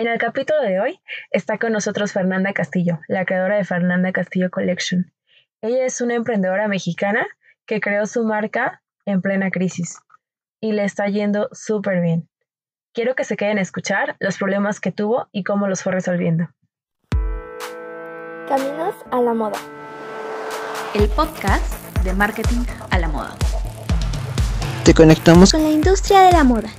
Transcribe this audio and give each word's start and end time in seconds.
En 0.00 0.08
el 0.08 0.16
capítulo 0.16 0.62
de 0.62 0.80
hoy 0.80 0.98
está 1.30 1.58
con 1.58 1.72
nosotros 1.72 2.14
Fernanda 2.14 2.54
Castillo, 2.54 3.00
la 3.06 3.26
creadora 3.26 3.56
de 3.56 3.64
Fernanda 3.64 4.12
Castillo 4.12 4.50
Collection. 4.50 5.12
Ella 5.60 5.84
es 5.84 6.00
una 6.00 6.14
emprendedora 6.14 6.68
mexicana 6.68 7.26
que 7.66 7.82
creó 7.82 8.06
su 8.06 8.24
marca 8.24 8.82
en 9.04 9.20
plena 9.20 9.50
crisis 9.50 9.98
y 10.58 10.72
le 10.72 10.84
está 10.84 11.06
yendo 11.08 11.50
súper 11.52 12.00
bien. 12.00 12.30
Quiero 12.94 13.14
que 13.14 13.24
se 13.24 13.36
queden 13.36 13.58
a 13.58 13.60
escuchar 13.60 14.16
los 14.20 14.38
problemas 14.38 14.80
que 14.80 14.90
tuvo 14.90 15.28
y 15.32 15.44
cómo 15.44 15.68
los 15.68 15.82
fue 15.82 15.92
resolviendo. 15.92 16.48
Caminos 18.48 18.94
a 19.10 19.20
la 19.20 19.34
moda. 19.34 19.58
El 20.94 21.10
podcast 21.10 21.74
de 22.04 22.14
marketing 22.14 22.64
a 22.88 22.98
la 22.98 23.08
moda. 23.08 23.36
Te 24.82 24.94
conectamos 24.94 25.52
con 25.52 25.62
la 25.62 25.68
industria 25.68 26.22
de 26.22 26.32
la 26.32 26.42
moda. 26.42 26.70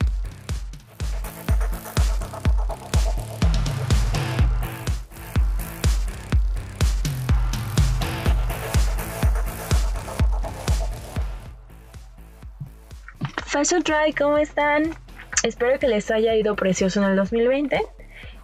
Fashion 13.51 13.83
Try, 13.83 14.13
¿cómo 14.17 14.37
están? 14.37 14.95
Espero 15.43 15.77
que 15.77 15.89
les 15.89 16.09
haya 16.09 16.33
ido 16.35 16.55
precioso 16.55 17.03
en 17.03 17.09
el 17.09 17.17
2020 17.17 17.81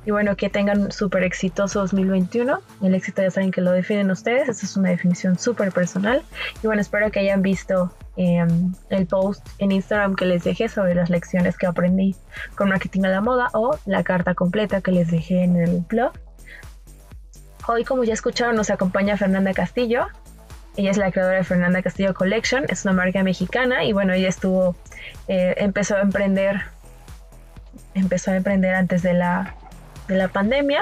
y 0.05 0.11
bueno, 0.11 0.35
que 0.35 0.49
tengan 0.49 0.91
súper 0.91 1.23
exitoso 1.23 1.79
2021. 1.79 2.59
El 2.81 2.93
éxito 2.93 3.21
ya 3.21 3.31
saben 3.31 3.51
que 3.51 3.61
lo 3.61 3.71
definen 3.71 4.11
ustedes, 4.11 4.49
esta 4.49 4.65
es 4.65 4.75
una 4.75 4.89
definición 4.89 5.39
súper 5.39 5.71
personal. 5.71 6.23
Y 6.61 6.67
bueno, 6.67 6.81
espero 6.81 7.09
que 7.09 7.21
hayan 7.21 7.41
visto 7.41 7.95
em, 8.17 8.73
el 8.89 9.07
post 9.07 9.47
en 9.59 9.71
Instagram 9.71 10.13
que 10.13 10.25
les 10.25 10.43
dejé 10.43 10.67
sobre 10.67 10.93
las 10.93 11.09
lecciones 11.09 11.57
que 11.57 11.67
aprendí 11.67 12.13
con 12.57 12.67
marketing 12.67 13.05
a 13.05 13.07
la 13.07 13.21
moda 13.21 13.47
o 13.53 13.79
la 13.85 14.03
carta 14.03 14.35
completa 14.35 14.81
que 14.81 14.91
les 14.91 15.09
dejé 15.09 15.41
en 15.41 15.55
el 15.55 15.85
blog. 15.87 16.11
Hoy, 17.65 17.85
como 17.85 18.03
ya 18.03 18.13
escucharon, 18.13 18.57
nos 18.57 18.69
acompaña 18.69 19.15
Fernanda 19.15 19.53
Castillo. 19.53 20.07
Ella 20.77 20.91
es 20.91 20.97
la 20.97 21.11
creadora 21.11 21.37
de 21.37 21.43
Fernanda 21.43 21.81
Castillo 21.81 22.13
Collection, 22.13 22.65
es 22.69 22.85
una 22.85 22.93
marca 22.93 23.23
mexicana 23.23 23.83
y 23.83 23.93
bueno, 23.93 24.13
ella 24.13 24.29
estuvo, 24.29 24.75
eh, 25.27 25.55
empezó 25.57 25.95
a 25.95 26.01
emprender, 26.01 26.61
empezó 27.95 28.31
a 28.31 28.37
emprender 28.37 28.75
antes 28.75 29.01
de 29.01 29.13
la, 29.13 29.55
de 30.07 30.15
la 30.15 30.27
pandemia. 30.27 30.81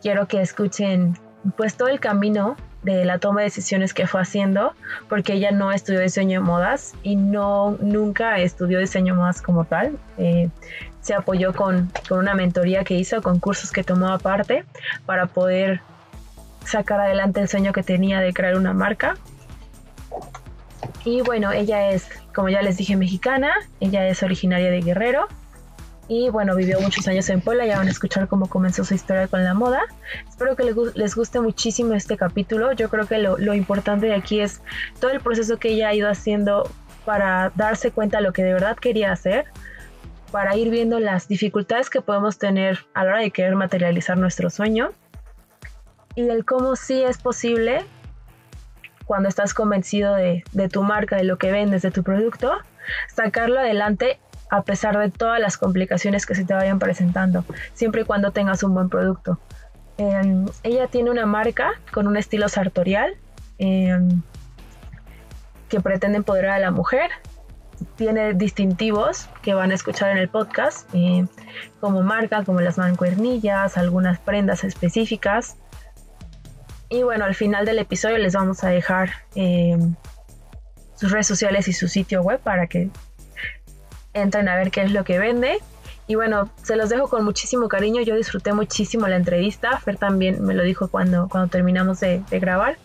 Quiero 0.00 0.26
que 0.26 0.40
escuchen 0.40 1.18
pues 1.58 1.76
todo 1.76 1.88
el 1.88 2.00
camino 2.00 2.56
de 2.82 3.04
la 3.04 3.18
toma 3.18 3.40
de 3.40 3.44
decisiones 3.44 3.92
que 3.92 4.06
fue 4.06 4.22
haciendo, 4.22 4.72
porque 5.10 5.34
ella 5.34 5.50
no 5.50 5.70
estudió 5.70 6.00
diseño 6.00 6.40
de 6.40 6.46
modas 6.46 6.94
y 7.02 7.16
no 7.16 7.76
nunca 7.80 8.38
estudió 8.38 8.78
diseño 8.78 9.14
de 9.14 9.20
modas 9.20 9.42
como 9.42 9.66
tal. 9.66 9.98
Eh, 10.16 10.48
se 11.02 11.12
apoyó 11.12 11.52
con, 11.52 11.90
con, 12.08 12.20
una 12.20 12.34
mentoría 12.34 12.84
que 12.84 12.94
hizo, 12.94 13.20
con 13.20 13.38
cursos 13.38 13.70
que 13.70 13.84
tomó 13.84 14.08
aparte 14.08 14.64
para 15.04 15.26
poder 15.26 15.82
sacar 16.64 17.00
adelante 17.00 17.40
el 17.40 17.48
sueño 17.48 17.72
que 17.72 17.82
tenía 17.82 18.20
de 18.20 18.32
crear 18.32 18.56
una 18.56 18.72
marca. 18.72 19.16
Y 21.04 21.22
bueno, 21.22 21.52
ella 21.52 21.90
es, 21.90 22.08
como 22.34 22.48
ya 22.48 22.62
les 22.62 22.76
dije, 22.76 22.96
mexicana, 22.96 23.52
ella 23.80 24.06
es 24.08 24.22
originaria 24.22 24.70
de 24.70 24.80
Guerrero 24.80 25.28
y 26.08 26.28
bueno, 26.28 26.54
vivió 26.54 26.80
muchos 26.80 27.06
años 27.08 27.28
en 27.30 27.40
Puebla, 27.40 27.66
ya 27.66 27.78
van 27.78 27.88
a 27.88 27.90
escuchar 27.90 28.28
cómo 28.28 28.46
comenzó 28.46 28.84
su 28.84 28.94
historia 28.94 29.26
con 29.28 29.42
la 29.42 29.54
moda. 29.54 29.82
Espero 30.28 30.56
que 30.56 30.64
les 30.94 31.14
guste 31.14 31.40
muchísimo 31.40 31.94
este 31.94 32.16
capítulo, 32.16 32.72
yo 32.72 32.88
creo 32.90 33.06
que 33.06 33.18
lo, 33.18 33.38
lo 33.38 33.54
importante 33.54 34.06
de 34.06 34.14
aquí 34.14 34.40
es 34.40 34.60
todo 35.00 35.10
el 35.10 35.20
proceso 35.20 35.56
que 35.58 35.70
ella 35.70 35.88
ha 35.88 35.94
ido 35.94 36.08
haciendo 36.08 36.70
para 37.04 37.52
darse 37.54 37.90
cuenta 37.90 38.18
de 38.18 38.24
lo 38.24 38.32
que 38.32 38.42
de 38.42 38.52
verdad 38.52 38.76
quería 38.76 39.12
hacer, 39.12 39.46
para 40.30 40.56
ir 40.56 40.70
viendo 40.70 41.00
las 41.00 41.28
dificultades 41.28 41.90
que 41.90 42.00
podemos 42.00 42.38
tener 42.38 42.80
a 42.94 43.04
la 43.04 43.12
hora 43.12 43.20
de 43.20 43.30
querer 43.30 43.54
materializar 43.56 44.18
nuestro 44.18 44.50
sueño 44.50 44.90
y 46.14 46.22
del 46.22 46.44
cómo 46.44 46.76
sí 46.76 47.02
es 47.02 47.18
posible 47.18 47.84
cuando 49.04 49.28
estás 49.28 49.54
convencido 49.54 50.14
de, 50.14 50.42
tu 50.72 50.82
marca, 50.82 51.16
de 51.16 51.24
lo 51.24 51.38
que 51.38 51.52
vendes, 51.52 51.82
de 51.82 51.90
tu 51.90 52.02
producto, 52.02 52.52
sacarlo 53.14 53.60
adelante 53.60 54.18
a 54.50 54.62
pesar 54.62 54.98
de 54.98 55.10
todas 55.10 55.40
las 55.40 55.56
complicaciones 55.56 56.26
que 56.26 56.34
se 56.34 56.44
te 56.44 56.54
vayan 56.54 56.78
presentando, 56.78 57.44
siempre 57.72 58.02
y 58.02 58.04
cuando 58.04 58.30
tengas 58.30 58.62
un 58.62 58.74
buen 58.74 58.88
producto. 58.88 59.38
Em, 59.96 60.46
ella 60.62 60.88
tiene 60.88 61.10
una 61.10 61.26
marca 61.26 61.72
con 61.92 62.06
un 62.06 62.16
estilo 62.16 62.48
sartorial 62.48 63.14
em, 63.58 64.22
que 65.68 65.80
pretende 65.80 66.18
empoderar 66.18 66.52
a 66.52 66.58
la 66.58 66.70
mujer. 66.70 67.10
Tiene 67.96 68.34
distintivos 68.34 69.28
que 69.42 69.54
van 69.54 69.70
a 69.70 69.74
escuchar 69.74 70.10
en 70.10 70.18
el 70.18 70.28
podcast, 70.28 70.88
eh, 70.94 71.26
como 71.80 72.02
marca, 72.02 72.44
como 72.44 72.60
las 72.60 72.78
mancuernillas, 72.78 73.76
algunas 73.76 74.18
prendas 74.18 74.64
específicas. 74.64 75.56
Y 76.94 77.02
bueno, 77.02 77.24
al 77.24 77.34
final 77.34 77.66
del 77.66 77.80
episodio 77.80 78.18
les 78.18 78.34
vamos 78.34 78.62
a 78.62 78.68
dejar 78.68 79.10
eh, 79.34 79.76
sus 80.94 81.10
redes 81.10 81.26
sociales 81.26 81.66
y 81.66 81.72
su 81.72 81.88
sitio 81.88 82.22
web 82.22 82.38
para 82.38 82.68
que 82.68 82.88
entren 84.12 84.48
a 84.48 84.54
ver 84.54 84.70
qué 84.70 84.82
es 84.82 84.92
lo 84.92 85.02
que 85.02 85.18
vende. 85.18 85.58
Y 86.06 86.14
bueno, 86.14 86.48
se 86.62 86.76
los 86.76 86.90
dejo 86.90 87.08
con 87.08 87.24
muchísimo 87.24 87.66
cariño. 87.66 88.00
Yo 88.02 88.14
disfruté 88.14 88.52
muchísimo 88.52 89.08
la 89.08 89.16
entrevista. 89.16 89.76
Fer 89.80 89.96
también 89.96 90.44
me 90.44 90.54
lo 90.54 90.62
dijo 90.62 90.86
cuando, 90.86 91.28
cuando 91.28 91.50
terminamos 91.50 91.98
de, 91.98 92.22
grabar. 92.30 92.78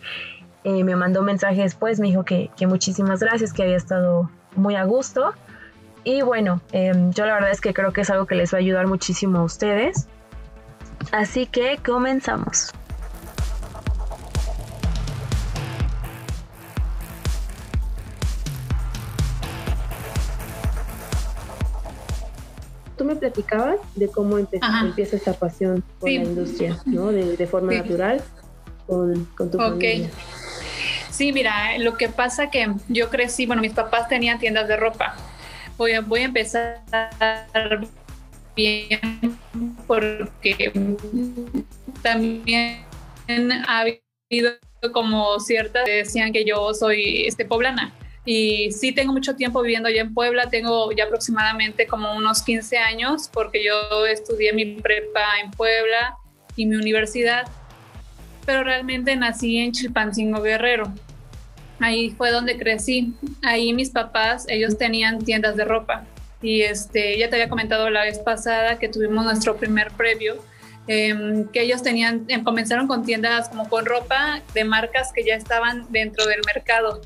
Eh, 0.64 0.82
me 0.82 0.96
mandó 0.96 1.20
un 1.20 1.26
mensaje 1.26 1.62
después, 1.62 2.00
me 2.00 2.08
dijo 2.08 2.24
que, 2.24 2.50
muchísimas 2.66 3.20
gracias, 3.20 3.52
que 3.52 3.62
había 3.62 3.76
estado 3.76 4.28
muy 4.56 4.74
a 4.74 4.82
gusto. 4.82 5.34
Y 6.02 6.22
bueno, 6.22 6.60
em, 6.72 7.12
yo 7.12 7.26
la 7.26 7.34
verdad 7.34 7.52
es 7.52 7.60
que 7.60 7.72
creo 7.72 7.92
que 7.92 8.00
es 8.00 8.10
algo 8.10 8.26
que 8.26 8.34
les 8.34 8.52
va 8.52 8.58
a 8.58 8.60
ayudar 8.60 8.88
muchísimo 8.88 9.38
a 9.38 9.44
ustedes. 9.44 10.08
Así 11.12 11.46
que 11.46 11.78
comenzamos. 11.78 12.72
Me 23.10 23.16
platicabas 23.16 23.78
de 23.94 24.08
cómo 24.08 24.38
empieza 24.38 25.16
esta 25.16 25.32
pasión 25.32 25.82
por 25.98 26.08
la 26.08 26.14
industria, 26.14 26.78
¿no? 26.86 27.12
De, 27.12 27.46
forma 27.46 27.72
natural 27.72 28.22
con, 28.86 29.26
tu 29.50 29.58
familia. 29.58 30.08
Sí, 31.10 31.32
mira, 31.32 31.76
lo 31.78 31.96
que 31.96 32.08
pasa 32.08 32.50
que 32.50 32.72
yo 32.88 33.10
crecí, 33.10 33.46
bueno, 33.46 33.60
mis 33.60 33.72
papás 33.72 34.08
tenían 34.08 34.38
tiendas 34.38 34.68
de 34.68 34.76
ropa. 34.76 35.16
Voy 35.76 35.92
a, 35.92 36.00
voy 36.00 36.20
a 36.20 36.24
empezar 36.24 36.80
bien 38.54 39.00
porque 39.86 40.72
también 42.02 42.82
ha 43.66 43.80
habido 43.80 44.52
como 44.92 45.38
ciertas 45.40 45.84
decían 45.84 46.32
que 46.32 46.44
yo 46.44 46.72
soy 46.72 47.26
este 47.26 47.44
poblana 47.44 47.92
y 48.32 48.70
sí 48.70 48.92
tengo 48.92 49.12
mucho 49.12 49.34
tiempo 49.34 49.60
viviendo 49.60 49.88
allá 49.88 50.02
en 50.02 50.14
Puebla, 50.14 50.48
tengo 50.48 50.92
ya 50.92 51.02
aproximadamente 51.02 51.88
como 51.88 52.14
unos 52.14 52.44
15 52.44 52.78
años 52.78 53.28
porque 53.32 53.60
yo 53.64 54.06
estudié 54.06 54.52
mi 54.52 54.76
prepa 54.76 55.40
en 55.42 55.50
Puebla 55.50 56.16
y 56.54 56.64
mi 56.66 56.76
universidad, 56.76 57.48
pero 58.46 58.62
realmente 58.62 59.16
nací 59.16 59.58
en 59.58 59.72
Chilpancingo 59.72 60.40
Guerrero. 60.42 60.92
Ahí 61.80 62.10
fue 62.10 62.30
donde 62.30 62.56
crecí. 62.56 63.14
Ahí 63.42 63.72
mis 63.72 63.90
papás, 63.90 64.44
ellos 64.46 64.78
tenían 64.78 65.18
tiendas 65.18 65.56
de 65.56 65.64
ropa. 65.64 66.04
Y 66.40 66.60
este, 66.60 67.18
ya 67.18 67.28
te 67.30 67.34
había 67.34 67.48
comentado 67.48 67.90
la 67.90 68.04
vez 68.04 68.20
pasada 68.20 68.78
que 68.78 68.88
tuvimos 68.88 69.24
nuestro 69.24 69.56
primer 69.56 69.90
previo, 69.90 70.36
em, 70.86 71.48
que 71.48 71.62
ellos 71.62 71.82
tenían, 71.82 72.26
em, 72.28 72.44
comenzaron 72.44 72.86
con 72.86 73.04
tiendas 73.04 73.48
como 73.48 73.68
con 73.68 73.86
ropa 73.86 74.40
de 74.54 74.62
marcas 74.62 75.12
que 75.12 75.24
ya 75.24 75.34
estaban 75.34 75.90
dentro 75.90 76.26
del 76.26 76.42
mercado 76.46 77.00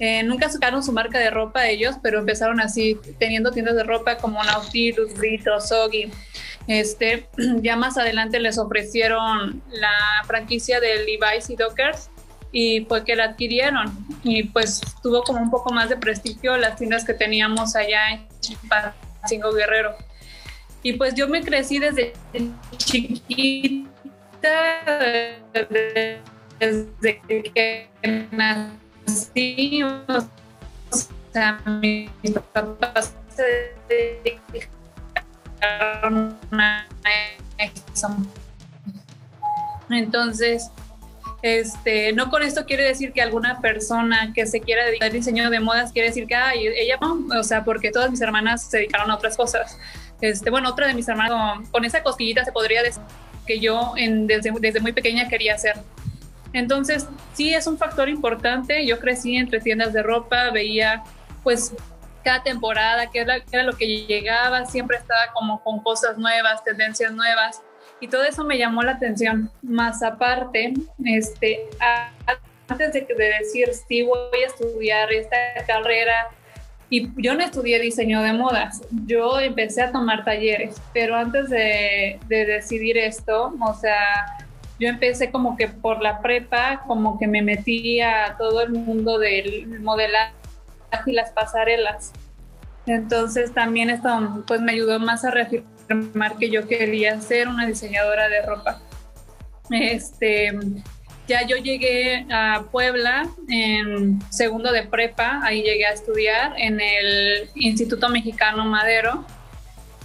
eh, 0.00 0.22
nunca 0.22 0.48
sacaron 0.48 0.82
su 0.82 0.92
marca 0.92 1.18
de 1.18 1.28
ropa 1.28 1.68
ellos, 1.68 1.96
pero 2.02 2.18
empezaron 2.18 2.58
así, 2.58 2.98
teniendo 3.18 3.50
tiendas 3.50 3.76
de 3.76 3.84
ropa 3.84 4.16
como 4.16 4.42
Nautilus, 4.42 5.12
Brito, 5.14 5.60
Soggy. 5.60 6.10
Este, 6.66 7.28
ya 7.60 7.76
más 7.76 7.98
adelante 7.98 8.40
les 8.40 8.56
ofrecieron 8.56 9.62
la 9.70 10.24
franquicia 10.26 10.80
de 10.80 11.04
Levi's 11.04 11.50
y 11.50 11.56
Dockers 11.56 12.08
y 12.50 12.86
fue 12.86 13.04
que 13.04 13.14
la 13.14 13.24
adquirieron 13.24 13.92
y 14.24 14.44
pues 14.44 14.80
tuvo 15.02 15.22
como 15.22 15.40
un 15.40 15.50
poco 15.50 15.70
más 15.72 15.90
de 15.90 15.98
prestigio 15.98 16.56
las 16.56 16.76
tiendas 16.76 17.04
que 17.04 17.12
teníamos 17.12 17.76
allá 17.76 18.10
en 18.10 18.26
Chilpancingo 18.40 19.52
Guerrero. 19.52 19.94
Y 20.82 20.94
pues 20.94 21.14
yo 21.14 21.28
me 21.28 21.42
crecí 21.42 21.78
desde 21.78 22.14
chiquita, 22.78 23.88
desde 26.58 27.20
que 27.54 27.88
nací 28.30 28.79
sí, 29.10 29.82
o 29.82 30.02
sea, 31.32 31.60
mis 31.66 32.10
papás 32.52 33.14
se 33.34 33.74
dedicaron 33.88 34.38
a 36.52 36.86
eso. 37.58 38.16
Entonces, 39.90 40.70
este, 41.42 42.12
no 42.12 42.30
con 42.30 42.42
esto 42.42 42.64
quiere 42.66 42.84
decir 42.84 43.12
que 43.12 43.22
alguna 43.22 43.60
persona 43.60 44.32
que 44.34 44.46
se 44.46 44.60
quiera 44.60 44.84
dedicar 44.84 45.08
al 45.08 45.14
diseño 45.14 45.50
de 45.50 45.60
modas 45.60 45.92
quiere 45.92 46.08
decir 46.08 46.26
que 46.26 46.36
ella 46.54 46.98
no, 47.00 47.26
o 47.38 47.42
sea, 47.42 47.64
porque 47.64 47.90
todas 47.90 48.10
mis 48.10 48.20
hermanas 48.20 48.64
se 48.64 48.78
dedicaron 48.78 49.10
a 49.10 49.14
otras 49.14 49.36
cosas. 49.36 49.78
Este, 50.20 50.50
bueno, 50.50 50.68
otra 50.68 50.86
de 50.86 50.94
mis 50.94 51.08
hermanos, 51.08 51.68
con 51.70 51.84
esa 51.84 52.02
cosquillita 52.02 52.44
se 52.44 52.52
podría 52.52 52.82
decir 52.82 53.02
que 53.46 53.58
yo 53.58 53.94
desde 53.96 54.80
muy 54.80 54.92
pequeña 54.92 55.28
quería 55.28 55.54
hacer. 55.54 55.76
Entonces, 56.52 57.06
sí 57.34 57.54
es 57.54 57.66
un 57.66 57.78
factor 57.78 58.08
importante. 58.08 58.86
Yo 58.86 58.98
crecí 58.98 59.36
entre 59.36 59.60
tiendas 59.60 59.92
de 59.92 60.02
ropa, 60.02 60.50
veía 60.50 61.02
pues 61.42 61.74
cada 62.22 62.42
temporada, 62.42 63.10
qué 63.10 63.20
era, 63.20 63.38
era, 63.50 63.62
lo 63.62 63.72
que 63.72 63.86
llegaba, 64.06 64.64
siempre 64.66 64.98
estaba 64.98 65.32
como 65.32 65.62
con 65.62 65.80
cosas 65.80 66.18
nuevas, 66.18 66.62
tendencias 66.64 67.12
nuevas, 67.12 67.62
y 68.00 68.08
todo 68.08 68.24
eso 68.24 68.44
me 68.44 68.58
llamó 68.58 68.82
la 68.82 68.92
atención. 68.92 69.50
Más 69.62 70.02
aparte, 70.02 70.74
este, 71.04 71.66
antes 72.68 72.92
de, 72.92 73.06
de 73.16 73.24
decir, 73.40 73.70
sí, 73.88 74.02
voy 74.02 74.42
a 74.42 74.46
estudiar 74.46 75.12
esta 75.12 75.36
carrera, 75.66 76.28
y 76.92 77.08
yo 77.22 77.34
no 77.34 77.44
estudié 77.44 77.78
diseño 77.78 78.20
de 78.20 78.32
modas, 78.32 78.82
yo 79.06 79.38
empecé 79.38 79.82
a 79.82 79.92
tomar 79.92 80.24
talleres, 80.24 80.80
pero 80.92 81.14
antes 81.16 81.48
de, 81.48 82.18
de 82.26 82.46
decidir 82.46 82.98
esto, 82.98 83.54
o 83.60 83.74
sea, 83.74 84.38
yo 84.80 84.88
empecé 84.88 85.30
como 85.30 85.56
que 85.56 85.68
por 85.68 86.02
la 86.02 86.20
prepa, 86.22 86.82
como 86.86 87.18
que 87.18 87.28
me 87.28 87.42
metí 87.42 88.00
a 88.00 88.34
todo 88.38 88.62
el 88.62 88.70
mundo 88.70 89.18
del 89.18 89.80
modelaje 89.80 90.32
y 91.06 91.12
las 91.12 91.30
pasarelas. 91.30 92.12
Entonces 92.86 93.52
también 93.52 93.90
esto 93.90 94.42
pues 94.46 94.60
me 94.62 94.72
ayudó 94.72 94.98
más 94.98 95.24
a 95.24 95.30
reafirmar 95.30 96.38
que 96.38 96.50
yo 96.50 96.66
quería 96.66 97.20
ser 97.20 97.46
una 97.46 97.66
diseñadora 97.66 98.28
de 98.28 98.42
ropa. 98.42 98.80
Este, 99.70 100.50
ya 101.28 101.46
yo 101.46 101.56
llegué 101.58 102.26
a 102.32 102.64
Puebla 102.72 103.28
en 103.48 104.18
segundo 104.32 104.72
de 104.72 104.84
prepa, 104.84 105.40
ahí 105.44 105.62
llegué 105.62 105.86
a 105.86 105.92
estudiar 105.92 106.54
en 106.56 106.80
el 106.80 107.50
Instituto 107.54 108.08
Mexicano 108.08 108.64
Madero. 108.64 109.24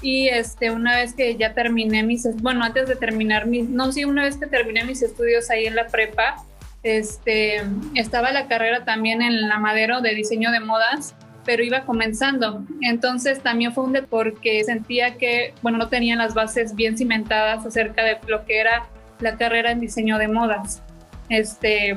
Y 0.05 0.27
este, 0.27 0.69
una 0.69 0.97
vez 0.97 1.15
que 1.15 1.35
ya 1.35 1.55
terminé 1.55 2.03
mis, 2.03 2.27
bueno, 2.39 2.63
antes 2.63 2.87
de 2.87 2.95
terminar 2.95 3.47
mis, 3.47 3.67
no, 3.67 3.91
sí, 3.91 4.05
una 4.05 4.21
vez 4.21 4.37
que 4.37 4.45
terminé 4.45 4.83
mis 4.83 5.01
estudios 5.01 5.49
ahí 5.49 5.65
en 5.65 5.73
la 5.73 5.87
prepa, 5.87 6.45
este, 6.83 7.63
estaba 7.95 8.31
la 8.31 8.47
carrera 8.47 8.85
también 8.85 9.23
en 9.23 9.49
la 9.49 9.57
Madero 9.57 10.01
de 10.01 10.13
diseño 10.13 10.51
de 10.51 10.59
modas, 10.59 11.15
pero 11.43 11.63
iba 11.63 11.85
comenzando. 11.85 12.63
Entonces 12.81 13.41
también 13.41 13.73
fue 13.73 13.83
un 13.83 13.97
porque 14.07 14.63
sentía 14.63 15.15
que, 15.15 15.55
bueno, 15.63 15.79
no 15.79 15.87
tenía 15.87 16.15
las 16.15 16.35
bases 16.35 16.75
bien 16.75 16.99
cimentadas 16.99 17.65
acerca 17.65 18.03
de 18.03 18.19
lo 18.27 18.45
que 18.45 18.59
era 18.59 18.85
la 19.21 19.37
carrera 19.37 19.71
en 19.71 19.79
diseño 19.79 20.19
de 20.19 20.27
modas. 20.27 20.83
Este, 21.29 21.95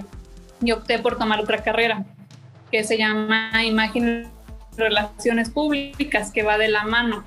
y 0.62 0.72
opté 0.72 0.98
por 0.98 1.18
tomar 1.18 1.40
otra 1.40 1.62
carrera 1.62 2.06
que 2.72 2.84
se 2.84 2.96
llama 2.96 3.50
Imagen 3.62 4.28
Relaciones 4.78 5.50
Públicas, 5.50 6.32
que 6.32 6.42
va 6.42 6.56
de 6.56 6.68
la 6.68 6.84
mano 6.84 7.22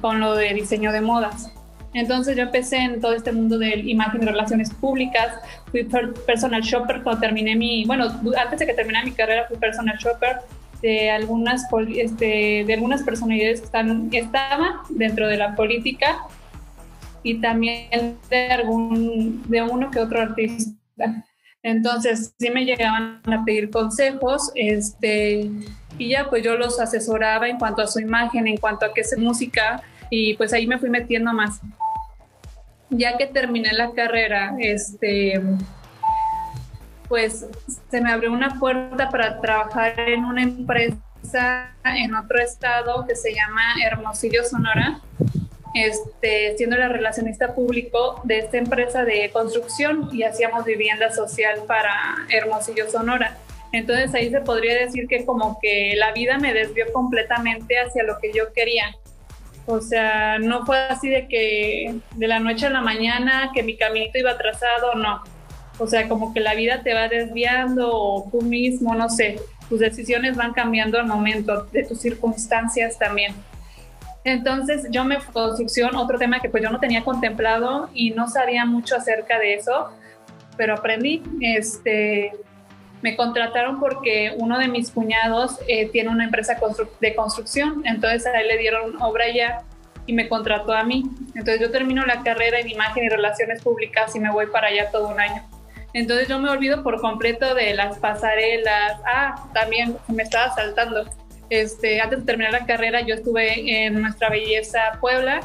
con 0.00 0.20
lo 0.20 0.34
de 0.34 0.54
diseño 0.54 0.92
de 0.92 1.00
modas. 1.00 1.52
Entonces 1.92 2.36
yo 2.36 2.44
empecé 2.44 2.76
en 2.76 3.00
todo 3.00 3.14
este 3.14 3.32
mundo 3.32 3.58
de 3.58 3.78
imagen 3.78 4.22
y 4.22 4.26
relaciones 4.26 4.70
públicas, 4.72 5.34
fui 5.70 5.88
personal 6.26 6.62
shopper 6.62 7.02
cuando 7.02 7.20
terminé 7.20 7.56
mi, 7.56 7.84
bueno, 7.84 8.06
antes 8.38 8.60
de 8.60 8.66
que 8.66 8.74
terminara 8.74 9.04
mi 9.04 9.12
carrera 9.12 9.46
fui 9.48 9.56
personal 9.56 9.96
shopper 9.98 10.36
de 10.82 11.10
algunas, 11.10 11.66
este, 11.96 12.64
de 12.64 12.74
algunas 12.74 13.02
personalidades 13.02 13.60
que 13.60 13.66
están, 13.66 14.08
estaban 14.12 14.72
dentro 14.90 15.26
de 15.26 15.36
la 15.36 15.56
política 15.56 16.18
y 17.22 17.40
también 17.40 18.16
de, 18.30 18.46
algún, 18.50 19.42
de 19.48 19.62
uno 19.62 19.90
que 19.90 19.98
otro 19.98 20.20
artista. 20.20 20.76
Entonces 21.62 22.34
sí 22.38 22.50
me 22.50 22.64
llegaban 22.64 23.20
a 23.26 23.44
pedir 23.44 23.70
consejos, 23.70 24.50
este, 24.54 25.50
y 26.00 26.08
ya 26.08 26.30
pues 26.30 26.42
yo 26.42 26.56
los 26.56 26.80
asesoraba 26.80 27.46
en 27.48 27.58
cuanto 27.58 27.82
a 27.82 27.86
su 27.86 28.00
imagen, 28.00 28.48
en 28.48 28.56
cuanto 28.56 28.86
a 28.86 28.94
qué 28.94 29.02
es 29.02 29.16
música, 29.18 29.82
y 30.08 30.34
pues 30.34 30.52
ahí 30.54 30.66
me 30.66 30.78
fui 30.78 30.88
metiendo 30.88 31.32
más 31.32 31.60
ya 32.88 33.16
que 33.16 33.26
terminé 33.26 33.72
la 33.72 33.92
carrera, 33.92 34.56
este, 34.58 35.40
pues 37.08 37.46
se 37.90 38.00
me 38.00 38.10
abrió 38.10 38.32
una 38.32 38.58
puerta 38.58 39.10
para 39.10 39.40
trabajar 39.40 40.00
en 40.00 40.24
una 40.24 40.42
empresa 40.42 41.70
en 41.84 42.14
otro 42.14 42.40
estado 42.40 43.06
que 43.06 43.14
se 43.14 43.34
llama 43.34 43.74
Hermosillo, 43.84 44.42
Sonora, 44.44 45.00
este, 45.74 46.56
siendo 46.56 46.76
la 46.76 46.88
relacionista 46.88 47.54
público 47.54 48.20
de 48.24 48.38
esta 48.38 48.56
empresa 48.56 49.04
de 49.04 49.30
construcción 49.30 50.08
y 50.12 50.24
hacíamos 50.24 50.64
vivienda 50.64 51.12
social 51.12 51.60
para 51.68 51.92
Hermosillo, 52.30 52.90
Sonora. 52.90 53.36
Entonces 53.72 54.14
ahí 54.14 54.30
se 54.30 54.40
podría 54.40 54.74
decir 54.74 55.06
que 55.06 55.24
como 55.24 55.58
que 55.60 55.94
la 55.96 56.12
vida 56.12 56.38
me 56.38 56.52
desvió 56.52 56.86
completamente 56.92 57.78
hacia 57.78 58.02
lo 58.02 58.18
que 58.18 58.32
yo 58.32 58.52
quería. 58.52 58.96
O 59.66 59.80
sea, 59.80 60.38
no 60.38 60.66
fue 60.66 60.78
así 60.78 61.08
de 61.08 61.28
que 61.28 61.94
de 62.16 62.26
la 62.26 62.40
noche 62.40 62.66
a 62.66 62.70
la 62.70 62.80
mañana 62.80 63.50
que 63.54 63.62
mi 63.62 63.76
caminito 63.76 64.18
iba 64.18 64.32
atrasado, 64.32 64.94
no. 64.94 65.22
O 65.78 65.86
sea, 65.86 66.08
como 66.08 66.34
que 66.34 66.40
la 66.40 66.54
vida 66.54 66.82
te 66.82 66.92
va 66.92 67.08
desviando 67.08 67.90
o 67.92 68.28
tú 68.30 68.42
mismo, 68.42 68.94
no 68.94 69.08
sé, 69.08 69.40
tus 69.68 69.78
decisiones 69.78 70.36
van 70.36 70.52
cambiando 70.52 70.98
al 70.98 71.06
momento 71.06 71.64
de 71.72 71.84
tus 71.84 72.00
circunstancias 72.00 72.98
también. 72.98 73.34
Entonces 74.24 74.86
yo 74.90 75.04
me 75.04 75.18
construcción, 75.18 75.96
otro 75.96 76.18
tema 76.18 76.40
que 76.40 76.50
pues 76.50 76.62
yo 76.62 76.70
no 76.70 76.80
tenía 76.80 77.04
contemplado 77.04 77.88
y 77.94 78.10
no 78.10 78.28
sabía 78.28 78.66
mucho 78.66 78.96
acerca 78.96 79.38
de 79.38 79.54
eso, 79.54 79.90
pero 80.56 80.74
aprendí. 80.74 81.22
Este, 81.40 82.32
me 83.02 83.16
contrataron 83.16 83.80
porque 83.80 84.34
uno 84.36 84.58
de 84.58 84.68
mis 84.68 84.90
cuñados 84.90 85.58
eh, 85.66 85.88
tiene 85.88 86.10
una 86.10 86.24
empresa 86.24 86.58
de 87.00 87.14
construcción, 87.14 87.82
entonces 87.84 88.26
a 88.26 88.40
él 88.40 88.48
le 88.48 88.58
dieron 88.58 89.00
obra 89.00 89.24
ya 89.30 89.62
y 90.06 90.12
me 90.12 90.28
contrató 90.28 90.72
a 90.72 90.84
mí. 90.84 91.04
Entonces 91.34 91.60
yo 91.60 91.70
termino 91.70 92.04
la 92.04 92.22
carrera 92.22 92.58
en 92.58 92.68
imagen 92.68 93.04
y 93.04 93.08
relaciones 93.08 93.62
públicas 93.62 94.14
y 94.14 94.20
me 94.20 94.30
voy 94.30 94.46
para 94.46 94.68
allá 94.68 94.90
todo 94.90 95.08
un 95.08 95.20
año. 95.20 95.42
Entonces 95.92 96.28
yo 96.28 96.38
me 96.38 96.50
olvido 96.50 96.82
por 96.82 97.00
completo 97.00 97.54
de 97.54 97.74
las 97.74 97.98
pasarelas. 97.98 99.00
Ah, 99.04 99.48
también 99.54 99.96
me 100.08 100.22
estaba 100.22 100.54
saltando. 100.54 101.04
Este, 101.48 102.00
antes 102.00 102.20
de 102.20 102.26
terminar 102.26 102.52
la 102.52 102.66
carrera 102.66 103.00
yo 103.00 103.14
estuve 103.16 103.86
en 103.86 104.00
Nuestra 104.00 104.30
Belleza 104.30 104.98
Puebla, 105.00 105.40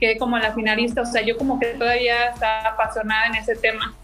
quedé 0.00 0.18
como 0.18 0.36
la 0.36 0.52
finalista, 0.52 1.02
o 1.02 1.06
sea, 1.06 1.22
yo 1.22 1.36
como 1.38 1.60
que 1.60 1.66
todavía 1.66 2.30
estaba 2.30 2.70
apasionada 2.70 3.26
en 3.26 3.36
ese 3.36 3.54
tema 3.54 3.94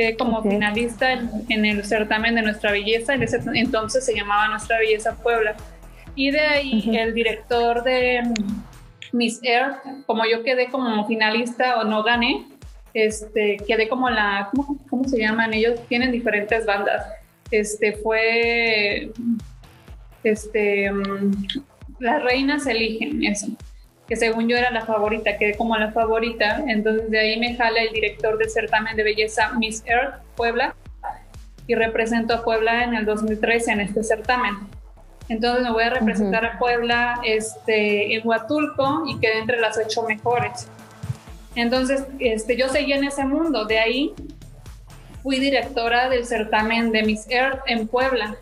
quedé 0.00 0.16
como 0.16 0.42
finalista 0.42 1.12
en, 1.12 1.64
el 1.66 1.84
certamen 1.84 2.34
de 2.34 2.40
Nuestra 2.40 2.72
Belleza, 2.72 3.12
en 3.12 3.22
ese 3.22 3.38
entonces 3.52 4.06
se 4.06 4.14
llamaba 4.14 4.48
Nuestra 4.48 4.78
Belleza 4.78 5.14
Puebla. 5.22 5.54
Y 6.14 6.30
de 6.30 6.40
ahí 6.40 6.96
el 6.96 7.12
director 7.12 7.82
de 7.82 8.22
Miss 9.12 9.40
Air, 9.42 9.74
como 10.06 10.24
yo 10.24 10.42
quedé 10.42 10.68
como 10.68 11.06
finalista 11.06 11.78
o 11.78 11.84
no 11.84 12.02
gané, 12.02 12.46
este, 12.94 13.58
quedé 13.66 13.88
como 13.90 14.08
la, 14.08 14.48
¿cómo, 14.56 14.78
¿cómo, 14.88 15.04
se 15.04 15.18
llaman? 15.18 15.52
Ellos 15.52 15.78
tienen 15.86 16.12
diferentes 16.12 16.64
bandas. 16.64 17.06
Este 17.50 17.92
fue, 17.92 19.12
este, 20.24 20.90
mm, 20.90 21.44
las 21.98 22.22
reinas 22.22 22.66
eligen 22.66 23.22
eso 23.22 23.48
que 24.10 24.16
según 24.16 24.48
yo 24.48 24.56
era 24.56 24.72
la 24.72 24.84
favorita, 24.84 25.38
quedé 25.38 25.54
como 25.54 25.76
la 25.76 25.92
favorita, 25.92 26.64
entonces 26.66 27.08
de 27.12 27.20
ahí 27.20 27.38
me 27.38 27.54
jala 27.54 27.80
el 27.80 27.92
director 27.92 28.36
del 28.38 28.50
certamen 28.50 28.96
de 28.96 29.04
belleza 29.04 29.52
Miss 29.52 29.84
Earth 29.86 30.16
Puebla 30.34 30.74
y 31.68 31.76
represento 31.76 32.34
a 32.34 32.42
Puebla 32.42 32.82
en 32.82 32.94
el 32.94 33.06
2013 33.06 33.70
en 33.70 33.80
este 33.82 34.02
certamen. 34.02 34.56
Entonces 35.28 35.62
me 35.62 35.70
voy 35.70 35.84
a 35.84 35.90
representar 35.90 36.44
a 36.44 36.58
Puebla 36.58 37.20
este, 37.24 38.16
en 38.16 38.26
Huatulco 38.26 39.04
y 39.06 39.20
quedé 39.20 39.38
entre 39.38 39.60
las 39.60 39.78
ocho 39.78 40.02
mejores. 40.02 40.66
Entonces 41.54 42.02
este, 42.18 42.56
yo 42.56 42.68
seguí 42.68 42.92
en 42.92 43.04
ese 43.04 43.24
mundo, 43.24 43.64
de 43.64 43.78
ahí 43.78 44.12
fui 45.22 45.38
directora 45.38 46.08
del 46.08 46.26
certamen 46.26 46.90
de 46.90 47.04
Miss 47.04 47.30
Earth 47.30 47.60
en 47.66 47.86
Puebla 47.86 48.36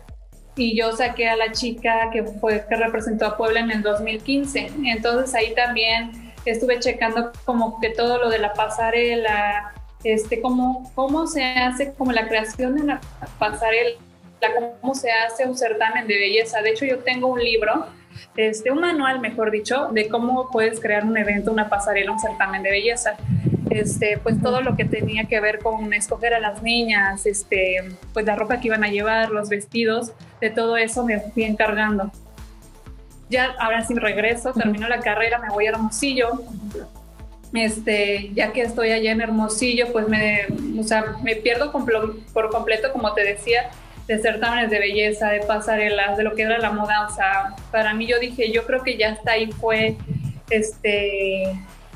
y 0.59 0.75
yo 0.75 0.91
saqué 0.91 1.29
a 1.29 1.37
la 1.37 1.53
chica 1.53 2.09
que 2.11 2.21
fue 2.23 2.65
que 2.67 2.75
representó 2.75 3.25
a 3.25 3.37
Puebla 3.37 3.61
en 3.61 3.71
el 3.71 3.81
2015. 3.81 4.71
Entonces 4.85 5.33
ahí 5.33 5.55
también 5.55 6.11
estuve 6.43 6.79
checando 6.79 7.31
como 7.45 7.79
que 7.79 7.89
todo 7.91 8.17
lo 8.17 8.29
de 8.29 8.39
la 8.39 8.51
pasarela, 8.51 9.73
este, 10.03 10.41
cómo, 10.41 10.91
cómo 10.95 11.27
se 11.27 11.43
hace 11.43 11.93
como 11.93 12.11
la 12.11 12.27
creación 12.27 12.75
de 12.75 12.81
una 12.81 13.01
pasarela, 13.39 13.91
cómo 14.81 14.93
se 14.95 15.09
hace 15.11 15.47
un 15.47 15.55
certamen 15.55 16.07
de 16.07 16.17
belleza. 16.17 16.61
De 16.61 16.71
hecho, 16.71 16.85
yo 16.85 16.99
tengo 16.99 17.27
un 17.27 17.39
libro, 17.39 17.87
este, 18.35 18.69
un 18.69 18.81
manual, 18.81 19.21
mejor 19.21 19.51
dicho, 19.51 19.87
de 19.91 20.09
cómo 20.09 20.49
puedes 20.51 20.81
crear 20.81 21.05
un 21.05 21.17
evento, 21.17 21.53
una 21.53 21.69
pasarela, 21.69 22.11
un 22.11 22.19
certamen 22.19 22.63
de 22.63 22.71
belleza 22.71 23.15
este, 23.69 24.17
pues 24.17 24.41
todo 24.41 24.61
lo 24.61 24.75
que 24.75 24.85
tenía 24.85 25.25
que 25.25 25.39
ver 25.39 25.59
con 25.59 25.93
escoger 25.93 26.33
a 26.33 26.39
las 26.39 26.61
niñas, 26.63 27.25
este, 27.25 27.77
pues 28.13 28.25
la 28.25 28.35
ropa 28.35 28.59
que 28.59 28.67
iban 28.67 28.83
a 28.83 28.89
llevar, 28.89 29.31
los 29.31 29.49
vestidos, 29.49 30.13
de 30.41 30.49
todo 30.49 30.77
eso 30.77 31.05
me 31.05 31.19
fui 31.19 31.43
encargando. 31.43 32.11
Ya 33.29 33.55
ahora 33.59 33.85
sin 33.85 33.97
regreso, 33.97 34.53
termino 34.53 34.87
la 34.87 34.99
carrera, 34.99 35.39
me 35.39 35.49
voy 35.49 35.67
a 35.67 35.69
Hermosillo. 35.69 36.41
Este, 37.53 38.31
ya 38.33 38.51
que 38.53 38.61
estoy 38.61 38.91
allá 38.91 39.11
en 39.11 39.21
Hermosillo, 39.21 39.91
pues 39.91 40.07
me, 40.07 40.45
o 40.79 40.83
sea, 40.83 41.17
me 41.23 41.35
pierdo 41.35 41.71
por 41.71 42.49
completo, 42.49 42.91
como 42.91 43.13
te 43.13 43.23
decía, 43.23 43.69
de 44.07 44.17
certámenes 44.17 44.71
de 44.71 44.79
belleza, 44.79 45.29
de 45.29 45.41
pasarelas, 45.41 46.17
de 46.17 46.23
lo 46.23 46.33
que 46.33 46.41
era 46.41 46.57
la 46.57 46.71
moda. 46.71 47.07
O 47.07 47.13
sea, 47.13 47.55
para 47.71 47.93
mí 47.93 48.07
yo 48.07 48.19
dije, 48.19 48.51
yo 48.51 48.65
creo 48.65 48.81
que 48.83 48.97
ya 48.97 49.09
está 49.09 49.33
ahí 49.33 49.51
fue 49.51 49.97
este, 50.49 51.43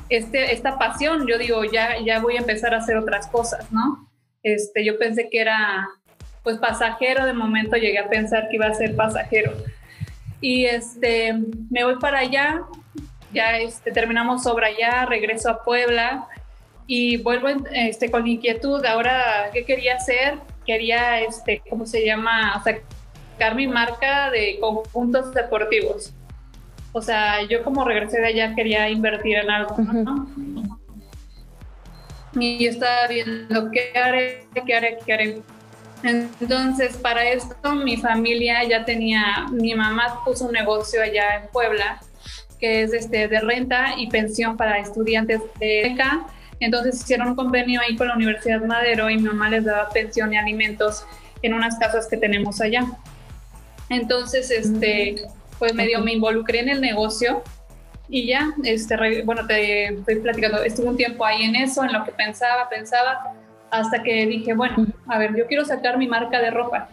este, 0.08 0.52
esta 0.52 0.78
pasión. 0.78 1.26
Yo 1.26 1.38
digo, 1.38 1.64
ya, 1.64 1.98
ya 2.04 2.20
voy 2.20 2.36
a 2.36 2.40
empezar 2.40 2.74
a 2.74 2.78
hacer 2.78 2.96
otras 2.96 3.26
cosas, 3.28 3.70
¿no? 3.72 4.08
Este, 4.42 4.84
yo 4.84 4.98
pensé 4.98 5.28
que 5.30 5.40
era 5.40 5.88
pues 6.42 6.58
pasajero, 6.58 7.24
de 7.24 7.32
momento 7.32 7.76
llegué 7.76 7.98
a 7.98 8.08
pensar 8.08 8.48
que 8.48 8.56
iba 8.56 8.66
a 8.66 8.74
ser 8.74 8.94
pasajero. 8.94 9.52
Y 10.40 10.66
este, 10.66 11.34
me 11.70 11.84
voy 11.84 11.96
para 11.98 12.18
allá, 12.18 12.60
ya 13.32 13.58
este, 13.58 13.90
terminamos 13.90 14.46
obra 14.46 14.66
allá, 14.66 15.06
regreso 15.06 15.48
a 15.48 15.64
Puebla 15.64 16.28
y 16.86 17.16
vuelvo 17.16 17.48
este, 17.72 18.10
con 18.10 18.26
inquietud. 18.26 18.84
Ahora, 18.84 19.48
¿qué 19.54 19.64
quería 19.64 19.96
hacer? 19.96 20.38
Quería, 20.66 21.20
este, 21.20 21.62
¿cómo 21.70 21.86
se 21.86 22.04
llama? 22.04 22.62
Sacar 22.62 23.54
mi 23.54 23.66
marca 23.66 24.30
de 24.30 24.58
conjuntos 24.60 25.32
deportivos. 25.32 26.12
O 26.96 27.02
sea, 27.02 27.42
yo 27.42 27.64
como 27.64 27.84
regresé 27.84 28.20
de 28.20 28.28
allá 28.28 28.54
quería 28.54 28.88
invertir 28.88 29.36
en 29.36 29.50
algo, 29.50 29.76
¿no? 29.78 30.28
Y 32.36 32.64
yo 32.64 32.70
estaba 32.70 33.08
viendo 33.08 33.70
qué 33.72 33.98
haré, 33.98 34.46
qué 34.64 34.74
haré, 34.74 34.98
qué 35.04 35.12
haré. 35.12 35.42
Entonces, 36.04 36.96
para 36.96 37.24
esto 37.24 37.74
mi 37.74 37.96
familia 37.96 38.62
ya 38.62 38.84
tenía, 38.84 39.46
mi 39.50 39.74
mamá 39.74 40.20
puso 40.24 40.46
un 40.46 40.52
negocio 40.52 41.02
allá 41.02 41.42
en 41.42 41.48
Puebla, 41.48 41.98
que 42.60 42.82
es 42.82 42.92
este 42.92 43.26
de 43.26 43.40
renta 43.40 43.94
y 43.96 44.08
pensión 44.08 44.56
para 44.56 44.78
estudiantes 44.78 45.40
de 45.58 45.90
beca. 45.90 46.26
Entonces 46.60 47.02
hicieron 47.02 47.30
un 47.30 47.34
convenio 47.34 47.80
ahí 47.80 47.96
con 47.96 48.06
la 48.06 48.14
Universidad 48.14 48.62
Madero 48.62 49.10
y 49.10 49.16
mi 49.16 49.24
mamá 49.24 49.50
les 49.50 49.64
daba 49.64 49.88
pensión 49.88 50.32
y 50.32 50.36
alimentos 50.36 51.04
en 51.42 51.54
unas 51.54 51.76
casas 51.76 52.06
que 52.06 52.16
tenemos 52.16 52.60
allá. 52.60 52.86
Entonces, 53.88 54.50
este, 54.52 55.26
pues 55.64 55.74
medio 55.74 56.02
me 56.02 56.12
involucré 56.12 56.60
en 56.60 56.68
el 56.68 56.82
negocio 56.82 57.42
y 58.10 58.26
ya, 58.26 58.52
este, 58.64 59.22
bueno, 59.22 59.46
te 59.46 59.94
estoy 59.94 60.16
platicando, 60.16 60.62
estuve 60.62 60.88
un 60.88 60.96
tiempo 60.98 61.24
ahí 61.24 61.42
en 61.42 61.56
eso, 61.56 61.82
en 61.82 61.90
lo 61.94 62.04
que 62.04 62.12
pensaba, 62.12 62.68
pensaba, 62.68 63.32
hasta 63.70 64.02
que 64.02 64.26
dije, 64.26 64.52
bueno, 64.52 64.86
a 65.06 65.16
ver, 65.16 65.34
yo 65.34 65.46
quiero 65.46 65.64
sacar 65.64 65.96
mi 65.96 66.06
marca 66.06 66.38
de 66.42 66.50
ropa. 66.50 66.90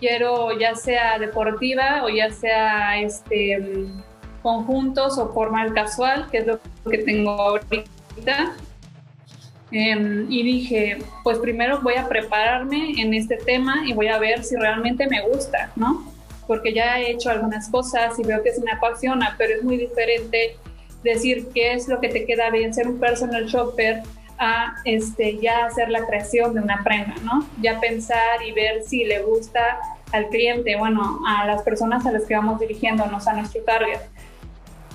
Quiero 0.00 0.58
ya 0.58 0.74
sea 0.74 1.18
deportiva 1.18 2.02
o 2.02 2.08
ya 2.08 2.30
sea 2.30 2.98
este 2.98 3.86
conjuntos 4.42 5.18
o 5.18 5.34
formal 5.34 5.74
casual, 5.74 6.30
que 6.30 6.38
es 6.38 6.46
lo 6.46 6.60
que 6.90 6.96
tengo 6.96 7.32
ahorita. 7.32 8.54
Em, 9.70 10.32
y 10.32 10.42
dije, 10.42 10.96
pues 11.24 11.38
primero 11.40 11.82
voy 11.82 11.96
a 11.96 12.08
prepararme 12.08 12.94
en 12.96 13.12
este 13.12 13.36
tema 13.36 13.82
y 13.84 13.92
voy 13.92 14.08
a 14.08 14.18
ver 14.18 14.44
si 14.44 14.56
realmente 14.56 15.06
me 15.08 15.20
gusta, 15.28 15.70
¿no? 15.76 16.10
Porque 16.46 16.72
ya 16.72 17.00
he 17.00 17.12
hecho 17.12 17.30
algunas 17.30 17.68
cosas 17.68 18.18
y 18.18 18.24
veo 18.24 18.42
que 18.42 18.52
se 18.52 18.62
me 18.62 18.72
apasiona, 18.72 19.34
pero 19.38 19.54
es 19.54 19.62
muy 19.62 19.76
diferente 19.76 20.56
decir 21.02 21.48
qué 21.54 21.72
es 21.72 21.88
lo 21.88 22.00
que 22.00 22.08
te 22.08 22.24
queda 22.24 22.50
bien 22.50 22.72
ser 22.72 22.88
un 22.88 22.98
personal 22.98 23.46
shopper 23.46 24.02
a 24.38 24.74
este, 24.84 25.38
ya 25.38 25.66
hacer 25.66 25.88
la 25.88 26.04
creación 26.06 26.54
de 26.54 26.60
una 26.60 26.82
prenda, 26.82 27.14
¿no? 27.22 27.46
Ya 27.60 27.78
pensar 27.80 28.42
y 28.44 28.52
ver 28.52 28.82
si 28.82 29.04
le 29.04 29.22
gusta 29.22 29.78
al 30.12 30.28
cliente, 30.28 30.76
bueno, 30.76 31.20
a 31.26 31.46
las 31.46 31.62
personas 31.62 32.04
a 32.06 32.12
las 32.12 32.24
que 32.24 32.34
vamos 32.34 32.60
dirigiéndonos, 32.60 33.26
a 33.26 33.34
nuestro 33.34 33.62
target. 33.62 34.00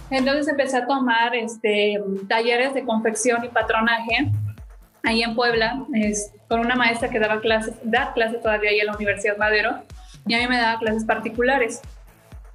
Entonces 0.10 0.48
empecé 0.48 0.78
a 0.78 0.86
tomar 0.86 1.36
este, 1.36 2.02
talleres 2.28 2.74
de 2.74 2.84
confección 2.84 3.44
y 3.44 3.50
patronaje 3.50 4.32
ahí 5.04 5.24
en 5.24 5.36
Puebla, 5.36 5.86
es, 5.94 6.32
con 6.48 6.60
una 6.60 6.76
maestra 6.76 7.10
que 7.10 7.20
daba 7.20 7.42
clases, 7.42 7.76
da 7.84 8.14
clases 8.14 8.42
todavía 8.42 8.70
ahí 8.70 8.80
en 8.80 8.88
la 8.88 8.96
Universidad 8.96 9.38
Madero, 9.38 9.82
y 10.28 10.34
a 10.34 10.40
mí 10.40 10.48
me 10.48 10.58
daba 10.58 10.80
clases 10.80 11.06
particulares. 11.06 11.82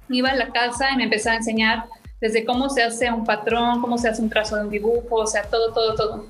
Iba 0.09 0.29
a 0.29 0.35
la 0.35 0.49
casa 0.51 0.91
y 0.91 0.97
me 0.97 1.05
empezó 1.05 1.29
a 1.29 1.35
enseñar 1.35 1.85
desde 2.21 2.45
cómo 2.45 2.69
se 2.69 2.83
hace 2.83 3.11
un 3.11 3.25
patrón, 3.25 3.81
cómo 3.81 3.97
se 3.97 4.07
hace 4.07 4.21
un 4.21 4.29
trazo 4.29 4.55
de 4.55 4.63
un 4.63 4.69
dibujo, 4.69 5.15
o 5.15 5.27
sea, 5.27 5.43
todo, 5.43 5.73
todo, 5.73 5.95
todo. 5.95 6.25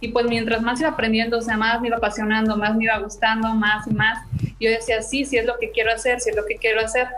Y 0.00 0.08
pues 0.08 0.26
mientras 0.26 0.62
más 0.62 0.80
iba 0.80 0.90
aprendiendo, 0.90 1.38
o 1.38 1.40
sea, 1.40 1.56
más 1.56 1.80
me 1.80 1.88
iba 1.88 1.96
apasionando, 1.96 2.56
más 2.56 2.74
me 2.76 2.84
iba 2.84 2.98
gustando, 2.98 3.48
más 3.54 3.86
y 3.86 3.94
más. 3.94 4.18
Yo 4.60 4.70
decía, 4.70 5.02
sí, 5.02 5.24
sí 5.24 5.36
es 5.36 5.46
lo 5.46 5.58
que 5.58 5.70
quiero 5.70 5.92
hacer, 5.92 6.20
sí 6.20 6.30
es 6.30 6.36
lo 6.36 6.44
que 6.44 6.56
quiero 6.56 6.80
hacer. 6.80 7.08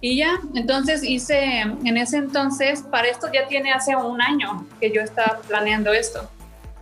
Y 0.00 0.16
ya, 0.16 0.40
entonces 0.54 1.02
hice, 1.02 1.60
en 1.60 1.96
ese 1.96 2.16
entonces, 2.16 2.82
para 2.82 3.08
esto 3.08 3.28
ya 3.32 3.46
tiene 3.48 3.72
hace 3.72 3.94
un 3.96 4.20
año 4.20 4.66
que 4.80 4.90
yo 4.90 5.02
estaba 5.02 5.40
planeando 5.46 5.92
esto. 5.92 6.28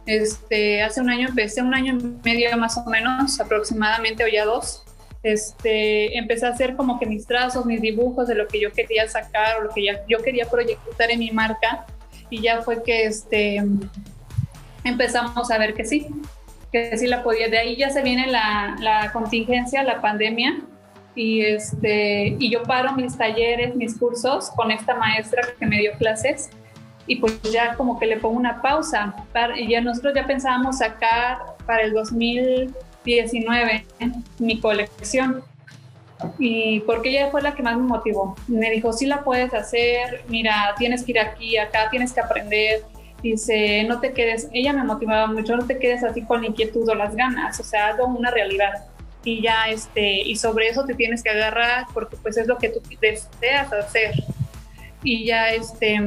Este, 0.06 0.82
hace 0.82 1.00
un 1.00 1.10
año 1.10 1.28
empecé, 1.28 1.60
un 1.60 1.74
año 1.74 1.98
y 1.98 2.02
medio 2.24 2.56
más 2.56 2.78
o 2.78 2.84
menos, 2.84 3.40
aproximadamente, 3.40 4.24
o 4.24 4.28
ya 4.28 4.44
dos. 4.44 4.84
Este, 5.22 6.16
empecé 6.16 6.46
a 6.46 6.50
hacer 6.50 6.76
como 6.76 6.98
que 6.98 7.06
mis 7.06 7.26
trazos, 7.26 7.66
mis 7.66 7.80
dibujos 7.80 8.28
de 8.28 8.34
lo 8.34 8.46
que 8.46 8.60
yo 8.60 8.72
quería 8.72 9.08
sacar 9.08 9.58
o 9.58 9.64
lo 9.64 9.70
que 9.70 9.84
ya, 9.84 10.00
yo 10.08 10.18
quería 10.18 10.46
proyectar 10.46 11.10
en 11.10 11.18
mi 11.18 11.30
marca. 11.30 11.86
Y 12.30 12.42
ya 12.42 12.62
fue 12.62 12.82
que 12.82 13.06
este, 13.06 13.62
empezamos 14.84 15.50
a 15.50 15.58
ver 15.58 15.74
que 15.74 15.84
sí, 15.84 16.06
que 16.70 16.96
sí 16.96 17.06
la 17.06 17.22
podía. 17.22 17.48
De 17.48 17.58
ahí 17.58 17.76
ya 17.76 17.90
se 17.90 18.02
viene 18.02 18.26
la, 18.26 18.76
la 18.80 19.12
contingencia, 19.12 19.82
la 19.82 20.00
pandemia, 20.00 20.62
y, 21.18 21.40
este, 21.40 22.36
y 22.38 22.50
yo 22.50 22.62
paro 22.62 22.92
mis 22.92 23.18
talleres, 23.18 23.74
mis 23.74 23.98
cursos 23.98 24.50
con 24.50 24.70
esta 24.70 24.94
maestra 24.94 25.42
que 25.58 25.66
me 25.66 25.78
dio 25.78 25.92
clases 25.98 26.50
y 27.08 27.16
pues 27.16 27.40
ya 27.42 27.74
como 27.74 27.98
que 27.98 28.06
le 28.06 28.18
pongo 28.18 28.36
una 28.36 28.62
pausa. 28.62 29.14
y 29.56 29.68
ya 29.68 29.80
nosotros 29.80 30.14
ya 30.14 30.26
pensábamos 30.26 30.78
sacar 30.78 31.38
para 31.66 31.82
el 31.82 31.92
2019 33.04 33.86
mi 34.38 34.60
colección. 34.60 35.42
Y 36.38 36.80
porque 36.80 37.10
ella 37.10 37.30
fue 37.30 37.42
la 37.42 37.54
que 37.54 37.62
más 37.62 37.76
me 37.76 37.84
motivó. 37.84 38.36
Me 38.48 38.70
dijo, 38.70 38.92
sí 38.92 39.06
la 39.06 39.22
puedes 39.22 39.54
hacer, 39.54 40.24
mira, 40.28 40.74
tienes 40.76 41.04
que 41.04 41.12
ir 41.12 41.20
aquí, 41.20 41.56
acá, 41.56 41.88
tienes 41.90 42.12
que 42.12 42.20
aprender 42.20 42.82
dice, 43.22 43.84
no 43.84 44.00
te 44.00 44.12
quedes, 44.12 44.48
ella 44.52 44.72
me 44.72 44.84
motivaba 44.84 45.26
mucho, 45.26 45.56
no 45.56 45.66
te 45.66 45.78
quedes 45.78 46.04
así 46.04 46.22
con 46.22 46.42
la 46.42 46.48
inquietud 46.48 46.88
o 46.88 46.94
las 46.94 47.14
ganas, 47.14 47.58
o 47.58 47.64
sea, 47.64 47.88
hazlo 47.88 48.06
una 48.06 48.30
realidad. 48.30 48.86
Y 49.24 49.42
ya, 49.42 49.68
este, 49.68 50.22
y 50.22 50.36
sobre 50.36 50.68
eso 50.68 50.84
te 50.84 50.94
tienes 50.94 51.22
que 51.22 51.30
agarrar 51.30 51.86
porque 51.92 52.16
pues 52.16 52.36
es 52.36 52.46
lo 52.46 52.56
que 52.56 52.68
tú 52.68 52.80
deseas 53.00 53.72
hacer. 53.72 54.12
Y 55.02 55.26
ya, 55.26 55.50
este, 55.50 56.00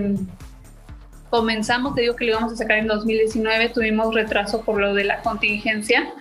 comenzamos, 1.30 1.96
te 1.96 2.02
digo 2.02 2.16
que 2.16 2.26
lo 2.26 2.32
íbamos 2.32 2.54
a 2.54 2.56
sacar 2.56 2.78
en 2.78 2.88
2019, 2.88 3.70
tuvimos 3.70 4.14
retraso 4.14 4.62
por 4.64 4.80
lo 4.80 4.94
de 4.94 5.04
la 5.04 5.22
contingencia, 5.22 6.14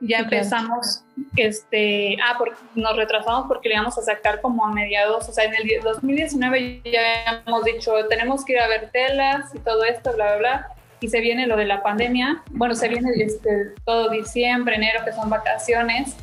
ya 0.00 0.20
empezamos, 0.20 1.04
este, 1.36 2.16
ah, 2.24 2.34
porque 2.38 2.56
nos 2.74 2.96
retrasamos 2.96 3.46
porque 3.46 3.68
le 3.68 3.74
íbamos 3.74 3.98
a 3.98 4.02
sacar 4.02 4.40
como 4.40 4.66
a 4.66 4.72
mediados, 4.72 5.28
o 5.28 5.32
sea, 5.32 5.44
en 5.44 5.54
el 5.54 5.82
2019 5.82 6.82
ya 6.84 7.42
hemos 7.46 7.64
dicho, 7.64 7.92
tenemos 8.08 8.44
que 8.44 8.54
ir 8.54 8.60
a 8.60 8.68
ver 8.68 8.90
telas 8.90 9.54
y 9.54 9.58
todo 9.58 9.84
esto, 9.84 10.12
bla, 10.14 10.36
bla, 10.36 10.36
bla, 10.38 10.68
y 11.00 11.08
se 11.08 11.20
viene 11.20 11.46
lo 11.46 11.56
de 11.56 11.66
la 11.66 11.82
pandemia, 11.82 12.42
bueno, 12.50 12.74
se 12.74 12.88
viene 12.88 13.10
este, 13.16 13.72
todo 13.84 14.08
diciembre, 14.08 14.76
enero, 14.76 15.04
que 15.04 15.12
son 15.12 15.28
vacaciones, 15.28 16.16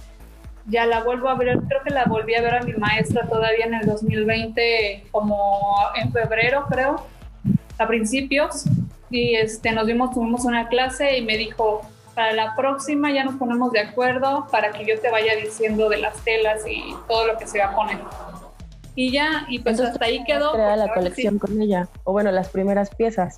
ya 0.66 0.86
la 0.86 1.04
vuelvo 1.04 1.30
a 1.30 1.36
ver, 1.36 1.60
creo 1.68 1.84
que 1.84 1.92
la 1.92 2.06
volví 2.06 2.34
a 2.36 2.42
ver 2.42 2.56
a 2.56 2.64
mi 2.64 2.74
maestra 2.74 3.28
todavía 3.28 3.66
en 3.66 3.76
el 3.76 3.86
2020, 3.86 5.06
como 5.12 5.78
en 5.96 6.12
febrero, 6.12 6.66
creo, 6.70 7.06
a 7.78 7.88
principios, 7.88 8.66
y 9.12 9.36
este, 9.36 9.72
nos 9.72 9.86
vimos, 9.86 10.14
tuvimos 10.14 10.46
una 10.46 10.68
clase 10.68 11.18
y 11.18 11.22
me 11.22 11.38
dijo, 11.38 11.88
para 12.18 12.34
la 12.34 12.56
próxima 12.56 13.12
ya 13.12 13.24
nos 13.24 13.36
ponemos 13.36 13.72
de 13.72 13.80
acuerdo 13.80 14.48
para 14.52 14.72
que 14.72 14.84
yo 14.88 15.00
te 15.00 15.12
vaya 15.12 15.36
diciendo 15.36 15.88
de 15.88 15.98
las 15.98 16.16
telas 16.24 16.64
y 16.68 16.84
todo 17.08 17.28
lo 17.28 17.38
que 17.38 17.46
se 17.46 17.60
va 17.60 17.66
a 17.66 17.76
poner. 17.76 18.00
Y 18.96 19.12
ya, 19.12 19.46
y 19.48 19.60
pues 19.60 19.80
hasta 19.80 20.04
ahí 20.04 20.24
quedó. 20.24 20.54
Crear 20.54 20.80
la 20.80 20.92
colección 20.92 21.38
con 21.38 21.62
ella, 21.62 21.88
o 22.06 22.14
bueno, 22.14 22.32
las 22.32 22.50
primeras 22.50 22.90
piezas. 22.96 23.38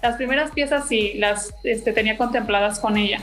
Las 0.00 0.16
primeras 0.16 0.50
piezas 0.52 0.88
sí, 0.88 1.12
las 1.18 1.54
este, 1.62 1.92
tenía 1.92 2.16
contempladas 2.16 2.80
con 2.80 2.96
ella. 2.96 3.20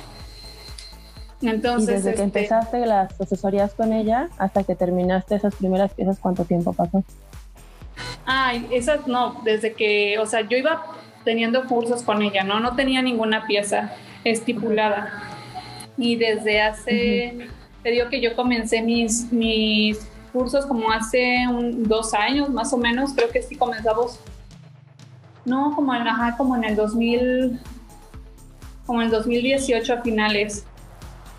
Entonces, 1.41 1.89
y 1.89 1.93
desde 1.93 2.09
que 2.13 2.23
este, 2.23 2.39
empezaste 2.41 2.85
las 2.85 3.19
asesorías 3.19 3.73
con 3.73 3.93
ella 3.93 4.29
hasta 4.37 4.63
que 4.63 4.75
terminaste 4.75 5.33
esas 5.33 5.55
primeras 5.55 5.91
piezas, 5.95 6.19
¿cuánto 6.19 6.45
tiempo 6.45 6.71
pasó? 6.73 7.03
Ay, 8.27 8.67
esas 8.69 9.07
no, 9.07 9.41
desde 9.43 9.73
que, 9.73 10.19
o 10.19 10.27
sea, 10.27 10.41
yo 10.41 10.55
iba 10.55 10.83
teniendo 11.25 11.65
cursos 11.65 12.03
con 12.03 12.21
ella, 12.21 12.43
¿no? 12.43 12.59
No 12.59 12.75
tenía 12.75 13.01
ninguna 13.01 13.47
pieza 13.47 13.91
estipulada. 14.23 15.11
Y 15.97 16.15
desde 16.15 16.61
hace, 16.61 17.47
te 17.83 17.91
digo 17.91 18.09
que 18.09 18.21
yo 18.21 18.35
comencé 18.35 18.81
mis, 18.81 19.31
mis 19.31 19.99
cursos 20.31 20.65
como 20.65 20.91
hace 20.91 21.47
un, 21.47 21.83
dos 21.83 22.13
años 22.13 22.49
más 22.49 22.73
o 22.73 22.77
menos, 22.77 23.13
creo 23.13 23.29
que 23.29 23.41
sí 23.41 23.55
comenzamos, 23.55 24.19
no, 25.45 25.75
como 25.75 25.93
en, 25.93 26.07
ajá, 26.07 26.37
como 26.37 26.55
en 26.55 26.63
el 26.63 26.75
2000, 26.75 27.59
como 28.85 29.01
en 29.01 29.07
el 29.07 29.11
2018 29.11 29.93
a 29.93 30.01
finales. 30.01 30.65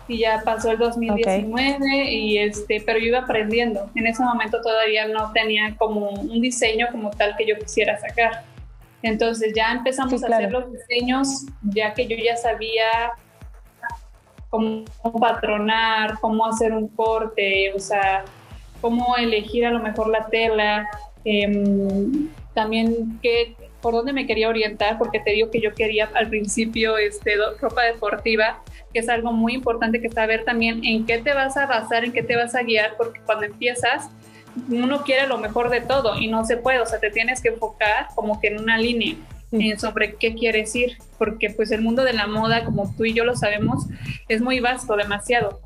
Y 0.05 0.17
ya 0.19 0.41
pasó 0.43 0.71
el 0.71 0.77
2019 0.79 2.11
y 2.11 2.37
este, 2.37 2.83
pero 2.85 2.99
yo 2.99 3.05
iba 3.05 3.19
aprendiendo. 3.19 3.89
En 3.95 4.05
ese 4.05 4.21
momento 4.21 4.59
todavía 4.61 5.07
no 5.07 5.31
tenía 5.31 5.77
como 5.77 6.09
un 6.09 6.41
diseño 6.41 6.87
como 6.91 7.09
tal 7.11 7.37
que 7.37 7.47
yo 7.47 7.57
quisiera 7.57 7.97
sacar. 7.97 8.43
Entonces 9.03 9.53
ya 9.53 9.73
empezamos 9.73 10.23
a 10.23 10.27
hacer 10.27 10.51
los 10.51 10.71
diseños, 10.71 11.45
ya 11.61 11.93
que 11.93 12.07
yo 12.07 12.15
ya 12.15 12.37
sabía 12.37 13.11
cómo 14.49 14.85
patronar, 15.19 16.19
cómo 16.21 16.45
hacer 16.45 16.71
un 16.71 16.87
corte, 16.87 17.73
o 17.75 17.79
sea, 17.79 18.23
cómo 18.79 19.17
elegir 19.17 19.65
a 19.65 19.71
lo 19.71 19.79
mejor 19.79 20.07
la 20.09 20.27
tela, 20.27 20.87
em, 21.25 22.29
también 22.53 23.19
qué, 23.21 23.55
por 23.81 23.93
dónde 23.93 24.13
me 24.13 24.25
quería 24.25 24.47
orientar, 24.47 24.97
porque 24.97 25.19
te 25.19 25.31
digo 25.31 25.51
que 25.51 25.59
yo 25.59 25.73
quería 25.73 26.09
al 26.13 26.29
principio 26.29 26.97
este, 26.97 27.31
ropa 27.59 27.83
deportiva, 27.83 28.63
que 28.93 28.99
es 28.99 29.09
algo 29.09 29.33
muy 29.33 29.53
importante 29.53 29.99
que 29.99 30.09
saber 30.09 30.45
también 30.45 30.85
en 30.85 31.05
qué 31.05 31.17
te 31.17 31.33
vas 31.33 31.57
a 31.57 31.65
basar, 31.65 32.05
en 32.05 32.13
qué 32.13 32.23
te 32.23 32.37
vas 32.37 32.55
a 32.55 32.63
guiar, 32.63 32.95
porque 32.95 33.19
cuando 33.25 33.45
empiezas, 33.45 34.09
uno 34.69 35.03
quiere 35.03 35.27
lo 35.27 35.37
mejor 35.37 35.69
de 35.69 35.81
todo 35.81 36.19
y 36.19 36.27
no 36.27 36.45
se 36.45 36.57
puede, 36.57 36.79
o 36.79 36.85
sea, 36.85 36.99
te 36.99 37.09
tienes 37.09 37.41
que 37.41 37.49
enfocar 37.49 38.07
como 38.15 38.39
que 38.39 38.47
en 38.47 38.61
una 38.61 38.77
línea 38.77 39.15
eh, 39.51 39.77
sobre 39.77 40.15
qué 40.15 40.33
quieres 40.33 40.75
ir, 40.75 40.97
porque 41.17 41.49
pues 41.51 41.71
el 41.71 41.81
mundo 41.81 42.03
de 42.03 42.13
la 42.13 42.27
moda, 42.27 42.65
como 42.65 42.91
tú 42.95 43.05
y 43.05 43.13
yo 43.13 43.23
lo 43.23 43.35
sabemos, 43.35 43.85
es 44.27 44.41
muy 44.41 44.59
vasto, 44.59 44.95
demasiado. 44.95 45.61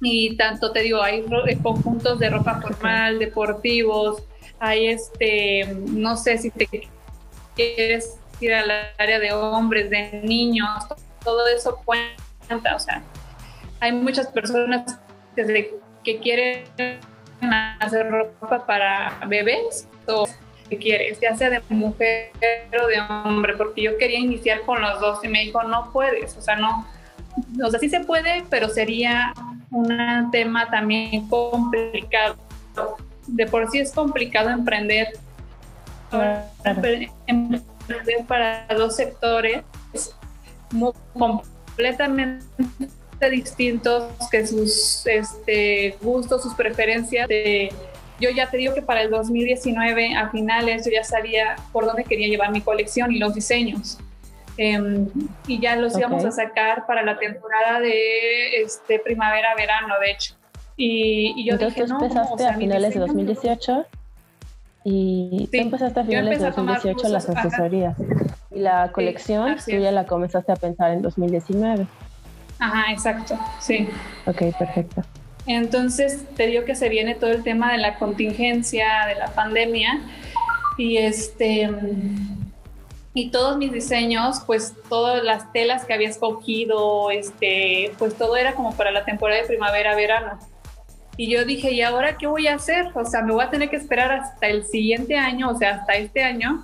Y 0.00 0.36
tanto 0.36 0.72
te 0.72 0.80
digo, 0.80 1.02
hay 1.02 1.24
eh, 1.46 1.58
conjuntos 1.62 2.18
de 2.18 2.30
ropa 2.30 2.60
formal, 2.60 3.18
deportivos, 3.18 4.22
hay 4.58 4.88
este, 4.88 5.66
no 5.86 6.16
sé 6.16 6.38
si 6.38 6.50
te 6.50 6.88
quieres 7.54 8.18
ir 8.40 8.54
al 8.54 8.70
área 8.98 9.18
de 9.18 9.32
hombres, 9.32 9.90
de 9.90 10.22
niños, 10.22 10.68
todo 11.24 11.46
eso 11.46 11.80
cuenta, 11.84 12.74
o 12.74 12.78
sea, 12.78 13.02
hay 13.80 13.92
muchas 13.92 14.28
personas 14.28 14.98
que, 15.34 15.74
que 16.04 16.18
quieren 16.20 16.64
hacer 17.80 18.10
ropa 18.10 18.66
para 18.66 19.18
bebés 19.26 19.88
o 20.06 20.26
que 20.68 20.78
quieres, 20.78 21.20
ya 21.20 21.36
sea 21.36 21.50
de 21.50 21.62
mujer 21.68 22.32
o 22.82 22.86
de 22.86 23.00
hombre, 23.00 23.56
porque 23.56 23.82
yo 23.82 23.96
quería 23.98 24.18
iniciar 24.18 24.62
con 24.62 24.80
los 24.80 25.00
dos 25.00 25.24
y 25.24 25.28
me 25.28 25.40
dijo, 25.40 25.62
no 25.62 25.92
puedes, 25.92 26.36
o 26.36 26.40
sea, 26.40 26.56
no, 26.56 26.86
o 27.64 27.70
sea, 27.70 27.78
sí 27.78 27.88
se 27.88 28.00
puede, 28.00 28.44
pero 28.50 28.68
sería 28.68 29.32
un 29.70 30.30
tema 30.30 30.68
también 30.70 31.28
complicado. 31.28 32.36
De 33.26 33.46
por 33.46 33.70
sí 33.70 33.78
es 33.78 33.92
complicado 33.92 34.50
emprender, 34.50 35.08
emprender 37.26 38.24
para 38.26 38.66
dos 38.76 38.96
sectores 38.96 39.64
muy 40.70 40.92
completamente 41.12 42.44
distintos 43.30 44.04
que 44.30 44.46
sus 44.46 45.06
este, 45.06 45.96
gustos, 46.00 46.42
sus 46.42 46.54
preferencias. 46.54 47.28
De, 47.28 47.72
yo 48.20 48.30
ya 48.30 48.50
te 48.50 48.56
digo 48.56 48.74
que 48.74 48.82
para 48.82 49.02
el 49.02 49.10
2019, 49.10 50.14
a 50.14 50.30
finales, 50.30 50.84
yo 50.84 50.92
ya 50.92 51.04
sabía 51.04 51.56
por 51.72 51.84
dónde 51.86 52.04
quería 52.04 52.28
llevar 52.28 52.50
mi 52.50 52.60
colección 52.60 53.12
y 53.12 53.18
los 53.18 53.34
diseños. 53.34 53.98
Em, 54.58 55.08
y 55.46 55.60
ya 55.60 55.76
los 55.76 55.98
íbamos 55.98 56.24
a 56.24 56.30
sacar 56.30 56.86
para 56.86 57.02
la 57.02 57.18
temporada 57.18 57.80
de 57.80 58.62
este, 58.62 58.98
primavera-verano, 58.98 59.94
de 60.00 60.10
hecho. 60.10 60.34
Y, 60.76 61.44
yo 61.46 61.54
Entonces 61.54 61.74
dije, 61.74 61.86
tú 61.86 62.04
empezaste 62.04 62.46
a 62.46 62.54
finales 62.54 62.94
de 62.94 63.00
2018 63.00 63.86
y 64.84 65.48
tú 65.50 65.58
empezaste 65.58 66.00
a 66.00 66.04
finales 66.04 66.38
de 66.38 66.46
2018 66.46 67.08
las 67.08 67.28
asesorías. 67.28 67.96
Y 68.50 68.60
la 68.60 68.90
colección 68.92 69.56
tú 69.64 69.72
ya 69.72 69.90
la 69.90 70.06
comenzaste 70.06 70.52
a 70.52 70.56
pensar 70.56 70.92
en 70.92 71.02
2019. 71.02 71.86
Ajá, 72.58 72.92
exacto, 72.92 73.38
sí. 73.60 73.88
Ok, 74.26 74.56
perfecto. 74.58 75.02
Entonces 75.46 76.24
te 76.36 76.46
digo 76.46 76.64
que 76.64 76.74
se 76.74 76.88
viene 76.88 77.14
todo 77.14 77.30
el 77.30 77.42
tema 77.42 77.72
de 77.72 77.78
la 77.78 77.98
contingencia, 77.98 79.06
de 79.06 79.14
la 79.14 79.28
pandemia 79.28 80.00
y 80.76 80.96
este 80.96 81.70
y 83.16 83.30
todos 83.30 83.56
mis 83.56 83.72
diseños, 83.72 84.42
pues 84.46 84.74
todas 84.90 85.24
las 85.24 85.50
telas 85.50 85.86
que 85.86 85.94
había 85.94 86.10
escogido, 86.10 87.10
este, 87.10 87.92
pues 87.98 88.14
todo 88.14 88.36
era 88.36 88.54
como 88.54 88.76
para 88.76 88.90
la 88.90 89.06
temporada 89.06 89.40
de 89.40 89.46
primavera-verano. 89.46 90.38
Y 91.16 91.30
yo 91.30 91.46
dije, 91.46 91.70
¿y 91.72 91.80
ahora 91.80 92.18
qué 92.18 92.26
voy 92.26 92.46
a 92.46 92.56
hacer? 92.56 92.88
O 92.94 93.06
sea, 93.06 93.22
me 93.22 93.32
voy 93.32 93.42
a 93.42 93.48
tener 93.48 93.70
que 93.70 93.76
esperar 93.76 94.12
hasta 94.12 94.48
el 94.48 94.66
siguiente 94.66 95.16
año, 95.16 95.48
o 95.48 95.56
sea, 95.56 95.76
hasta 95.76 95.94
este 95.94 96.22
año, 96.22 96.62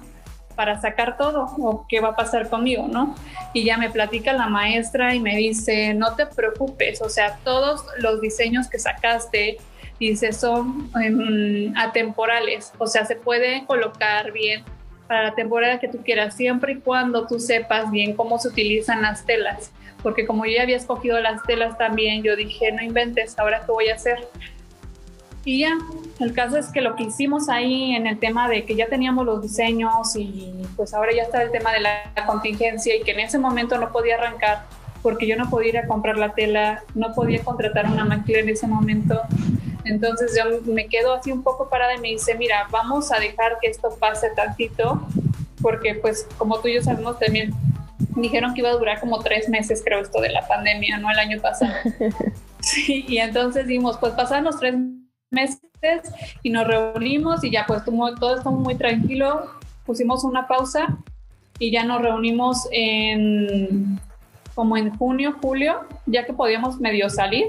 para 0.53 0.81
sacar 0.81 1.17
todo 1.17 1.47
o 1.59 1.87
qué 1.89 2.01
va 2.01 2.09
a 2.09 2.17
pasar 2.17 2.49
conmigo, 2.49 2.87
¿no? 2.89 3.15
Y 3.53 3.65
ya 3.65 3.77
me 3.77 3.91
platica 3.91 4.33
la 4.33 4.49
maestra 4.49 5.15
y 5.15 5.21
me 5.21 5.37
dice, 5.37 5.95
no 5.95 6.15
te 6.15 6.27
preocupes, 6.27 7.03
o 7.03 7.09
sea, 7.09 7.39
todos 7.45 7.85
los 7.99 8.21
diseños 8.21 8.69
que 8.69 8.79
sacaste, 8.79 9.59
dice, 9.99 10.33
son 10.33 10.91
em, 11.03 11.73
atemporales, 11.77 12.73
o 12.79 12.87
sea, 12.87 13.05
se 13.05 13.17
puede 13.17 13.65
colocar 13.67 14.33
bien 14.33 14.65
para 15.07 15.25
la 15.25 15.35
temporada 15.35 15.79
que 15.79 15.89
tú 15.89 15.99
quieras, 15.99 16.37
siempre 16.37 16.73
y 16.73 16.77
cuando 16.77 17.27
tú 17.27 17.39
sepas 17.39 17.91
bien 17.91 18.15
cómo 18.15 18.39
se 18.39 18.49
utilizan 18.49 19.03
las 19.03 19.25
telas, 19.27 19.73
porque 20.03 20.27
como 20.27 20.45
yo 20.47 20.53
ya 20.53 20.63
había 20.63 20.77
escogido 20.77 21.21
las 21.21 21.43
telas 21.45 21.79
también, 21.79 22.23
yo 22.23 22.35
dije, 22.37 22.73
no 22.73 22.83
inventes, 22.83 23.39
ahora 23.39 23.63
qué 23.65 23.73
voy 23.73 23.89
a 23.89 23.95
hacer. 23.95 24.29
Y 25.45 25.61
ya, 25.61 25.77
el 26.21 26.33
caso 26.35 26.57
es 26.57 26.69
que 26.69 26.81
lo 26.81 26.95
que 26.95 27.05
hicimos 27.05 27.49
ahí 27.49 27.97
en 27.97 28.07
el 28.07 28.19
tema 28.19 28.49
de 28.49 28.65
que 28.65 28.77
ya 28.77 28.87
teníamos 28.87 29.27
los 29.27 29.43
diseños 29.43 30.15
y 30.15 30.53
pues 30.77 30.95
ahora 30.95 31.13
ya 31.13 31.25
está 31.25 31.43
el 31.43 31.51
tema 31.51 31.73
de 31.73 31.81
la 31.81 32.13
contingencia 32.27 32.95
y 32.95 33.03
que 33.03 33.11
en 33.11 33.21
ese 33.21 33.39
momento 33.39 33.77
no 33.79 33.91
podía 33.91 34.15
arrancar 34.15 34.67
porque 35.03 35.27
yo 35.27 35.37
no 35.37 35.51
podía 35.51 35.69
ir 35.71 35.79
a 35.79 35.87
comprar 35.87 36.17
la 36.17 36.33
tela, 36.33 36.85
no 36.95 37.13
podía 37.13 37.43
contratar 37.43 37.87
una 37.87 38.05
máquina 38.05 38.39
en 38.39 38.49
ese 38.49 38.69
momento. 38.69 39.21
Entonces 39.85 40.39
yo 40.39 40.73
me 40.73 40.87
quedo 40.87 41.15
así 41.15 41.33
un 41.33 41.43
poco 41.43 41.69
parada 41.69 41.97
y 41.97 41.99
me 41.99 42.09
dice, 42.09 42.37
mira, 42.37 42.69
vamos 42.71 43.11
a 43.11 43.19
dejar 43.19 43.59
que 43.61 43.69
esto 43.69 43.97
pase 43.99 44.31
tantito, 44.37 45.05
porque 45.61 45.97
pues 45.97 46.29
como 46.39 46.61
tú 46.61 46.69
y 46.69 46.75
yo 46.75 46.83
sabemos 46.83 47.19
también, 47.19 47.53
dijeron 48.15 48.55
que 48.55 48.61
iba 48.61 48.71
a 48.71 48.75
durar 48.75 49.01
como 49.01 49.19
tres 49.21 49.49
meses, 49.49 49.83
creo, 49.85 50.01
esto 50.01 50.21
de 50.21 50.31
la 50.31 50.47
pandemia, 50.47 50.99
no 50.99 51.11
el 51.11 51.19
año 51.19 51.41
pasado. 51.41 51.73
Sí, 52.63 53.05
y 53.09 53.19
entonces 53.19 53.67
dijimos, 53.67 53.99
pues 53.99 54.13
pasaron 54.13 54.45
los 54.45 54.61
tres 54.61 54.75
meses 54.75 55.02
y 56.43 56.51
nos 56.51 56.67
reunimos 56.67 57.43
y 57.45 57.51
ya 57.51 57.65
pues 57.67 57.83
todo 57.85 58.37
estuvo 58.37 58.53
muy 58.53 58.77
tranquilo, 58.77 59.51
pusimos 59.85 60.25
una 60.25 60.47
pausa 60.47 60.99
y 61.59 61.71
ya 61.71 61.85
nos 61.85 62.03
reunimos 62.03 62.69
en 62.71 64.01
como 64.55 64.77
en 64.77 64.95
junio, 64.97 65.37
julio, 65.41 65.81
ya 66.07 66.27
que 66.27 66.35
podíamos 66.35 66.79
medio 66.79 67.09
salir, 67.09 67.47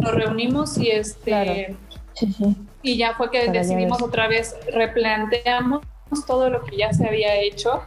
nos 0.00 0.14
reunimos 0.14 0.76
y 0.76 0.90
este 0.90 1.74
y 2.82 2.96
ya 2.96 3.14
fue 3.14 3.30
que 3.30 3.50
decidimos 3.50 4.02
otra 4.02 4.28
vez 4.28 4.54
replanteamos 4.72 5.82
todo 6.26 6.50
lo 6.50 6.62
que 6.62 6.76
ya 6.76 6.92
se 6.92 7.08
había 7.08 7.40
hecho 7.40 7.82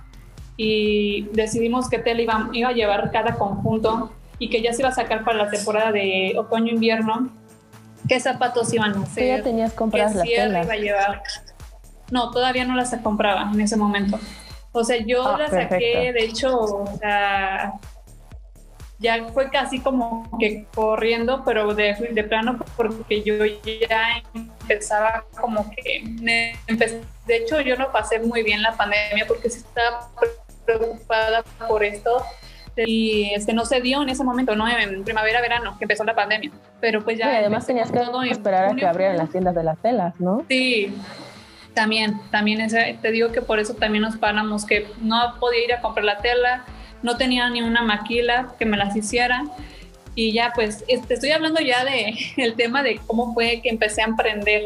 y 0.58 1.28
decidimos 1.34 1.88
qué 1.88 2.00
tela 2.00 2.21
iba, 2.21 2.50
iba 2.52 2.69
a 2.69 2.73
llevar 2.73 3.12
cada 3.12 3.36
conjunto 3.36 4.12
y 4.39 4.50
que 4.50 4.62
ya 4.62 4.73
se 4.73 4.82
iba 4.82 4.89
a 4.89 4.93
sacar 4.93 5.23
para 5.23 5.38
la 5.45 5.52
temporada 5.52 5.91
de 5.91 6.34
otoño-invierno 6.36 7.30
qué 8.08 8.20
zapatos 8.20 8.74
iban 8.74 8.96
a 8.98 9.04
hacer. 9.04 9.38
ya 9.38 9.43
tenías 9.43 9.74
compradas 9.74 10.15
las 10.15 10.28
telas? 10.28 10.65
iba 10.65 10.74
a 10.74 10.78
llevar. 10.78 11.24
No, 12.12 12.32
todavía 12.32 12.65
no 12.65 12.76
las 12.76 12.96
compraba 13.04 13.50
en 13.54 13.60
ese 13.62 13.76
momento. 13.76 14.20
O 14.72 14.84
sea, 14.84 14.98
yo 14.98 15.28
Ah, 15.28 15.38
las 15.38 15.52
saqué, 15.52 16.12
de 16.13 16.24
hecho, 16.24 16.58
o 16.58 16.98
sea, 17.00 17.74
ya 19.00 19.26
fue 19.34 19.50
casi 19.50 19.80
como 19.80 20.30
que 20.39 20.65
corriendo, 20.74 21.43
pero 21.46 21.74
de, 21.74 21.93
de 22.12 22.24
plano 22.24 22.60
porque 22.76 23.24
yo 23.24 23.46
ya 23.46 24.24
empezaba 24.34 25.26
como 25.39 25.70
que, 25.72 26.02
me 26.22 26.56
empe- 26.67 27.02
de 27.26 27.36
hecho 27.38 27.62
yo 27.62 27.76
no 27.76 27.91
pasé 27.91 28.20
muy 28.20 28.43
bien 28.43 28.62
la 28.62 28.76
pandemia 28.76 29.26
porque 29.28 29.50
sí 29.50 29.60
estaba 29.60 30.10
preocupada 30.65 31.43
por 31.67 31.84
esto 31.84 32.24
y 32.86 33.32
este 33.34 33.54
no 33.54 33.66
se 33.66 33.82
dio 33.82 34.02
en 34.04 34.10
ese 34.10 34.24
momento, 34.24 34.56
no 34.56 34.68
en 34.68 35.04
primavera 35.04 35.42
verano 35.42 35.76
que 35.78 35.86
empezó 35.86 36.04
la 36.04 36.13
pandemia, 36.16 36.52
pero 36.80 37.04
pues 37.04 37.18
ya 37.18 37.32
y 37.34 37.36
además 37.38 37.66
tenías 37.66 37.92
que 37.92 38.00
esperar 38.30 38.66
a 38.66 38.76
que 38.76 38.86
abrieran 38.86 39.18
las 39.18 39.30
tiendas 39.32 39.56
de 39.56 39.63
las 39.63 39.78
telas, 39.82 40.13
¿no? 40.20 40.46
Sí, 40.50 40.94
también, 41.74 42.20
también 42.32 42.62
ese- 42.62 42.98
te 43.02 43.12
digo 43.12 43.32
que 43.32 43.42
por 43.42 43.60
eso 43.60 43.74
también 43.76 44.02
nos 44.04 44.18
paramos, 44.18 44.66
que 44.66 44.88
no 45.02 45.36
podía 45.40 45.63
ir 45.63 45.74
a 45.74 45.82
comprar 45.82 46.06
la 46.06 46.18
tela, 46.18 46.66
no 47.04 47.18
tenía 47.18 47.50
ni 47.50 47.62
una 47.62 47.82
maquila 47.84 48.54
que 48.58 48.66
me 48.66 48.78
las 48.78 48.96
hiciera. 48.96 49.44
Y 50.16 50.32
ya, 50.34 50.52
pues, 50.56 50.84
te 50.86 51.13
estoy 51.13 51.30
hablando 51.32 51.60
ya 51.62 51.86
de 51.86 52.18
el 52.38 52.56
tema 52.56 52.82
de 52.82 53.00
cómo 53.06 53.34
fue 53.36 53.62
que 53.62 53.70
empecé 53.70 54.02
a 54.02 54.06
emprender, 54.06 54.63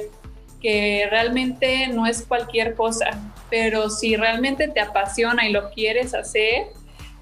que 0.62 1.08
realmente 1.10 1.88
no 1.90 2.06
es 2.08 2.24
cualquier 2.26 2.76
cosa, 2.76 3.10
pero 3.50 3.90
si 3.90 4.16
realmente 4.16 4.70
te 4.70 4.80
apasiona 4.80 5.46
y 5.48 5.52
lo 5.52 5.72
quieres 5.72 6.14
hacer, 6.14 6.68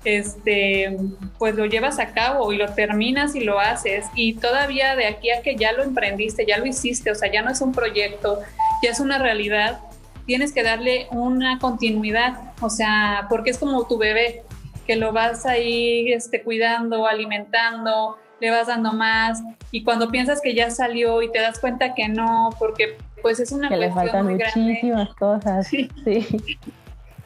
este, 0.05 0.97
pues 1.37 1.55
lo 1.55 1.65
llevas 1.65 1.99
a 1.99 2.13
cabo 2.13 2.51
y 2.53 2.57
lo 2.57 2.73
terminas 2.73 3.35
y 3.35 3.41
lo 3.41 3.59
haces. 3.59 4.05
Y 4.15 4.35
todavía 4.35 4.95
de 4.95 5.07
aquí 5.07 5.29
a 5.31 5.41
que 5.41 5.55
ya 5.55 5.71
lo 5.73 5.83
emprendiste, 5.83 6.45
ya 6.45 6.57
lo 6.57 6.65
hiciste, 6.65 7.11
o 7.11 7.15
sea, 7.15 7.31
ya 7.31 7.41
no 7.41 7.51
es 7.51 7.61
un 7.61 7.71
proyecto, 7.71 8.39
ya 8.83 8.91
es 8.91 8.99
una 8.99 9.17
realidad, 9.17 9.79
tienes 10.25 10.53
que 10.53 10.63
darle 10.63 11.07
una 11.11 11.59
continuidad, 11.59 12.53
o 12.61 12.69
sea, 12.69 13.25
porque 13.29 13.49
es 13.49 13.57
como 13.57 13.87
tu 13.87 13.97
bebé, 13.97 14.43
que 14.85 14.95
lo 14.95 15.11
vas 15.11 15.45
ahí 15.45 16.11
este, 16.11 16.41
cuidando, 16.41 17.05
alimentando, 17.05 18.17
le 18.39 18.51
vas 18.51 18.67
dando 18.67 18.93
más, 18.93 19.41
y 19.71 19.83
cuando 19.83 20.09
piensas 20.09 20.41
que 20.41 20.55
ya 20.55 20.71
salió 20.71 21.21
y 21.21 21.31
te 21.31 21.39
das 21.39 21.59
cuenta 21.59 21.93
que 21.93 22.07
no, 22.07 22.49
porque 22.57 22.97
pues 23.21 23.39
es 23.39 23.51
una 23.51 23.69
Que 23.69 23.77
le 23.77 23.91
faltan 23.91 24.25
muy 24.25 24.37
grande 24.37 24.59
muchísimas 24.59 25.13
cosas. 25.15 25.67
Sí. 25.67 25.89
Sí. 26.03 26.25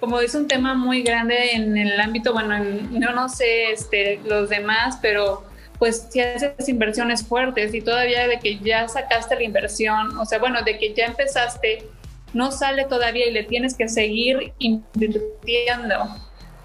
Como 0.04 0.20
es 0.20 0.36
un 0.36 0.50
tema 0.50 0.74
muy 0.74 1.02
grande 1.02 1.54
en 1.54 1.78
el 1.78 1.98
ámbito, 1.98 2.34
bueno, 2.34 2.58
en- 2.58 3.02
yo 3.02 3.14
no 3.14 3.30
sé 3.30 3.72
este, 3.72 4.20
los 4.26 4.50
demás, 4.50 5.00
pero 5.02 5.46
pues 5.80 6.08
si 6.10 6.20
haces 6.20 6.68
inversiones 6.68 7.26
fuertes 7.26 7.74
y 7.74 7.80
todavía 7.80 8.28
de 8.28 8.38
que 8.38 8.60
ya 8.60 8.86
sacaste 8.90 9.36
la 9.36 9.44
inversión, 9.44 10.18
o 10.18 10.26
sea, 10.26 10.40
bueno, 10.40 10.62
de 10.62 10.78
que 10.78 10.94
ya 10.94 11.06
empezaste 11.06 11.88
no 12.34 12.52
sale 12.52 12.84
todavía 12.84 13.28
y 13.30 13.32
le 13.32 13.44
tienes 13.46 13.76
que 13.78 13.88
seguir 13.88 14.52
invirtiendo. 14.60 16.18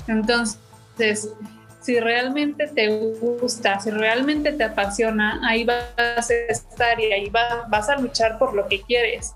Entonces, 0.09 1.33
si 1.81 2.01
realmente 2.01 2.67
te 2.67 2.89
gusta, 2.89 3.79
si 3.79 3.91
realmente 3.91 4.51
te 4.51 4.65
apasiona, 4.65 5.41
ahí 5.49 5.63
vas 5.63 5.85
a 5.97 6.35
estar 6.49 6.99
y 6.99 7.13
ahí 7.13 7.31
vas 7.31 7.89
a 7.89 7.97
luchar 7.99 8.37
por 8.37 8.53
lo 8.53 8.67
que 8.67 8.83
quieres. 8.83 9.33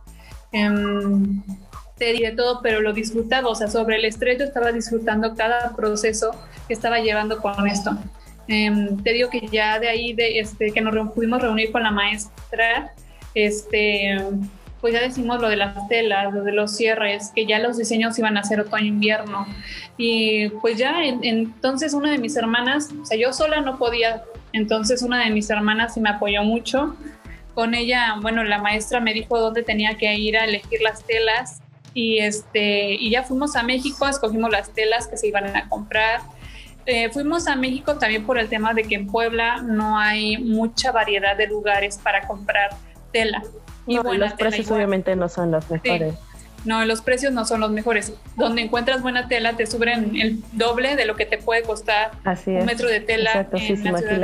Em, 0.51 1.41
te 2.03 2.13
diré 2.13 2.33
todo, 2.33 2.59
pero 2.61 2.81
lo 2.81 2.93
disfrutaba, 2.93 3.49
o 3.49 3.55
sea, 3.55 3.69
sobre 3.69 3.95
el 3.95 4.05
estrés 4.05 4.37
yo 4.37 4.45
estaba 4.45 4.73
disfrutando 4.73 5.37
cada 5.37 5.73
proceso 5.77 6.33
que 6.67 6.75
estaba 6.75 6.99
llevando 6.99 7.39
con 7.41 7.69
esto. 7.69 7.97
Em, 8.49 9.01
te 9.05 9.13
digo 9.13 9.31
que 9.31 9.47
ya 9.47 9.79
de 9.79 9.87
ahí, 9.87 10.13
de, 10.13 10.41
este, 10.41 10.73
que 10.73 10.81
nos 10.81 11.13
pudimos 11.13 11.41
reunir 11.41 11.71
con 11.71 11.85
la 11.85 11.93
maestra, 11.93 12.93
este, 13.37 14.19
pues 14.81 14.95
ya 14.95 15.01
decimos 15.01 15.41
lo 15.41 15.49
de 15.49 15.55
las 15.55 15.87
telas, 15.87 16.35
lo 16.35 16.43
de 16.43 16.51
los 16.51 16.77
cierres, 16.77 17.31
que 17.37 17.47
ya 17.47 17.61
los 17.61 17.79
diseños 17.79 18.19
iban 18.19 18.37
a 18.37 18.43
ser 18.43 18.59
otoño-invierno. 18.59 19.47
Y 19.97 20.49
pues 20.61 20.79
ya 20.79 21.05
entonces 21.05 21.95
una 21.95 22.11
de 22.11 22.19
mis 22.19 22.35
hermanas, 22.35 22.91
o 23.01 23.07
sea, 23.07 23.17
yo 23.17 23.33
sola 23.33 23.61
no 23.61 23.79
podía, 23.79 24.25
entonces 24.53 25.03
una 25.03 25.25
de 25.25 25.31
mis 25.31 25.49
hermanas 25.51 25.95
sí 25.95 26.01
me 26.01 26.11
apoyó 26.11 26.43
mucho. 26.43 26.97
Con 27.55 27.75
ella, 27.75 28.17
bueno, 28.21 28.43
la 28.43 28.59
maestra 28.59 28.99
me 28.99 29.15
dijo 29.15 29.39
dónde 29.39 29.63
tenía 29.63 29.97
que 29.99 30.13
ir 30.17 30.37
a 30.37 30.47
elegir 30.47 30.81
las 30.83 31.05
telas 31.05 31.63
y, 31.95 32.19
este, 32.19 32.95
y 32.95 33.11
ya 33.11 33.23
fuimos 33.23 33.57
a 33.57 33.63
México, 33.63 34.09
escogimos 34.09 34.51
las 34.51 34.71
telas 34.71 35.07
que 35.07 35.17
se 35.17 35.29
iban 35.29 35.57
a 35.57 35.69
comprar. 35.69 36.21
Eh, 36.87 37.11
fuimos 37.11 37.47
a 37.47 37.57
México 37.57 37.97
también 37.97 38.25
por 38.25 38.39
el 38.39 38.49
tema 38.49 38.75
de 38.75 38.83
que 38.83 38.97
en 38.97 39.07
Puebla 39.07 39.63
no 39.63 39.99
hay 39.99 40.39
mucha 40.39 40.91
variedad 40.91 41.37
de 41.37 41.47
lugares 41.47 41.99
para 42.03 42.27
comprar 42.27 42.71
tela. 43.13 43.43
Y 43.87 43.97
los 43.97 44.33
precios 44.35 44.71
obviamente 44.71 45.15
no 45.17 45.29
son 45.29 45.51
los 45.51 45.71
mejores. 45.71 46.15
No, 46.65 46.85
los 46.85 47.03
precios 47.03 47.33
no 47.33 47.45
son 47.45 47.61
los 47.61 47.73
mejores. 47.73 48.13
Donde 48.37 48.63
encuentras 48.63 49.03
buena 49.03 49.27
tela 49.27 49.55
te 49.57 49.67
suben 49.67 50.17
el 50.17 50.43
doble 50.53 50.95
de 50.95 51.07
lo 51.07 51.17
que 51.17 51.27
te 51.27 51.39
puede 51.39 51.63
costar 51.63 52.13
un 52.47 52.65
metro 52.65 52.89
de 52.89 53.01
tela. 53.01 53.31
Exacto, 53.31 53.57
en 53.57 53.77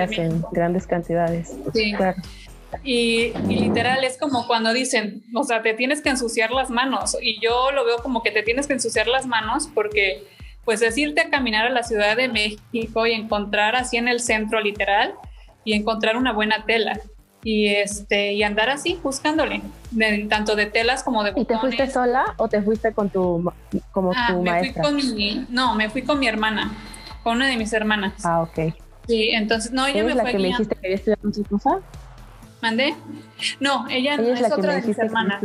sí, 0.08 0.20
en 0.22 0.44
grandes 0.52 0.86
cantidades. 0.86 1.56
Sí. 1.74 1.94
Y, 2.84 3.32
literal 3.48 4.04
es 4.04 4.18
como 4.18 4.46
cuando 4.46 4.72
dicen, 4.72 5.24
o 5.34 5.44
sea, 5.44 5.62
te 5.62 5.74
tienes 5.74 6.02
que 6.02 6.10
ensuciar 6.10 6.50
las 6.50 6.70
manos. 6.70 7.16
Y 7.20 7.40
yo 7.40 7.70
lo 7.72 7.84
veo 7.84 8.02
como 8.02 8.22
que 8.22 8.30
te 8.30 8.42
tienes 8.42 8.66
que 8.66 8.74
ensuciar 8.74 9.06
las 9.08 9.26
manos 9.26 9.68
porque 9.74 10.26
pues 10.64 10.82
es 10.82 10.98
irte 10.98 11.22
a 11.22 11.30
caminar 11.30 11.66
a 11.66 11.70
la 11.70 11.82
Ciudad 11.82 12.16
de 12.16 12.28
México 12.28 13.06
y 13.06 13.12
encontrar 13.12 13.74
así 13.74 13.96
en 13.96 14.06
el 14.06 14.20
centro 14.20 14.60
literal 14.60 15.14
y 15.64 15.72
encontrar 15.72 16.16
una 16.16 16.32
buena 16.32 16.66
tela 16.66 17.00
y 17.42 17.68
este 17.68 18.32
y 18.32 18.42
andar 18.42 18.68
así 18.68 18.98
buscándole 19.02 19.62
tanto 20.28 20.56
de 20.56 20.66
telas 20.66 21.02
como 21.02 21.22
de 21.24 21.32
¿Y 21.36 21.44
te 21.44 21.56
fuiste 21.58 21.88
sola 21.88 22.34
o 22.36 22.48
te 22.48 22.60
fuiste 22.62 22.92
con 22.92 23.08
tu 23.10 23.50
como 23.92 24.12
ah, 24.14 24.28
tu 24.30 24.42
me 24.42 24.58
Fui 24.58 24.82
con 24.82 24.96
mi, 24.96 25.46
no, 25.48 25.74
me 25.74 25.88
fui 25.88 26.02
con 26.02 26.18
mi 26.18 26.26
hermana, 26.26 26.72
con 27.22 27.36
una 27.36 27.46
de 27.46 27.56
mis 27.56 27.72
hermanas. 27.72 28.14
Ah, 28.24 28.42
ok. 28.42 28.74
Sí, 29.06 29.30
entonces 29.30 29.72
no, 29.72 29.86
ella 29.86 30.04
me 30.04 30.14
la 30.14 30.22
fue 30.22 30.32
que 30.32 30.38
me 30.38 30.48
dijiste 30.48 30.74
que 30.74 30.86
había 30.86 30.96
estudiado 30.96 31.32
su 31.32 31.40
esposa? 31.40 31.80
¿Mandé? 32.60 32.94
No, 33.60 33.86
ella, 33.88 34.16
no 34.16 34.28
es, 34.34 34.52
otra 34.52 34.76
de 34.76 34.82
mis 34.82 34.98
hermanas. 34.98 35.40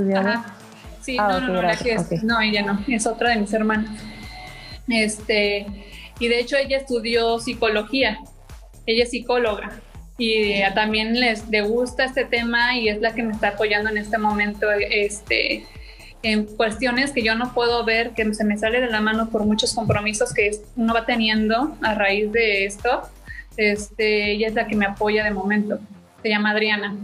Sí, 1.02 1.17
ah, 1.19 1.28
no, 1.28 1.39
no, 1.41 1.54
no, 1.54 1.62
la 1.62 1.76
que 1.76 1.93
es, 1.93 2.23
no, 2.23 2.39
ella 2.39 2.62
no, 2.63 2.84
es 2.88 3.06
otra 3.06 3.32
de 3.32 3.38
mis 3.38 3.54
hermanas. 3.54 3.91
Este, 4.88 5.65
y 6.19 6.28
de 6.28 6.39
hecho 6.39 6.58
ella 6.58 6.78
estudió 6.78 7.39
psicología. 7.39 8.19
Ella 8.86 9.04
es 9.04 9.12
psicóloga 9.12 9.82
y 10.17 10.62
también 10.76 11.19
les, 11.19 11.43
gusta 11.67 12.06
este 12.06 12.26
tema 12.26 12.78
y 12.78 12.89
es 12.89 13.02
la 13.02 13.13
que 13.13 13.23
me 13.23 13.34
está 13.34 13.49
apoyando 13.49 13.89
en 13.89 13.97
este 13.97 14.17
momento 14.17 14.67
este, 14.71 15.65
en 16.21 16.45
cuestiones 16.45 17.12
que 17.12 17.23
yo 17.23 17.36
no 17.36 17.54
puedo 17.54 17.84
ver, 17.84 18.12
que 18.12 18.32
se 18.34 18.43
me 18.43 18.58
sale 18.58 18.80
de 18.80 18.88
la 18.88 19.02
mano 19.02 19.30
por 19.30 19.43
muchos 19.45 19.73
compromisos 19.73 20.34
que 20.34 20.52
uno 20.76 20.93
va 20.93 21.06
teniendo 21.06 21.78
a 21.82 21.95
raíz 21.95 22.32
de 22.32 22.65
esto. 22.65 23.02
Este, 23.58 24.32
ella 24.32 24.47
es 24.47 24.54
la 24.54 24.67
que 24.67 24.76
me 24.76 24.86
apoya 24.86 25.23
de 25.23 25.32
momento. 25.32 25.80
Se 26.23 26.29
llama 26.29 26.51
Adriana. 26.51 26.95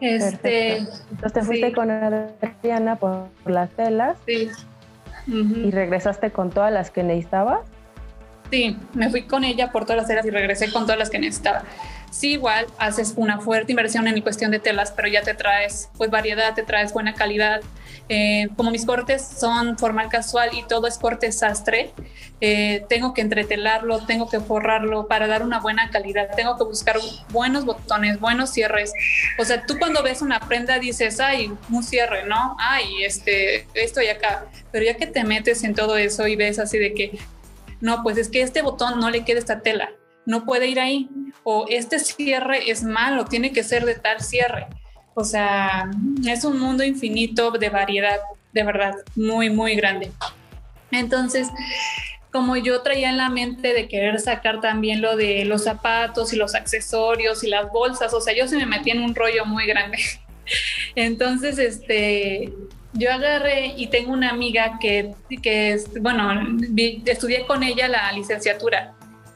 Este, 0.00 0.78
Entonces 0.78 1.32
te 1.32 1.42
fuiste 1.42 1.72
con 1.72 1.90
Adriana 1.90 2.96
por, 2.96 3.30
las 3.46 3.70
telas. 3.70 4.18
Sí. 4.26 4.50
¿Y 5.26 5.70
regresaste 5.70 6.30
con 6.30 6.50
todas 6.50 6.70
las 6.70 6.90
que 6.90 7.02
necesitabas? 7.02 7.60
Sí, 8.50 8.76
me 8.92 9.08
fui 9.08 9.22
con 9.22 9.44
ella 9.44 9.72
por 9.72 9.84
todas 9.84 9.96
las 9.96 10.08
telas 10.08 10.26
y 10.26 10.30
regresé 10.30 10.70
con 10.70 10.82
todas 10.82 10.98
las 10.98 11.08
que 11.08 11.18
necesitaba 11.18 11.62
sí 12.14 12.32
igual 12.32 12.66
haces 12.78 13.14
una 13.16 13.40
fuerte 13.40 13.72
inversión 13.72 14.06
en 14.06 14.20
cuestión 14.20 14.52
de 14.52 14.60
telas, 14.60 14.92
pero 14.92 15.08
ya 15.08 15.22
te 15.22 15.34
traes 15.34 15.90
pues 15.98 16.10
variedad, 16.10 16.54
te 16.54 16.62
traes 16.62 16.92
buena 16.92 17.14
calidad. 17.14 17.60
Eh, 18.08 18.48
como 18.56 18.70
mis 18.70 18.84
cortes 18.84 19.26
son 19.26 19.78
formal 19.78 20.08
casual 20.08 20.50
y 20.52 20.62
todo 20.64 20.86
es 20.86 20.98
corte 20.98 21.32
sastre, 21.32 21.92
eh, 22.40 22.84
tengo 22.88 23.14
que 23.14 23.22
entretelarlo, 23.22 24.04
tengo 24.04 24.28
que 24.28 24.40
forrarlo 24.40 25.08
para 25.08 25.26
dar 25.26 25.42
una 25.42 25.60
buena 25.60 25.90
calidad, 25.90 26.28
tengo 26.36 26.58
que 26.58 26.64
buscar 26.64 26.96
buenos 27.30 27.64
botones, 27.64 28.20
buenos 28.20 28.50
cierres. 28.50 28.92
O 29.38 29.44
sea, 29.44 29.64
tú 29.64 29.78
cuando 29.78 30.02
ves 30.02 30.20
una 30.20 30.40
prenda 30.40 30.78
dices, 30.78 31.20
ay, 31.20 31.52
un 31.70 31.82
cierre, 31.82 32.26
¿no? 32.26 32.56
Ay, 32.58 33.04
este, 33.04 33.66
esto 33.74 34.02
y 34.02 34.08
acá. 34.08 34.46
Pero 34.70 34.84
ya 34.84 34.96
que 34.96 35.06
te 35.06 35.24
metes 35.24 35.64
en 35.64 35.74
todo 35.74 35.96
eso 35.96 36.26
y 36.26 36.36
ves 36.36 36.58
así 36.58 36.78
de 36.78 36.92
que, 36.92 37.18
no, 37.80 38.02
pues 38.02 38.18
es 38.18 38.28
que 38.28 38.42
este 38.42 38.62
botón 38.62 39.00
no 39.00 39.10
le 39.10 39.24
queda 39.24 39.38
esta 39.38 39.60
tela 39.60 39.90
no 40.26 40.44
puede 40.44 40.68
ir 40.68 40.80
ahí. 40.80 41.08
O 41.42 41.66
este 41.68 41.98
cierre 41.98 42.70
es 42.70 42.82
malo, 42.82 43.26
tiene 43.26 43.52
que 43.52 43.62
ser 43.62 43.84
de 43.84 43.94
tal 43.94 44.20
cierre. 44.20 44.66
O 45.14 45.24
sea, 45.24 45.90
es 46.26 46.44
un 46.44 46.58
mundo 46.58 46.84
infinito 46.84 47.52
de 47.52 47.70
variedad, 47.70 48.18
de 48.52 48.62
verdad, 48.64 48.94
muy, 49.14 49.48
muy 49.48 49.76
grande. 49.76 50.10
Entonces, 50.90 51.48
como 52.32 52.56
yo 52.56 52.82
traía 52.82 53.10
en 53.10 53.16
la 53.16 53.28
mente 53.28 53.72
de 53.72 53.86
querer 53.86 54.18
sacar 54.20 54.60
también 54.60 55.00
lo 55.00 55.16
de 55.16 55.44
los 55.44 55.64
zapatos 55.64 56.32
y 56.32 56.36
los 56.36 56.54
accesorios 56.54 57.44
y 57.44 57.48
las 57.48 57.70
bolsas, 57.70 58.12
o 58.12 58.20
sea, 58.20 58.34
yo 58.34 58.48
se 58.48 58.56
me 58.56 58.66
metí 58.66 58.90
en 58.90 59.02
un 59.02 59.14
rollo 59.14 59.44
muy 59.46 59.66
grande. 59.66 59.98
Entonces, 60.96 61.58
este, 61.58 62.52
yo 62.92 63.12
agarré 63.12 63.74
y 63.76 63.86
tengo 63.86 64.12
una 64.12 64.30
amiga 64.30 64.78
que, 64.80 65.14
que 65.42 65.80
bueno, 66.00 66.58
estudié 67.06 67.46
con 67.46 67.62
ella 67.62 67.86
la 67.86 68.10
licenciatura 68.12 68.94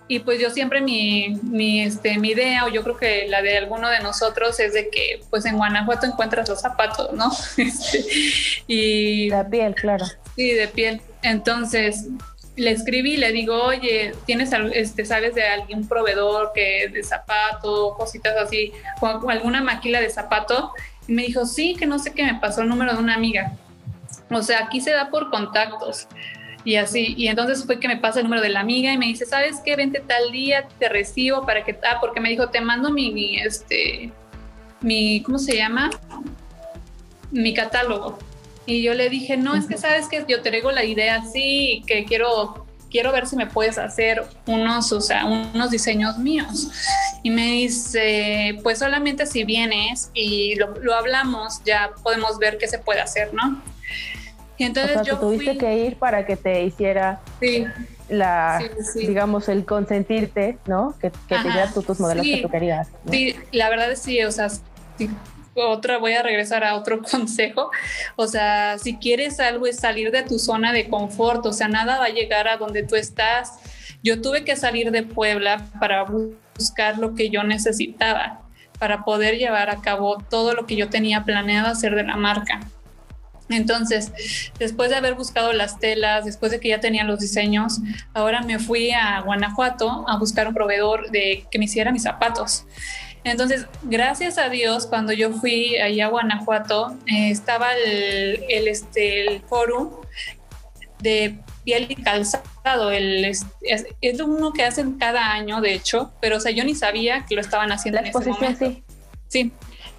y 0.08 0.20
pues 0.20 0.40
yo 0.40 0.48
siempre 0.50 0.80
mi, 0.80 1.38
mi, 1.42 1.82
este, 1.82 2.18
mi 2.18 2.30
idea, 2.30 2.64
o 2.64 2.68
yo 2.68 2.82
creo 2.82 2.96
que 2.96 3.28
la 3.28 3.42
de 3.42 3.58
alguno 3.58 3.90
de 3.90 4.00
nosotros, 4.00 4.58
es 4.58 4.72
de 4.72 4.88
que 4.88 5.20
pues 5.28 5.44
en 5.44 5.56
Guanajuato 5.56 6.06
encuentras 6.06 6.48
los 6.48 6.60
zapatos, 6.60 7.12
¿no? 7.12 7.30
Este, 7.58 8.04
y... 8.66 9.28
De 9.28 9.44
piel, 9.44 9.74
claro. 9.74 10.06
Sí, 10.34 10.52
de 10.52 10.68
piel. 10.68 11.02
Entonces 11.22 12.06
le 12.56 12.70
escribí, 12.70 13.18
le 13.18 13.32
digo, 13.32 13.62
oye, 13.62 14.14
¿tienes, 14.24 14.50
este, 14.72 15.04
sabes 15.04 15.34
de 15.34 15.42
algún 15.42 15.86
proveedor 15.86 16.52
que 16.54 16.88
de 16.88 17.04
zapato, 17.04 17.94
cositas 17.96 18.34
así, 18.36 18.72
o 19.00 19.28
alguna 19.28 19.62
maquila 19.62 20.00
de 20.00 20.08
zapato? 20.08 20.72
Y 21.06 21.12
me 21.12 21.22
dijo, 21.22 21.44
sí, 21.44 21.76
que 21.76 21.86
no 21.86 21.98
sé 21.98 22.12
qué, 22.14 22.24
me 22.24 22.40
pasó 22.40 22.62
el 22.62 22.68
número 22.68 22.94
de 22.94 22.98
una 22.98 23.14
amiga. 23.14 23.52
O 24.30 24.42
sea, 24.42 24.64
aquí 24.64 24.80
se 24.80 24.90
da 24.90 25.10
por 25.10 25.30
contactos 25.30 26.08
y 26.68 26.76
así. 26.76 27.14
Y 27.16 27.28
entonces 27.28 27.64
fue 27.64 27.80
que 27.80 27.88
me 27.88 27.96
pasa 27.96 28.18
el 28.18 28.24
número 28.24 28.42
de 28.42 28.50
la 28.50 28.60
amiga 28.60 28.92
y 28.92 28.98
me 28.98 29.06
dice, 29.06 29.24
¿sabes 29.24 29.56
qué? 29.64 29.74
Vente 29.74 30.00
tal 30.06 30.30
día, 30.30 30.68
te 30.78 30.90
recibo 30.90 31.46
para 31.46 31.64
que... 31.64 31.74
Ah, 31.82 31.96
porque 31.98 32.20
me 32.20 32.28
dijo, 32.28 32.50
te 32.50 32.60
mando 32.60 32.90
mi, 32.90 33.38
este, 33.38 34.12
mi, 34.82 35.22
¿cómo 35.22 35.38
se 35.38 35.56
llama? 35.56 35.88
Mi 37.30 37.54
catálogo. 37.54 38.18
Y 38.66 38.82
yo 38.82 38.92
le 38.92 39.08
dije, 39.08 39.38
no, 39.38 39.54
es 39.54 39.64
que 39.64 39.78
sabes 39.78 40.08
que 40.08 40.26
yo 40.28 40.42
te 40.42 40.50
traigo 40.50 40.70
la 40.70 40.84
idea 40.84 41.22
así, 41.22 41.82
que 41.86 42.04
quiero, 42.04 42.66
quiero 42.90 43.12
ver 43.12 43.26
si 43.26 43.36
me 43.36 43.46
puedes 43.46 43.78
hacer 43.78 44.26
unos, 44.44 44.92
o 44.92 45.00
sea, 45.00 45.24
unos 45.24 45.70
diseños 45.70 46.18
míos. 46.18 46.68
Y 47.22 47.30
me 47.30 47.52
dice, 47.52 48.58
pues 48.62 48.78
solamente 48.78 49.24
si 49.24 49.42
vienes 49.44 50.10
y 50.12 50.54
lo, 50.56 50.78
lo 50.82 50.94
hablamos, 50.94 51.64
ya 51.64 51.92
podemos 52.02 52.36
ver 52.36 52.58
qué 52.58 52.68
se 52.68 52.78
puede 52.78 53.00
hacer, 53.00 53.32
¿no? 53.32 53.58
Y 54.58 54.64
entonces 54.64 55.02
yo 55.02 55.18
tuviste 55.18 55.56
que 55.56 55.78
ir 55.78 55.96
para 55.96 56.26
que 56.26 56.36
te 56.36 56.64
hiciera 56.64 57.20
la, 58.08 58.60
digamos, 58.94 59.48
el 59.48 59.64
consentirte, 59.64 60.58
¿no? 60.66 60.94
Que, 61.00 61.10
que 61.28 61.36
te 61.36 61.42
dieras 61.44 61.74
tú 61.74 61.82
tus 61.82 62.00
modelos 62.00 62.26
que 62.26 62.42
tú 62.42 62.48
querías. 62.48 62.88
Sí, 63.08 63.36
la 63.52 63.70
verdad 63.70 63.92
es 63.92 64.00
sí, 64.00 64.22
o 64.24 64.32
sea, 64.32 64.48
otra, 65.54 65.98
voy 65.98 66.12
a 66.12 66.22
regresar 66.22 66.64
a 66.64 66.74
otro 66.74 67.02
consejo. 67.10 67.70
O 68.16 68.26
sea, 68.26 68.78
si 68.78 68.96
quieres 68.96 69.40
algo 69.40 69.66
es 69.66 69.76
salir 69.76 70.10
de 70.10 70.22
tu 70.22 70.38
zona 70.38 70.72
de 70.72 70.88
confort, 70.88 71.44
o 71.46 71.52
sea, 71.52 71.68
nada 71.68 71.98
va 71.98 72.06
a 72.06 72.10
llegar 72.10 72.48
a 72.48 72.56
donde 72.56 72.82
tú 72.82 72.96
estás. 72.96 73.58
Yo 74.02 74.20
tuve 74.20 74.44
que 74.44 74.56
salir 74.56 74.90
de 74.90 75.02
Puebla 75.02 75.66
para 75.80 76.04
buscar 76.04 76.98
lo 76.98 77.14
que 77.14 77.30
yo 77.30 77.42
necesitaba, 77.42 78.42
para 78.78 79.04
poder 79.04 79.38
llevar 79.38 79.70
a 79.70 79.80
cabo 79.80 80.18
todo 80.30 80.54
lo 80.54 80.66
que 80.66 80.76
yo 80.76 80.88
tenía 80.88 81.24
planeado 81.24 81.68
hacer 81.68 81.94
de 81.94 82.04
la 82.04 82.16
marca. 82.16 82.60
Entonces, 83.48 84.12
después 84.58 84.90
de 84.90 84.96
haber 84.96 85.14
buscado 85.14 85.52
las 85.52 85.78
telas, 85.78 86.24
después 86.24 86.52
de 86.52 86.60
que 86.60 86.68
ya 86.68 86.80
tenía 86.80 87.04
los 87.04 87.20
diseños, 87.20 87.80
ahora 88.14 88.42
me 88.42 88.58
fui 88.58 88.90
a 88.90 89.20
Guanajuato 89.20 90.04
a 90.08 90.18
buscar 90.18 90.48
un 90.48 90.54
proveedor 90.54 91.10
de 91.10 91.46
que 91.50 91.58
me 91.58 91.64
hiciera 91.64 91.92
mis 91.92 92.02
zapatos. 92.02 92.66
Entonces, 93.24 93.66
gracias 93.82 94.38
a 94.38 94.48
Dios, 94.48 94.86
cuando 94.86 95.12
yo 95.12 95.32
fui 95.32 95.76
allá 95.76 96.06
a 96.06 96.08
Guanajuato, 96.08 96.96
eh, 97.06 97.30
estaba 97.30 97.74
el, 97.74 98.44
el, 98.48 98.68
este, 98.68 99.26
el 99.26 99.40
fórum 99.42 99.90
de 101.00 101.38
piel 101.64 101.86
y 101.88 101.96
calzado. 101.96 102.90
El, 102.90 103.24
es, 103.24 103.46
es, 103.62 104.20
uno 104.20 104.52
que 104.52 104.64
hacen 104.64 104.98
cada 104.98 105.32
año, 105.32 105.60
de 105.60 105.74
hecho, 105.74 106.12
pero 106.20 106.36
o 106.36 106.40
sea, 106.40 106.52
yo 106.52 106.64
ni 106.64 106.74
sabía 106.74 107.26
que 107.26 107.34
lo 107.34 107.40
estaban 107.40 107.72
haciendo 107.72 108.00
La 108.00 108.08
exposición, 108.08 108.56
sí. 108.56 108.82
Sí, 109.28 109.52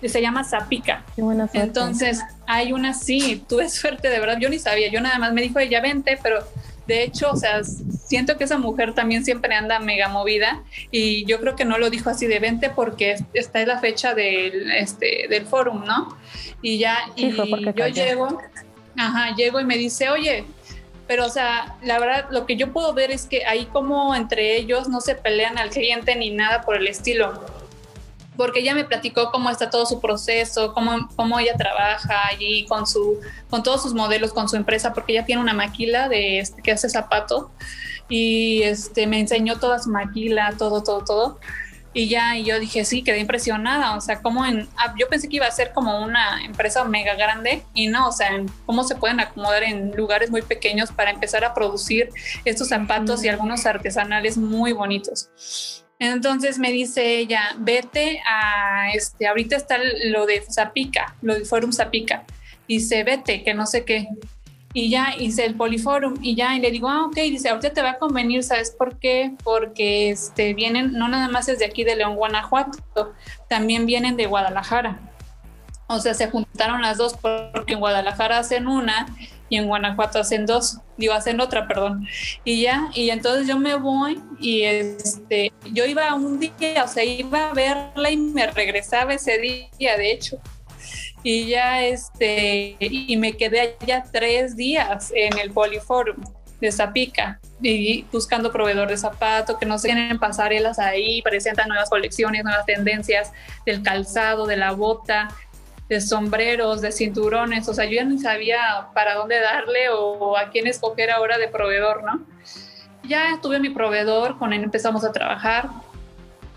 se 0.07 0.21
llama 0.21 0.43
Zapica. 0.43 1.03
Qué 1.15 1.21
buena 1.21 1.47
suerte. 1.47 1.67
Entonces, 1.67 2.21
hay 2.47 2.71
una, 2.71 2.93
sí, 2.93 3.43
tuve 3.47 3.69
suerte, 3.69 4.09
de 4.09 4.19
verdad, 4.19 4.38
yo 4.39 4.49
ni 4.49 4.59
sabía, 4.59 4.89
yo 4.89 5.01
nada 5.01 5.19
más 5.19 5.33
me 5.33 5.41
dijo, 5.41 5.59
ella 5.59 5.81
vente, 5.81 6.17
pero 6.21 6.39
de 6.88 7.03
hecho, 7.03 7.29
o 7.31 7.35
sea, 7.35 7.63
siento 7.63 8.38
que 8.38 8.45
esa 8.45 8.57
mujer 8.57 8.95
también 8.95 9.23
siempre 9.23 9.53
anda 9.53 9.79
mega 9.79 10.07
movida 10.07 10.63
y 10.89 11.23
yo 11.25 11.39
creo 11.39 11.55
que 11.55 11.63
no 11.63 11.77
lo 11.77 11.91
dijo 11.91 12.09
así 12.09 12.25
de 12.25 12.39
vente 12.39 12.71
porque 12.71 13.15
esta 13.33 13.62
es 13.62 13.67
la 13.67 13.77
fecha 13.79 14.15
del, 14.15 14.71
este, 14.71 15.27
del 15.29 15.45
fórum, 15.45 15.85
¿no? 15.85 16.17
Y 16.63 16.79
ya, 16.79 16.97
y 17.15 17.31
yo 17.31 17.88
llego, 17.88 18.41
ajá, 18.97 19.35
llego 19.35 19.59
y 19.59 19.65
me 19.65 19.77
dice, 19.77 20.09
oye, 20.09 20.45
pero 21.05 21.27
o 21.27 21.29
sea, 21.29 21.75
la 21.83 21.99
verdad, 21.99 22.25
lo 22.31 22.47
que 22.47 22.55
yo 22.55 22.73
puedo 22.73 22.93
ver 22.93 23.12
es 23.12 23.27
que 23.27 23.45
ahí 23.45 23.65
como 23.65 24.15
entre 24.15 24.57
ellos 24.57 24.89
no 24.89 24.99
se 24.99 25.13
pelean 25.13 25.59
al 25.59 25.69
cliente 25.69 26.15
ni 26.15 26.31
nada 26.31 26.62
por 26.62 26.75
el 26.75 26.88
estilo 26.88 27.58
porque 28.39 28.62
ella 28.62 28.73
me 28.73 28.86
platicó 28.86 29.32
cómo 29.32 29.49
está 29.49 29.69
todo 29.69 29.86
su 29.86 29.99
proceso, 29.99 30.73
cómo, 30.73 31.10
cómo 31.17 31.39
ella 31.39 31.58
trabaja 31.58 32.25
allí 32.28 32.65
con, 32.67 32.88
su, 32.88 33.19
con 33.49 33.63
todos 33.63 33.84
sus 33.84 33.93
modelos, 33.93 34.32
con 34.32 34.47
su 34.47 34.56
empresa, 34.56 34.93
porque 34.93 35.12
ella 35.12 35.25
tiene 35.25 35.41
una 35.41 35.52
maquila 35.52 36.08
de, 36.08 36.39
este, 36.39 36.62
que 36.62 36.71
hace 36.71 36.89
zapato 36.89 37.52
y 38.08 38.62
este, 38.63 39.08
me 39.08 39.19
enseñó 39.19 39.60
toda 39.60 39.78
su 39.80 39.89
maquila, 39.89 40.54
todo, 40.58 40.82
todo, 40.84 41.04
todo. 41.04 41.39
Y 41.91 42.08
ya, 42.08 42.38
y 42.38 42.45
yo 42.45 42.62
dije, 42.62 42.86
sí, 42.86 43.04
quedé 43.04 43.19
impresionada, 43.19 43.97
o 43.97 43.99
sea, 43.99 44.21
como 44.21 44.45
en, 44.45 44.69
ah, 44.78 44.93
yo 44.97 45.10
pensé 45.10 45.28
que 45.28 45.36
iba 45.36 45.45
a 45.45 45.52
ser 45.52 45.73
como 45.73 46.02
una 46.02 46.41
empresa 46.45 46.86
mega 46.86 47.15
grande 47.15 47.65
y 47.73 47.88
no, 47.88 48.08
o 48.08 48.13
sea, 48.13 48.30
cómo 48.65 48.86
se 48.86 48.95
pueden 48.95 49.19
acomodar 49.19 49.63
en 49.63 49.91
lugares 49.97 50.32
muy 50.32 50.43
pequeños 50.43 50.93
para 50.93 51.12
empezar 51.12 51.43
a 51.43 51.54
producir 51.54 52.10
estos 52.45 52.69
zapatos 52.69 53.21
y 53.25 53.28
algunos 53.28 53.65
artesanales 53.65 54.38
muy 54.38 54.71
bonitos. 54.71 55.78
Entonces 55.99 56.57
me 56.59 56.71
dice 56.71 57.17
ella, 57.17 57.55
vete 57.57 58.21
a, 58.25 58.91
este, 58.93 59.27
ahorita 59.27 59.57
está 59.57 59.77
lo 60.05 60.25
de 60.25 60.41
Zapica, 60.41 61.15
lo 61.21 61.33
del 61.33 61.45
Forum 61.45 61.73
Zapica. 61.73 62.23
Dice, 62.69 63.03
vete, 63.03 63.43
que 63.43 63.53
no 63.53 63.65
sé 63.65 63.83
qué. 63.83 64.07
Y 64.73 64.89
ya 64.89 65.15
hice 65.17 65.45
el 65.45 65.55
Poliforum 65.55 66.15
y 66.21 66.35
ya, 66.35 66.55
y 66.55 66.62
le 66.62 66.71
digo, 66.71 66.88
ah, 66.88 67.05
ok, 67.05 67.15
dice, 67.15 67.49
ahorita 67.49 67.73
te 67.73 67.81
va 67.81 67.91
a 67.91 67.97
convenir, 67.97 68.43
¿sabes 68.43 68.71
por 68.71 68.97
qué? 68.99 69.33
Porque 69.43 70.12
este, 70.12 70.53
vienen, 70.53 70.93
no 70.93 71.09
nada 71.09 71.27
más 71.27 71.49
es 71.49 71.59
de 71.59 71.65
aquí 71.65 71.83
de 71.83 71.95
León, 71.95 72.15
Guanajuato, 72.15 73.13
también 73.49 73.85
vienen 73.85 74.15
de 74.15 74.27
Guadalajara. 74.27 74.99
O 75.88 75.99
sea, 75.99 76.13
se 76.13 76.29
juntaron 76.29 76.83
las 76.83 76.97
dos 76.97 77.17
porque 77.17 77.73
en 77.73 77.79
Guadalajara 77.79 78.38
hacen 78.38 78.67
una 78.67 79.07
y 79.49 79.57
en 79.57 79.67
Guanajuato 79.67 80.19
hacen 80.19 80.45
dos, 80.45 80.79
digo, 80.97 81.13
hacen 81.13 81.41
otra, 81.41 81.67
perdón. 81.67 82.07
Y 82.43 82.62
ya, 82.62 82.89
y 82.93 83.09
entonces 83.09 83.47
yo 83.47 83.57
me 83.57 83.75
voy 83.75 84.21
y 84.39 84.63
este, 84.63 85.51
yo 85.71 85.85
iba 85.85 86.13
un 86.13 86.39
día, 86.39 86.83
o 86.83 86.88
sea, 86.88 87.03
iba 87.03 87.49
a 87.49 87.53
verla 87.53 88.12
y 88.12 88.17
me 88.17 88.47
regresaba 88.47 89.13
ese 89.13 89.38
día, 89.39 89.97
de 89.97 90.12
hecho. 90.12 90.39
Y 91.23 91.47
ya, 91.47 91.83
este, 91.83 92.77
y 92.79 93.17
me 93.17 93.35
quedé 93.35 93.75
allá 93.81 94.03
tres 94.12 94.55
días 94.55 95.12
en 95.13 95.38
el 95.38 95.51
Poliforum 95.51 96.17
de 96.62 96.71
Zapica 96.71 97.39
y 97.62 98.03
buscando 98.12 98.51
proveedor 98.51 98.89
de 98.89 98.97
zapato, 98.97 99.57
que 99.57 99.65
no 99.65 99.77
se 99.77 99.89
tienen 99.89 100.19
pasarelas 100.19 100.79
ahí, 100.79 101.21
presentan 101.21 101.67
nuevas 101.67 101.89
colecciones, 101.89 102.43
nuevas 102.43 102.65
tendencias 102.65 103.31
del 103.65 103.81
calzado, 103.81 104.45
de 104.45 104.57
la 104.57 104.71
bota, 104.71 105.29
de 105.89 105.99
sombreros, 105.99 106.82
de 106.82 106.91
cinturones, 106.91 107.67
o 107.67 107.73
sea, 107.73 107.86
yo 107.86 107.93
ya 107.93 108.04
ni 108.04 108.19
sabía 108.19 108.89
para 108.93 109.15
dónde 109.15 109.39
darle 109.39 109.89
o 109.89 110.38
a 110.38 110.52
quién 110.52 110.67
escoger 110.67 111.10
ahora 111.10 111.39
de 111.39 111.47
proveedor, 111.47 112.04
¿no? 112.04 112.23
Ya 113.04 113.39
tuve 113.41 113.60
mi 113.60 113.71
proveedor, 113.71 114.38
con 114.38 114.54
él 114.54 114.63
empezamos 114.63 115.04
a 115.04 115.12
trabajar. 115.12 115.69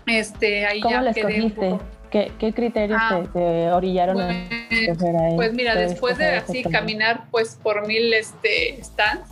Este, 0.05 0.67
ahí 0.67 0.81
¿Cómo 0.81 0.93
ya 0.93 1.01
lo 1.01 1.09
escogiste? 1.09 1.79
¿Qué, 2.11 2.31
¿Qué, 2.37 2.53
criterios 2.53 2.99
ah, 3.01 3.23
te, 3.33 3.71
orillaron 3.71 4.17
pues, 4.17 4.99
a 4.99 5.35
Pues 5.35 5.53
mira, 5.53 5.75
después 5.75 6.19
de 6.19 6.35
así 6.35 6.61
caminar 6.61 7.23
pues 7.31 7.57
por 7.63 7.87
mil 7.87 8.13
este, 8.13 8.83
stands, 8.83 9.27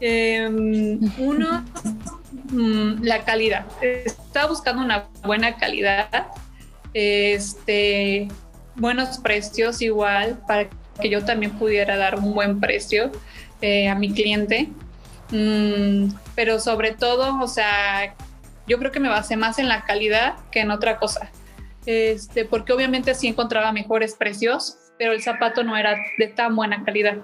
em, 0.00 1.00
uno, 1.16 1.64
mm, 2.50 3.02
la 3.04 3.24
calidad. 3.24 3.64
Estaba 3.80 4.48
buscando 4.50 4.82
una 4.82 5.06
buena 5.24 5.56
calidad. 5.56 6.26
Este, 6.92 8.28
buenos 8.76 9.18
precios 9.18 9.82
igual 9.82 10.38
para 10.46 10.68
que 11.00 11.10
yo 11.10 11.24
también 11.24 11.52
pudiera 11.52 11.96
dar 11.96 12.16
un 12.16 12.34
buen 12.34 12.60
precio 12.60 13.10
eh, 13.60 13.88
a 13.88 13.94
mi 13.94 14.12
cliente. 14.12 14.68
Mm, 15.30 16.12
pero 16.34 16.58
sobre 16.58 16.92
todo, 16.92 17.40
o 17.40 17.48
sea, 17.48 18.14
yo 18.66 18.78
creo 18.78 18.92
que 18.92 19.00
me 19.00 19.08
basé 19.08 19.36
más 19.36 19.58
en 19.58 19.68
la 19.68 19.84
calidad 19.84 20.36
que 20.50 20.60
en 20.60 20.70
otra 20.70 20.98
cosa. 20.98 21.30
Este, 21.86 22.44
porque 22.44 22.72
obviamente 22.72 23.14
sí 23.14 23.26
encontraba 23.26 23.72
mejores 23.72 24.14
precios, 24.14 24.76
pero 24.98 25.12
el 25.12 25.22
zapato 25.22 25.64
no 25.64 25.76
era 25.76 25.96
de 26.18 26.26
tan 26.26 26.54
buena 26.54 26.84
calidad. 26.84 27.18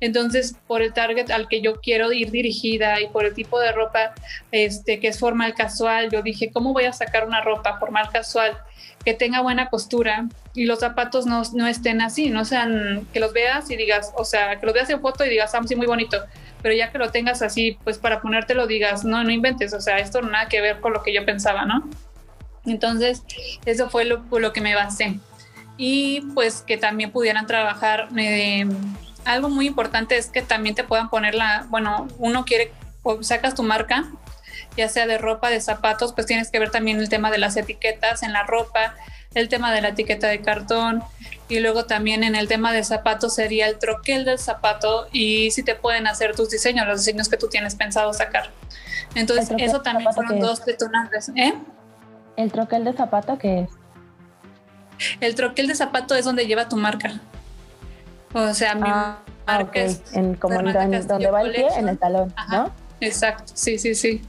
Entonces, 0.00 0.54
por 0.66 0.82
el 0.82 0.92
target 0.92 1.30
al 1.30 1.48
que 1.48 1.62
yo 1.62 1.80
quiero 1.80 2.12
ir 2.12 2.30
dirigida 2.30 3.00
y 3.00 3.08
por 3.08 3.24
el 3.24 3.32
tipo 3.32 3.58
de 3.58 3.72
ropa 3.72 4.12
este, 4.50 5.00
que 5.00 5.08
es 5.08 5.18
formal 5.18 5.54
casual, 5.54 6.10
yo 6.10 6.22
dije, 6.22 6.50
¿cómo 6.52 6.74
voy 6.74 6.84
a 6.84 6.92
sacar 6.92 7.26
una 7.26 7.40
ropa 7.40 7.78
formal 7.78 8.10
casual 8.12 8.58
que 9.04 9.14
tenga 9.14 9.40
buena 9.40 9.68
costura 9.68 10.26
y 10.54 10.66
los 10.66 10.80
zapatos 10.80 11.26
no, 11.26 11.42
no 11.54 11.66
estén 11.66 12.00
así, 12.00 12.30
no 12.30 12.44
sean 12.44 13.06
que 13.12 13.20
los 13.20 13.32
veas 13.32 13.70
y 13.70 13.76
digas, 13.76 14.12
o 14.16 14.24
sea, 14.24 14.58
que 14.60 14.66
los 14.66 14.74
veas 14.74 14.90
en 14.90 15.00
foto 15.00 15.24
y 15.24 15.30
digas, 15.30 15.54
ah, 15.54 15.60
sí, 15.66 15.76
muy 15.76 15.86
bonito, 15.86 16.18
pero 16.62 16.74
ya 16.74 16.90
que 16.92 16.98
lo 16.98 17.10
tengas 17.10 17.42
así, 17.42 17.78
pues 17.84 17.98
para 17.98 18.20
ponértelo 18.20 18.66
digas, 18.66 19.04
no, 19.04 19.24
no 19.24 19.30
inventes, 19.30 19.74
o 19.74 19.80
sea, 19.80 19.98
esto 19.98 20.22
no 20.22 20.30
nada 20.30 20.48
que 20.48 20.60
ver 20.60 20.80
con 20.80 20.92
lo 20.92 21.02
que 21.02 21.12
yo 21.12 21.24
pensaba, 21.24 21.64
¿no? 21.64 21.88
Entonces, 22.64 23.22
eso 23.64 23.90
fue 23.90 24.04
lo, 24.04 24.22
lo 24.30 24.52
que 24.52 24.60
me 24.60 24.74
basé 24.74 25.18
y 25.76 26.20
pues 26.34 26.62
que 26.62 26.76
también 26.76 27.10
pudieran 27.10 27.46
trabajar. 27.46 28.08
Eh, 28.16 28.68
algo 29.24 29.48
muy 29.48 29.66
importante 29.66 30.16
es 30.16 30.28
que 30.28 30.42
también 30.42 30.74
te 30.74 30.84
puedan 30.84 31.08
poner 31.08 31.34
la, 31.34 31.66
bueno, 31.70 32.08
uno 32.18 32.44
quiere, 32.44 32.72
sacas 33.20 33.54
tu 33.54 33.62
marca, 33.62 34.08
ya 34.76 34.88
sea 34.88 35.06
de 35.06 35.18
ropa, 35.18 35.50
de 35.50 35.60
zapatos, 35.60 36.12
pues 36.12 36.26
tienes 36.26 36.50
que 36.50 36.58
ver 36.58 36.70
también 36.70 36.98
el 36.98 37.08
tema 37.08 37.30
de 37.30 37.38
las 37.38 37.56
etiquetas 37.56 38.22
en 38.22 38.32
la 38.32 38.44
ropa, 38.44 38.94
el 39.34 39.48
tema 39.48 39.72
de 39.72 39.80
la 39.80 39.88
etiqueta 39.88 40.28
de 40.28 40.40
cartón 40.40 41.02
y 41.48 41.60
luego 41.60 41.84
también 41.84 42.24
en 42.24 42.34
el 42.34 42.48
tema 42.48 42.72
de 42.72 42.84
zapatos 42.84 43.34
sería 43.34 43.68
el 43.68 43.78
troquel 43.78 44.24
del 44.24 44.38
zapato 44.38 45.06
y 45.12 45.50
si 45.50 45.62
te 45.62 45.74
pueden 45.74 46.06
hacer 46.06 46.34
tus 46.34 46.50
diseños, 46.50 46.86
los 46.86 47.00
diseños 47.00 47.28
que 47.28 47.36
tú 47.36 47.48
tienes 47.48 47.74
pensado 47.74 48.12
sacar. 48.12 48.50
Entonces, 49.14 49.54
eso 49.58 49.82
también 49.82 50.12
fueron 50.12 50.40
dos 50.40 50.64
detonantes. 50.64 51.30
¿eh? 51.36 51.54
¿El 52.36 52.52
troquel 52.52 52.84
de 52.84 52.92
zapato 52.94 53.38
qué 53.38 53.60
es? 53.60 53.68
El 55.20 55.34
troquel 55.34 55.66
de 55.66 55.74
zapato 55.74 56.14
es 56.14 56.24
donde 56.24 56.46
lleva 56.46 56.68
tu 56.68 56.76
marca. 56.76 57.20
O 58.32 58.54
sea, 58.54 58.74
mi 58.74 58.88
ah, 58.88 59.18
marca 59.46 59.80
es. 59.80 60.00
En, 60.14 60.34
como 60.34 60.62
donde 60.62 61.30
va 61.30 61.42
el 61.42 61.52
pie, 61.52 61.68
en 61.76 61.88
el 61.88 61.98
talón, 61.98 62.34
¿no? 62.50 62.72
Exacto, 63.00 63.52
sí, 63.54 63.78
sí, 63.78 63.94
sí. 63.94 64.22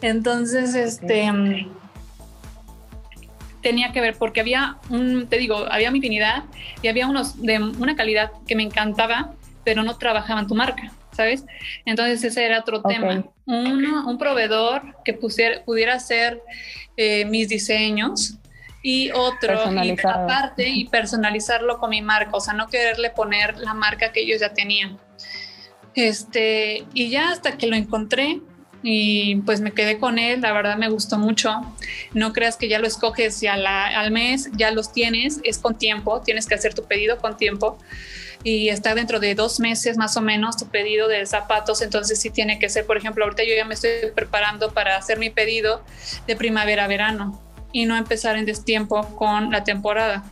Entonces, 0.00 0.74
este. 0.74 1.66
Tenía 3.62 3.90
que 3.90 4.00
ver 4.00 4.14
porque 4.16 4.40
había 4.40 4.76
un, 4.90 5.26
te 5.26 5.38
digo, 5.38 5.66
había 5.68 5.90
mi 5.90 5.98
infinidad 5.98 6.44
y 6.82 6.88
había 6.88 7.08
unos 7.08 7.42
de 7.42 7.58
una 7.58 7.96
calidad 7.96 8.30
que 8.46 8.54
me 8.54 8.62
encantaba, 8.62 9.34
pero 9.64 9.82
no 9.82 9.96
trabajaban 9.96 10.46
tu 10.46 10.54
marca, 10.54 10.92
¿sabes? 11.10 11.44
Entonces 11.84 12.22
ese 12.22 12.44
era 12.44 12.60
otro 12.60 12.82
tema. 12.82 13.24
un 13.46 14.18
proveedor 14.18 14.96
que 15.04 15.14
pusiera, 15.14 15.64
pudiera 15.64 15.94
hacer 15.94 16.40
eh, 16.96 17.24
mis 17.24 17.48
diseños, 17.48 18.38
y 18.86 19.10
otro 19.10 19.58
y 19.82 19.96
aparte 20.04 20.68
y 20.68 20.86
personalizarlo 20.86 21.78
con 21.78 21.90
mi 21.90 22.02
marca, 22.02 22.30
o 22.34 22.40
sea, 22.40 22.54
no 22.54 22.68
quererle 22.68 23.10
poner 23.10 23.58
la 23.58 23.74
marca 23.74 24.12
que 24.12 24.20
ellos 24.20 24.40
ya 24.40 24.52
tenían. 24.52 24.96
Este, 25.96 26.84
y 26.94 27.10
ya 27.10 27.30
hasta 27.30 27.58
que 27.58 27.66
lo 27.66 27.74
encontré 27.74 28.40
y 28.82 29.36
pues 29.36 29.60
me 29.60 29.72
quedé 29.72 29.98
con 29.98 30.18
él, 30.18 30.40
la 30.40 30.52
verdad 30.52 30.76
me 30.76 30.88
gustó 30.88 31.18
mucho. 31.18 31.60
No 32.12 32.32
creas 32.32 32.56
que 32.56 32.68
ya 32.68 32.78
lo 32.78 32.86
escoges 32.86 33.40
ya 33.40 33.54
al 33.54 34.10
mes, 34.10 34.50
ya 34.56 34.70
los 34.70 34.92
tienes, 34.92 35.40
es 35.44 35.58
con 35.58 35.76
tiempo, 35.76 36.20
tienes 36.22 36.46
que 36.46 36.54
hacer 36.54 36.74
tu 36.74 36.84
pedido 36.84 37.18
con 37.18 37.36
tiempo 37.36 37.78
y 38.44 38.68
está 38.68 38.94
dentro 38.94 39.18
de 39.18 39.34
dos 39.34 39.58
meses 39.58 39.96
más 39.96 40.16
o 40.16 40.20
menos 40.20 40.56
tu 40.56 40.68
pedido 40.68 41.08
de 41.08 41.26
zapatos, 41.26 41.82
entonces 41.82 42.20
sí 42.20 42.30
tiene 42.30 42.58
que 42.60 42.68
ser, 42.68 42.86
por 42.86 42.96
ejemplo, 42.96 43.24
ahorita 43.24 43.42
yo 43.42 43.54
ya 43.56 43.64
me 43.64 43.74
estoy 43.74 43.90
preparando 44.14 44.72
para 44.72 44.96
hacer 44.96 45.18
mi 45.18 45.30
pedido 45.30 45.82
de 46.28 46.36
primavera-verano 46.36 47.42
y 47.72 47.86
no 47.86 47.96
empezar 47.96 48.36
en 48.36 48.46
destiempo 48.46 49.16
con 49.16 49.50
la 49.50 49.64
temporada. 49.64 50.24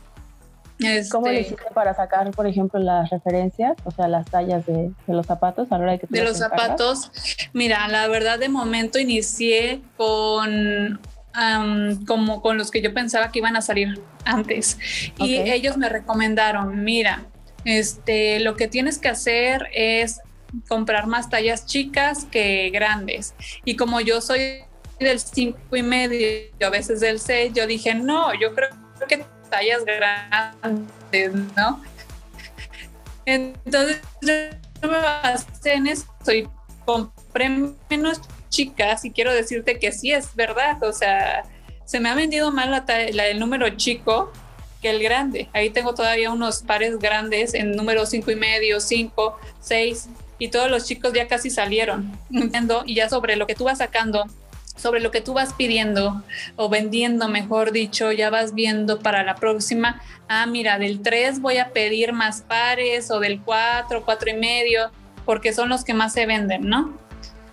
¿Cómo 1.09 1.27
le 1.27 1.39
este, 1.39 1.53
hiciste 1.53 1.73
para 1.73 1.93
sacar, 1.93 2.29
por 2.31 2.47
ejemplo, 2.47 2.79
las 2.79 3.09
referencias, 3.09 3.77
o 3.85 3.91
sea, 3.91 4.07
las 4.07 4.25
tallas 4.29 4.65
de, 4.65 4.91
los 5.07 5.25
zapatos 5.25 5.71
a 5.71 5.77
la 5.77 5.83
hora 5.83 5.91
de 5.93 5.99
que 5.99 6.07
De 6.09 6.23
los 6.23 6.37
zapatos, 6.37 7.11
mira, 7.53 7.87
la 7.87 8.07
verdad 8.07 8.39
de 8.39 8.49
momento 8.49 8.99
inicié 8.99 9.81
con 9.97 10.99
como 12.07 12.41
con 12.41 12.57
los 12.57 12.71
que 12.71 12.81
yo 12.81 12.93
pensaba 12.93 13.29
que 13.29 13.39
iban 13.39 13.57
a 13.57 13.61
salir 13.61 14.01
antes. 14.23 14.77
Y 15.17 15.35
ellos 15.35 15.75
me 15.77 15.89
recomendaron, 15.89 16.83
mira, 16.83 17.25
este, 17.65 18.39
lo 18.39 18.55
que 18.55 18.67
tienes 18.67 18.99
que 18.99 19.09
hacer 19.09 19.67
es 19.73 20.21
comprar 20.69 21.07
más 21.07 21.29
tallas 21.29 21.65
chicas 21.65 22.25
que 22.25 22.69
grandes. 22.69 23.33
Y 23.65 23.75
como 23.75 23.99
yo 23.99 24.21
soy 24.21 24.59
del 24.99 25.19
5 25.19 25.75
y 25.75 25.83
medio, 25.83 26.47
a 26.65 26.69
veces 26.69 27.01
del 27.01 27.19
6, 27.19 27.51
yo 27.53 27.67
dije, 27.67 27.93
no, 27.95 28.33
yo 28.39 28.53
creo 28.53 28.69
que 29.07 29.25
tallas 29.55 29.85
grandes, 29.85 31.33
¿no? 31.55 31.81
Entonces, 33.25 34.01
yo 34.21 34.89
me 34.89 34.99
basé 34.99 35.73
en 35.73 35.87
eso 35.87 36.05
y 36.27 36.47
compré 36.85 37.49
menos 37.89 38.21
chicas 38.49 39.05
y 39.05 39.11
quiero 39.11 39.33
decirte 39.33 39.79
que 39.79 39.91
sí 39.91 40.11
es 40.11 40.35
verdad, 40.35 40.83
o 40.83 40.91
sea, 40.91 41.43
se 41.85 41.99
me 41.99 42.09
ha 42.09 42.15
vendido 42.15 42.51
mal 42.51 42.69
la, 42.71 42.85
la 43.13 43.27
el 43.27 43.39
número 43.39 43.69
chico 43.69 44.31
que 44.81 44.89
el 44.89 45.01
grande. 45.01 45.49
Ahí 45.53 45.69
tengo 45.69 45.93
todavía 45.93 46.31
unos 46.31 46.61
pares 46.61 46.99
grandes 46.99 47.53
en 47.53 47.71
número 47.71 48.05
5 48.05 48.31
y 48.31 48.35
medio, 48.35 48.79
5, 48.79 49.39
6 49.61 50.09
y 50.37 50.49
todos 50.49 50.69
los 50.69 50.85
chicos 50.85 51.13
ya 51.13 51.27
casi 51.27 51.49
salieron. 51.49 52.11
Y 52.85 52.95
ya 52.95 53.09
sobre 53.09 53.35
lo 53.37 53.47
que 53.47 53.55
tú 53.55 53.63
vas 53.63 53.77
sacando, 53.77 54.25
sobre 54.75 54.99
lo 54.99 55.11
que 55.11 55.21
tú 55.21 55.33
vas 55.33 55.53
pidiendo 55.53 56.23
o 56.55 56.69
vendiendo, 56.69 57.27
mejor 57.27 57.71
dicho, 57.71 58.11
ya 58.11 58.29
vas 58.29 58.53
viendo 58.53 58.99
para 58.99 59.23
la 59.23 59.35
próxima, 59.35 60.01
ah, 60.27 60.45
mira, 60.45 60.77
del 60.77 61.01
3 61.01 61.39
voy 61.39 61.57
a 61.57 61.69
pedir 61.69 62.13
más 62.13 62.41
pares 62.41 63.09
o 63.11 63.19
del 63.19 63.41
4, 63.41 64.03
4 64.03 64.29
y 64.29 64.33
medio, 64.33 64.91
porque 65.25 65.53
son 65.53 65.69
los 65.69 65.83
que 65.83 65.93
más 65.93 66.13
se 66.13 66.25
venden, 66.25 66.67
¿no? 66.67 66.97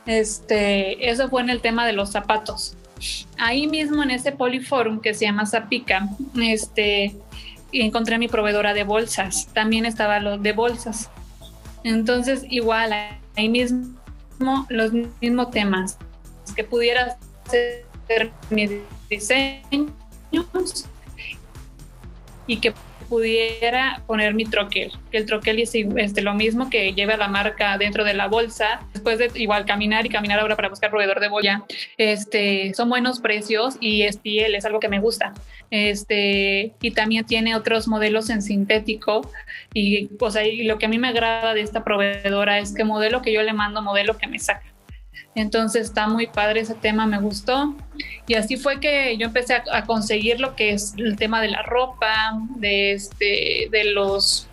Este, 0.06 1.10
eso 1.10 1.28
fue 1.28 1.42
en 1.42 1.50
el 1.50 1.60
tema 1.60 1.86
de 1.86 1.92
los 1.92 2.10
zapatos. 2.10 2.76
Ahí 3.38 3.66
mismo 3.66 4.02
en 4.02 4.10
ese 4.10 4.32
Poliforum 4.32 5.00
que 5.00 5.14
se 5.14 5.24
llama 5.24 5.46
Zapica, 5.46 6.08
este, 6.40 7.16
encontré 7.72 8.16
a 8.16 8.18
mi 8.18 8.28
proveedora 8.28 8.74
de 8.74 8.84
bolsas. 8.84 9.48
También 9.52 9.86
estaba 9.86 10.20
lo 10.20 10.38
de 10.38 10.52
bolsas. 10.52 11.10
Entonces, 11.84 12.44
igual, 12.48 12.92
ahí 13.36 13.48
mismo 13.48 13.96
los 14.68 14.92
mismos 15.20 15.50
temas 15.50 15.98
que 16.54 16.64
pudiera 16.64 17.18
ser 17.50 18.30
mis 18.50 18.70
diseños 19.08 19.92
y 22.46 22.56
que 22.58 22.72
pudiera 23.12 24.02
poner 24.06 24.32
mi 24.32 24.46
troquel, 24.46 24.90
que 25.10 25.18
el 25.18 25.26
troquel 25.26 25.58
es 25.58 25.74
este, 25.74 26.22
lo 26.22 26.32
mismo 26.32 26.70
que 26.70 26.94
lleva 26.94 27.14
la 27.18 27.28
marca 27.28 27.76
dentro 27.76 28.04
de 28.04 28.14
la 28.14 28.26
bolsa, 28.26 28.80
después 28.94 29.18
de 29.18 29.30
igual 29.34 29.66
caminar 29.66 30.06
y 30.06 30.08
caminar 30.08 30.40
ahora 30.40 30.56
para 30.56 30.70
buscar 30.70 30.88
proveedor 30.88 31.20
de 31.20 31.28
boya, 31.28 31.62
este, 31.98 32.72
son 32.72 32.88
buenos 32.88 33.20
precios 33.20 33.76
y 33.80 34.04
es 34.04 34.16
piel, 34.16 34.54
es 34.54 34.64
algo 34.64 34.80
que 34.80 34.88
me 34.88 34.98
gusta. 34.98 35.34
Este, 35.70 36.72
y 36.80 36.90
también 36.92 37.26
tiene 37.26 37.54
otros 37.54 37.86
modelos 37.86 38.30
en 38.30 38.40
sintético 38.40 39.30
y, 39.74 40.08
o 40.18 40.30
sea, 40.30 40.46
y 40.46 40.62
lo 40.62 40.78
que 40.78 40.86
a 40.86 40.88
mí 40.88 40.98
me 40.98 41.08
agrada 41.08 41.52
de 41.52 41.60
esta 41.60 41.84
proveedora 41.84 42.60
es 42.60 42.72
que 42.72 42.84
modelo 42.84 43.20
que 43.20 43.30
yo 43.30 43.42
le 43.42 43.52
mando, 43.52 43.82
modelo 43.82 44.16
que 44.16 44.26
me 44.26 44.38
saca. 44.38 44.71
Entonces 45.34 45.86
está 45.86 46.08
muy 46.08 46.26
padre 46.26 46.60
ese 46.60 46.74
tema, 46.74 47.06
me 47.06 47.18
gustó. 47.18 47.74
Y 48.26 48.34
así 48.34 48.56
fue 48.56 48.80
que 48.80 49.16
yo 49.16 49.26
empecé 49.26 49.62
a, 49.70 49.84
conseguir 49.84 50.40
lo 50.40 50.54
que 50.54 50.72
es 50.72 50.94
el 50.98 51.16
tema 51.16 51.40
de 51.40 51.48
la 51.48 51.62
ropa, 51.62 52.38
de, 52.56 52.92
este, 52.92 53.68
de, 53.70 53.84
los, 53.92 54.46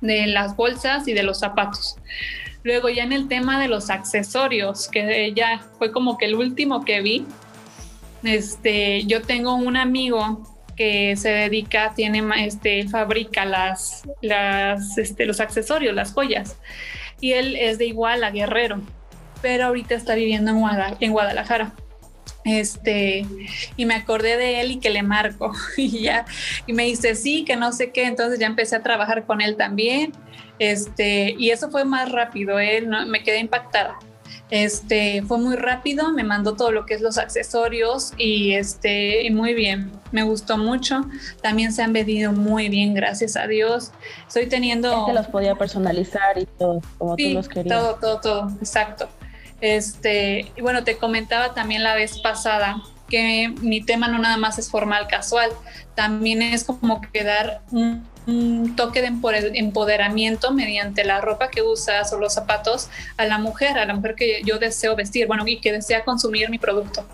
de 0.00 0.26
las 0.28 0.54
bolsas 0.54 1.08
y 1.08 1.12
de 1.12 1.22
los 1.22 1.40
zapatos. 1.40 1.96
Luego 2.62 2.88
ya 2.88 3.02
en 3.02 3.12
el 3.12 3.28
tema 3.28 3.60
de 3.60 3.68
los 3.68 3.90
accesorios, 3.90 4.88
que 4.88 5.32
ya 5.34 5.64
fue 5.78 5.92
como 5.92 6.18
que 6.18 6.26
el 6.26 6.34
último 6.34 6.84
que 6.84 7.00
vi, 7.00 7.26
este, 8.22 9.04
yo 9.04 9.22
tengo 9.22 9.54
un 9.54 9.76
amigo 9.76 10.42
que 10.76 11.16
se 11.16 11.30
dedica, 11.30 11.94
tiene, 11.94 12.22
este, 12.44 12.88
fabrica 12.88 13.44
las, 13.44 14.02
las, 14.20 14.98
este, 14.98 15.26
los 15.26 15.40
accesorios, 15.40 15.94
las 15.94 16.12
joyas, 16.12 16.56
y 17.20 17.32
él 17.32 17.56
es 17.56 17.78
de 17.78 17.86
igual 17.86 18.24
a 18.24 18.30
Guerrero 18.30 18.82
pero 19.46 19.66
ahorita 19.66 19.94
está 19.94 20.16
viviendo 20.16 20.50
en, 20.98 21.12
Guadalajara. 21.12 21.72
Este, 22.44 23.24
y 23.76 23.86
me 23.86 23.94
acordé 23.94 24.36
de 24.36 24.60
él 24.60 24.72
y 24.72 24.80
que 24.80 24.90
le 24.90 25.04
marco 25.04 25.52
y 25.76 26.00
ya, 26.00 26.24
y 26.66 26.72
me 26.72 26.82
dice 26.82 27.14
sí, 27.14 27.44
que 27.44 27.54
no 27.54 27.70
sé 27.70 27.92
qué, 27.92 28.06
entonces 28.06 28.40
ya 28.40 28.48
empecé 28.48 28.74
a 28.74 28.82
trabajar 28.82 29.24
con 29.24 29.40
él 29.40 29.56
también, 29.56 30.12
este, 30.58 31.36
y 31.38 31.50
eso 31.50 31.70
fue 31.70 31.84
más 31.84 32.10
rápido, 32.10 32.58
él 32.58 32.90
¿no? 32.90 33.06
me 33.06 33.22
quedé 33.22 33.38
impactada. 33.38 33.96
Este, 34.50 35.22
fue 35.22 35.38
muy 35.38 35.54
rápido, 35.54 36.12
me 36.12 36.24
mandó 36.24 36.54
todo 36.54 36.72
lo 36.72 36.86
que 36.86 36.94
es 36.94 37.00
los 37.00 37.18
accesorios 37.18 38.12
y 38.16 38.54
este, 38.54 39.22
y 39.22 39.30
muy 39.30 39.54
bien, 39.54 39.92
me 40.12 40.22
gustó 40.22 40.56
mucho. 40.56 41.02
También 41.40 41.72
se 41.72 41.82
han 41.82 41.92
vendido 41.92 42.32
muy 42.32 42.68
bien, 42.68 42.94
gracias 42.94 43.36
a 43.36 43.46
Dios. 43.46 43.92
Estoy 44.26 44.46
teniendo. 44.46 45.00
Este 45.00 45.12
los 45.14 45.26
podía 45.26 45.54
personalizar 45.56 46.38
y 46.38 46.46
todo, 46.46 46.80
como 46.98 47.16
tú 47.16 47.28
los 47.30 47.48
querías. 47.48 47.76
Todo, 47.76 47.94
todo, 47.96 48.20
todo, 48.20 48.50
exacto. 48.60 49.08
Este, 49.60 50.52
y 50.56 50.60
bueno, 50.60 50.84
te 50.84 50.96
comentaba 50.98 51.54
también 51.54 51.82
la 51.82 51.94
vez 51.94 52.18
pasada 52.18 52.82
que 53.08 53.48
mi 53.60 53.82
tema 53.82 54.08
no 54.08 54.18
nada 54.18 54.36
más 54.36 54.58
es 54.58 54.70
formal 54.70 55.06
casual, 55.06 55.50
también 55.94 56.42
es 56.42 56.64
como 56.64 57.00
que 57.00 57.24
dar 57.24 57.62
un, 57.70 58.04
toque 58.74 59.02
de 59.02 59.12
empoderamiento 59.54 60.52
mediante 60.52 61.04
la 61.04 61.20
ropa 61.20 61.48
que 61.48 61.62
usas 61.62 62.12
o 62.12 62.18
los 62.18 62.34
zapatos 62.34 62.88
a 63.16 63.24
la 63.24 63.38
mujer, 63.38 63.78
a 63.78 63.86
la 63.86 63.94
mujer 63.94 64.16
que 64.16 64.42
yo 64.44 64.58
deseo 64.58 64.96
vestir, 64.96 65.28
bueno, 65.28 65.44
y 65.46 65.60
que 65.60 65.70
desea 65.70 66.04
consumir 66.04 66.50
mi 66.50 66.58
producto. 66.58 67.06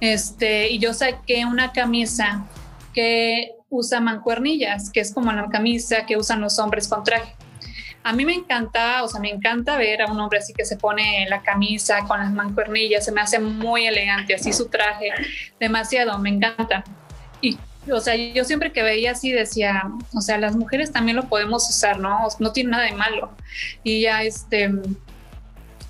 Este, 0.00 0.68
y 0.68 0.80
yo 0.80 0.92
saqué 0.94 1.44
una 1.44 1.70
camisa 1.70 2.44
que 2.92 3.52
usa 3.70 4.00
mancuernillas, 4.00 4.90
que 4.90 4.98
es 4.98 5.14
como 5.14 5.30
la 5.30 5.48
camisa 5.48 6.06
que 6.06 6.16
usan 6.16 6.40
los 6.40 6.58
hombres 6.58 6.88
con 6.88 7.04
traje. 7.04 7.37
A 8.02 8.12
mí 8.12 8.24
me 8.24 8.34
encanta, 8.34 9.02
o 9.02 9.08
sea, 9.08 9.20
me 9.20 9.30
encanta 9.30 9.76
ver 9.76 10.02
a 10.02 10.06
un 10.06 10.18
hombre 10.18 10.38
así 10.38 10.54
que 10.54 10.64
se 10.64 10.76
pone 10.76 11.26
la 11.28 11.42
camisa 11.42 12.04
con 12.06 12.20
las 12.20 12.32
mancuernillas, 12.32 13.04
se 13.04 13.12
me 13.12 13.20
hace 13.20 13.38
muy 13.38 13.86
elegante, 13.86 14.34
así 14.34 14.52
su 14.52 14.68
traje, 14.68 15.10
demasiado, 15.60 16.18
me 16.18 16.30
encanta. 16.30 16.84
Y, 17.40 17.58
o 17.90 18.00
sea, 18.00 18.14
yo 18.14 18.44
siempre 18.44 18.72
que 18.72 18.82
veía 18.82 19.12
así 19.12 19.30
decía, 19.32 19.84
o 20.14 20.20
sea, 20.20 20.38
las 20.38 20.56
mujeres 20.56 20.92
también 20.92 21.16
lo 21.16 21.28
podemos 21.28 21.68
usar, 21.68 21.98
¿no? 21.98 22.28
No 22.38 22.52
tiene 22.52 22.70
nada 22.70 22.84
de 22.84 22.92
malo. 22.92 23.32
Y 23.82 24.02
ya, 24.02 24.22
este, 24.22 24.70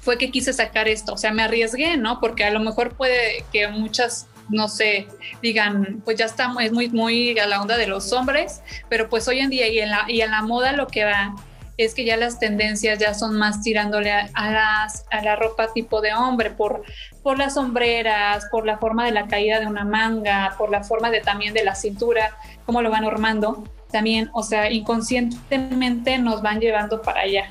fue 0.00 0.18
que 0.18 0.30
quise 0.30 0.52
sacar 0.52 0.88
esto, 0.88 1.12
o 1.12 1.18
sea, 1.18 1.32
me 1.32 1.42
arriesgué, 1.42 1.96
¿no? 1.96 2.20
Porque 2.20 2.44
a 2.44 2.50
lo 2.50 2.60
mejor 2.60 2.96
puede 2.96 3.44
que 3.52 3.68
muchas 3.68 4.26
no 4.48 4.68
sé, 4.68 5.06
digan, 5.42 6.00
pues 6.04 6.16
ya 6.16 6.24
estamos, 6.24 6.62
es 6.62 6.72
muy, 6.72 6.88
muy 6.88 7.38
a 7.38 7.46
la 7.46 7.60
onda 7.60 7.76
de 7.76 7.86
los 7.86 8.12
hombres, 8.12 8.62
pero 8.88 9.08
pues 9.08 9.28
hoy 9.28 9.40
en 9.40 9.50
día 9.50 9.68
y 9.68 9.78
en 9.78 9.90
la, 9.90 10.04
y 10.08 10.22
en 10.22 10.30
la 10.30 10.42
moda 10.42 10.72
lo 10.72 10.86
que 10.86 11.04
va 11.04 11.34
es 11.78 11.94
que 11.94 12.04
ya 12.04 12.16
las 12.16 12.40
tendencias 12.40 12.98
ya 12.98 13.14
son 13.14 13.38
más 13.38 13.62
tirándole 13.62 14.12
a, 14.12 14.28
a 14.34 15.22
la 15.22 15.36
ropa 15.36 15.72
tipo 15.72 16.00
de 16.00 16.12
hombre, 16.12 16.50
por, 16.50 16.82
por 17.22 17.38
las 17.38 17.54
sombreras, 17.54 18.46
por 18.50 18.66
la 18.66 18.78
forma 18.78 19.06
de 19.06 19.12
la 19.12 19.28
caída 19.28 19.60
de 19.60 19.66
una 19.66 19.84
manga, 19.84 20.54
por 20.58 20.70
la 20.70 20.82
forma 20.82 21.10
de 21.10 21.20
también 21.20 21.54
de 21.54 21.64
la 21.64 21.76
cintura, 21.76 22.36
cómo 22.66 22.82
lo 22.82 22.90
van 22.90 23.04
normando. 23.04 23.64
También, 23.92 24.28
o 24.34 24.42
sea, 24.42 24.70
inconscientemente 24.70 26.18
nos 26.18 26.42
van 26.42 26.60
llevando 26.60 27.00
para 27.00 27.20
allá. 27.20 27.50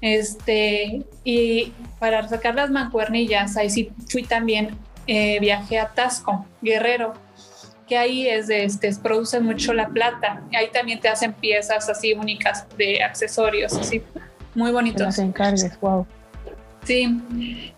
Este, 0.00 1.04
y 1.22 1.72
para 1.98 2.26
sacar 2.28 2.54
las 2.54 2.70
mancuernillas, 2.70 3.56
ahí 3.56 3.68
sí 3.68 3.90
fui 4.08 4.22
también, 4.22 4.78
eh, 5.06 5.38
viajé 5.40 5.78
a 5.78 5.88
Tasco, 5.88 6.46
Guerrero, 6.62 7.12
que 7.86 7.96
ahí 7.96 8.28
es 8.28 8.48
de, 8.48 8.64
este, 8.64 8.94
produce 8.96 9.40
mucho 9.40 9.72
la 9.72 9.88
plata. 9.88 10.42
Ahí 10.52 10.68
también 10.72 11.00
te 11.00 11.08
hacen 11.08 11.32
piezas 11.32 11.88
así 11.88 12.12
únicas 12.12 12.66
de 12.76 13.02
accesorios, 13.02 13.74
así 13.74 14.02
muy 14.54 14.72
bonitos. 14.72 15.02
Las 15.02 15.18
encargues, 15.18 15.78
wow. 15.80 16.06
Sí, 16.84 17.20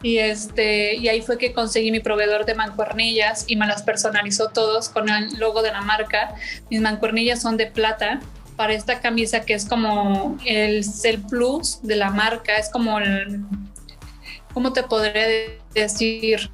y 0.03 0.18
este, 0.18 0.94
y 0.97 1.09
ahí 1.09 1.23
fue 1.23 1.38
que 1.38 1.55
conseguí 1.55 1.90
mi 1.90 2.01
proveedor 2.01 2.44
de 2.44 2.55
mancuernillas 2.55 3.47
y 3.49 3.57
me 3.57 3.66
las 3.66 3.83
personalizó 3.83 4.51
todos 4.51 4.90
con 4.90 5.09
el 5.09 5.38
logo 5.38 5.62
de 5.62 5.73
la 5.73 5.81
marca. 5.81 6.35
Mis 6.71 6.83
mancuernillas 6.83 7.40
son 7.40 7.57
de 7.57 7.66
plata 7.66 8.21
para 8.57 8.75
esta 8.75 9.01
camisa 9.01 9.40
que 9.40 9.55
es 9.55 9.64
como 9.64 10.37
el, 10.44 10.85
el 11.05 11.23
plus 11.23 11.80
de 11.82 11.97
la 11.97 12.11
marca, 12.11 12.57
es 12.57 12.68
como 12.68 12.99
el, 12.99 13.45
¿cómo 14.53 14.74
te 14.74 14.82
podré 14.82 15.59
decir? 15.72 16.51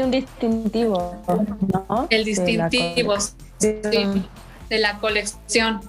Un 0.00 0.10
distintivo, 0.10 1.22
¿no? 1.88 2.06
El 2.10 2.24
distintivo, 2.24 3.14
de 3.58 4.78
la 4.78 4.98
colección. 4.98 5.80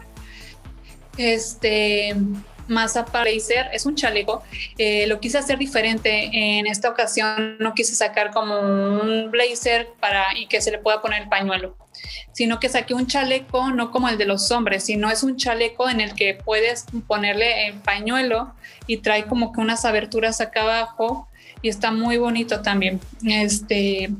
Este, 1.17 2.15
más 2.67 2.97
Blazer 3.11 3.69
es 3.73 3.85
un 3.85 3.95
chaleco. 3.95 4.43
Eh, 4.77 5.07
lo 5.07 5.19
quise 5.19 5.37
hacer 5.37 5.57
diferente. 5.57 6.29
En 6.31 6.67
esta 6.67 6.89
ocasión 6.89 7.57
no 7.59 7.73
quise 7.73 7.95
sacar 7.95 8.31
como 8.31 8.59
un 8.59 9.31
blazer 9.31 9.89
para 9.99 10.37
y 10.37 10.47
que 10.47 10.61
se 10.61 10.71
le 10.71 10.79
pueda 10.79 11.01
poner 11.01 11.23
el 11.23 11.29
pañuelo, 11.29 11.77
sino 12.31 12.59
que 12.59 12.69
saqué 12.69 12.93
un 12.93 13.07
chaleco 13.07 13.71
no 13.71 13.91
como 13.91 14.09
el 14.09 14.17
de 14.17 14.25
los 14.25 14.51
hombres, 14.51 14.85
sino 14.85 15.09
es 15.09 15.23
un 15.23 15.37
chaleco 15.37 15.89
en 15.89 16.01
el 16.01 16.13
que 16.13 16.35
puedes 16.35 16.85
ponerle 17.07 17.67
el 17.67 17.75
pañuelo 17.75 18.53
y 18.87 18.97
trae 18.97 19.25
como 19.25 19.51
que 19.51 19.61
unas 19.61 19.85
aberturas 19.85 20.41
acá 20.41 20.63
abajo 20.63 21.27
y 21.63 21.69
está 21.69 21.91
muy 21.91 22.17
bonito 22.17 22.61
también. 22.61 22.99
Este, 23.25 24.11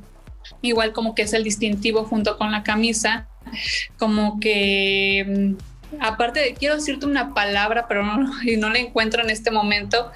igual 0.64 0.94
como 0.94 1.14
que 1.14 1.24
es 1.24 1.34
el 1.34 1.44
distintivo 1.44 2.06
junto 2.06 2.40
con 2.40 2.52
la 2.52 2.64
camisa, 2.64 3.28
como 4.00 4.40
que 4.40 5.56
mm, 5.60 6.02
aparte 6.02 6.56
quiero 6.58 6.76
decirte 6.76 7.06
una 7.06 7.36
palabra, 7.36 7.86
pero 7.88 8.04
no, 8.04 8.32
y 8.44 8.58
no 8.58 8.72
la 8.72 8.80
encuentro 8.80 9.22
en 9.22 9.30
este 9.30 9.52
momento, 9.52 10.12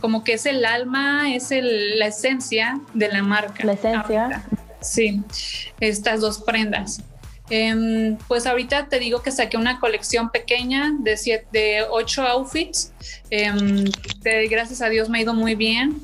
como 0.00 0.24
que 0.24 0.32
es 0.32 0.46
el 0.46 0.64
alma, 0.64 1.32
es 1.32 1.50
la 1.52 2.06
esencia 2.06 2.80
de 2.94 3.08
la 3.08 3.22
marca. 3.22 3.64
La 3.64 3.74
esencia. 3.74 4.44
Sí, 4.80 5.22
estas 5.78 6.20
dos 6.20 6.40
prendas. 6.40 7.02
Em, 7.50 8.16
pues 8.28 8.46
ahorita 8.46 8.86
te 8.86 8.98
digo 8.98 9.22
que 9.22 9.30
saqué 9.30 9.58
una 9.58 9.78
colección 9.78 10.30
pequeña 10.30 10.92
de, 10.98 11.16
siete, 11.18 11.46
de 11.52 11.82
ocho 11.88 12.22
outfits. 12.22 12.92
Em, 13.30 13.84
gracias 14.50 14.80
a 14.80 14.88
Dios 14.88 15.08
me 15.08 15.18
ha 15.18 15.22
ido 15.22 15.34
muy 15.34 15.54
bien. 15.54 16.00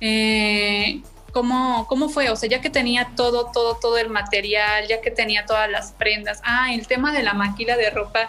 Eh, 0.00 1.02
¿cómo, 1.32 1.86
¿Cómo 1.88 2.08
fue? 2.08 2.30
O 2.30 2.36
sea, 2.36 2.48
ya 2.48 2.60
que 2.60 2.70
tenía 2.70 3.10
todo, 3.14 3.50
todo, 3.52 3.76
todo 3.76 3.98
el 3.98 4.08
material, 4.08 4.86
ya 4.88 5.00
que 5.00 5.10
tenía 5.10 5.44
todas 5.46 5.70
las 5.70 5.92
prendas. 5.92 6.40
Ah, 6.44 6.72
el 6.72 6.86
tema 6.86 7.12
de 7.12 7.22
la 7.22 7.34
maquila 7.34 7.76
de 7.76 7.90
ropa 7.90 8.28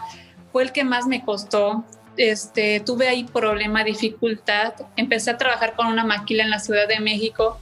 fue 0.51 0.63
el 0.63 0.71
que 0.71 0.83
más 0.83 1.07
me 1.07 1.23
costó. 1.23 1.85
Este, 2.17 2.79
tuve 2.79 3.07
ahí 3.07 3.23
problema, 3.23 3.83
dificultad. 3.83 4.73
Empecé 4.95 5.31
a 5.31 5.37
trabajar 5.37 5.75
con 5.75 5.87
una 5.87 6.03
maquila 6.03 6.43
en 6.43 6.49
la 6.49 6.59
Ciudad 6.59 6.87
de 6.87 6.99
México 6.99 7.59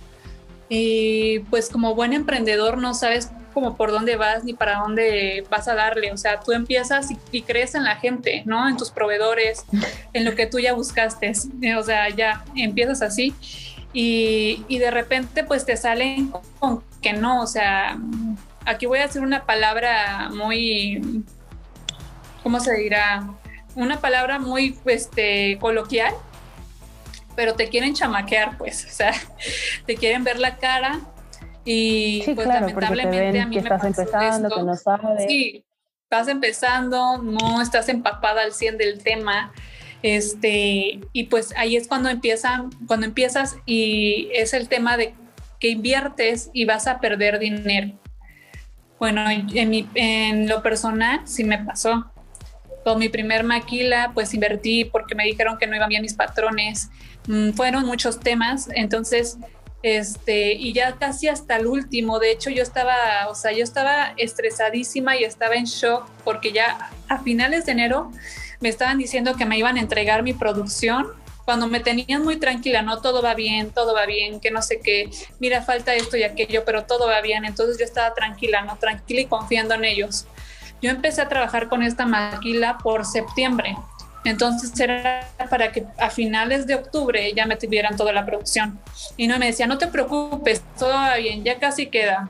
y 0.68 1.40
pues 1.52 1.70
como 1.70 1.94
buen 1.94 2.14
emprendedor 2.14 2.78
no 2.80 2.96
sabes 2.96 3.30
como 3.54 3.78
por 3.78 3.92
dónde 3.92 4.16
vas 4.16 4.44
ni 4.44 4.54
para 4.54 4.80
dónde 4.80 5.46
vas 5.50 5.68
a 5.68 5.76
darle. 5.76 6.12
O 6.12 6.18
sea, 6.18 6.40
tú 6.40 6.52
empiezas 6.52 7.10
y, 7.32 7.42
crees 7.44 7.76
en 7.76 7.84
la 7.84 7.98
gente, 7.98 8.44
¿no? 8.46 8.68
En 8.68 8.78
tus 8.78 8.92
proveedores, 8.92 9.64
en 10.14 10.26
lo 10.26 10.36
que 10.36 10.48
tú 10.48 10.60
ya 10.60 10.74
buscaste. 10.74 11.34
O 11.78 11.84
sea, 11.84 12.10
ya 12.10 12.44
empiezas 12.56 13.02
así 13.02 13.34
y, 13.96 14.66
y 14.68 14.78
de 14.78 14.92
repente 14.92 15.46
pues 15.46 15.66
te 15.66 15.78
salen 15.78 16.30
con 16.60 16.84
que 17.02 17.14
no. 17.14 17.42
O 17.42 17.48
sea, 17.48 17.98
aquí 18.66 18.86
voy 18.86 19.00
a 19.00 19.06
hacer 19.06 19.22
una 19.22 19.46
palabra 19.46 20.30
muy, 20.34 21.24
¿cómo 22.44 22.60
se 22.60 22.76
dirá? 22.76 23.26
Una 23.74 24.02
palabra 24.02 24.38
muy 24.38 24.78
este, 24.86 25.58
coloquial, 25.60 26.14
pero 27.38 27.56
te 27.56 27.70
quieren 27.70 27.94
chamaquear, 27.94 28.58
pues, 28.58 28.86
o 28.86 28.90
sea, 28.90 29.14
te 29.86 29.96
quieren 29.96 30.26
ver 30.26 30.40
la 30.40 30.58
cara 30.58 31.00
y 31.64 32.22
pues 32.36 32.48
lamentablemente 32.48 33.40
a 33.40 33.46
mí 33.48 33.56
que 33.56 33.62
estás 33.62 33.84
empezando, 33.86 34.50
que 34.50 34.62
no 34.62 34.76
sabes. 34.76 35.26
Sí, 35.26 35.66
estás 36.04 36.28
empezando, 36.28 37.18
no 37.20 37.62
estás 37.62 37.88
empapada 37.88 38.42
al 38.44 38.52
100 38.52 38.78
del 38.78 39.02
tema. 39.02 39.54
Este, 40.02 41.00
y 41.14 41.24
pues 41.26 41.54
ahí 41.58 41.76
es 41.76 41.88
cuando 41.88 42.10
empiezan, 42.10 42.70
cuando 42.88 43.06
empiezas 43.06 43.58
y 43.66 44.30
es 44.34 44.54
el 44.54 44.68
tema 44.68 44.98
de 44.98 45.14
que 45.60 45.70
inviertes 45.70 46.50
y 46.54 46.66
vas 46.66 46.88
a 46.88 47.00
perder 47.00 47.40
dinero. 47.40 47.94
Bueno, 49.00 49.24
en 49.30 50.48
lo 50.48 50.62
personal 50.62 51.22
sí 51.26 51.44
me 51.44 51.58
pasó. 51.60 52.12
Con 52.84 53.00
mi 53.00 53.10
primer 53.10 53.44
maquila, 53.44 54.12
pues 54.14 54.34
invertí 54.34 54.86
porque 54.86 55.16
me 55.16 55.24
dijeron 55.26 55.58
que 55.58 55.66
no 55.66 55.76
iban 55.76 55.90
bien 55.90 56.04
mis 56.04 56.14
patrones. 56.14 56.90
Mm, 57.28 57.52
fueron 57.52 57.86
muchos 57.86 58.20
temas, 58.20 58.70
entonces 58.76 59.40
este, 59.86 60.54
y 60.54 60.74
ya 60.74 60.96
casi 60.96 61.28
hasta 61.28 61.58
el 61.58 61.68
último, 61.68 62.18
de 62.18 62.32
hecho 62.32 62.50
yo 62.50 62.64
estaba, 62.64 63.28
o 63.30 63.36
sea, 63.36 63.52
yo 63.52 63.64
estaba 63.64 64.14
estresadísima 64.18 65.16
y 65.16 65.24
estaba 65.24 65.54
en 65.54 65.66
shock 65.66 66.10
porque 66.24 66.52
ya 66.52 66.90
a 67.08 67.20
finales 67.20 67.68
de 67.68 67.74
enero 67.74 68.12
me 68.66 68.70
estaban 68.70 68.98
diciendo 68.98 69.36
que 69.36 69.46
me 69.46 69.60
iban 69.60 69.78
a 69.78 69.80
entregar 69.80 70.24
mi 70.24 70.34
producción 70.34 71.06
cuando 71.46 71.68
me 71.68 71.80
tenían 71.80 72.24
muy 72.24 72.38
tranquila, 72.38 72.82
no 72.82 73.00
todo 73.00 73.22
va 73.22 73.36
bien, 73.36 73.70
todo 73.70 73.94
va 73.94 74.08
bien, 74.08 74.40
que 74.40 74.50
no 74.50 74.64
sé 74.64 74.80
qué, 74.84 75.12
mira, 75.40 75.62
falta 75.62 75.94
esto 75.94 76.18
y 76.18 76.24
aquello, 76.24 76.66
pero 76.66 76.86
todo 76.86 77.06
va 77.06 77.22
bien, 77.22 77.46
entonces 77.46 77.78
yo 77.78 77.86
estaba 77.86 78.16
tranquila, 78.16 78.64
no 78.64 78.76
tranquila 78.78 79.22
y 79.22 79.26
confiando 79.28 79.76
en 79.76 79.86
ellos. 79.86 80.26
Yo 80.82 80.90
empecé 80.90 81.22
a 81.22 81.30
trabajar 81.30 81.70
con 81.70 81.84
esta 81.84 82.08
maquila 82.08 82.80
por 82.80 83.06
septiembre 83.06 83.76
entonces 84.26 84.78
era 84.80 85.28
para 85.50 85.72
que 85.72 85.86
a 86.00 86.10
finales 86.10 86.66
de 86.66 86.76
octubre 86.76 87.32
ya 87.34 87.46
me 87.46 87.56
tuvieran 87.56 87.96
toda 87.96 88.12
la 88.12 88.26
producción. 88.26 88.80
Y 89.16 89.28
no 89.28 89.38
me 89.38 89.46
decía, 89.46 89.68
no 89.68 89.78
te 89.78 89.88
preocupes, 89.88 90.64
todo 90.78 90.90
va 90.90 91.16
bien, 91.18 91.44
ya 91.44 91.60
casi 91.60 91.88
queda. 91.88 92.30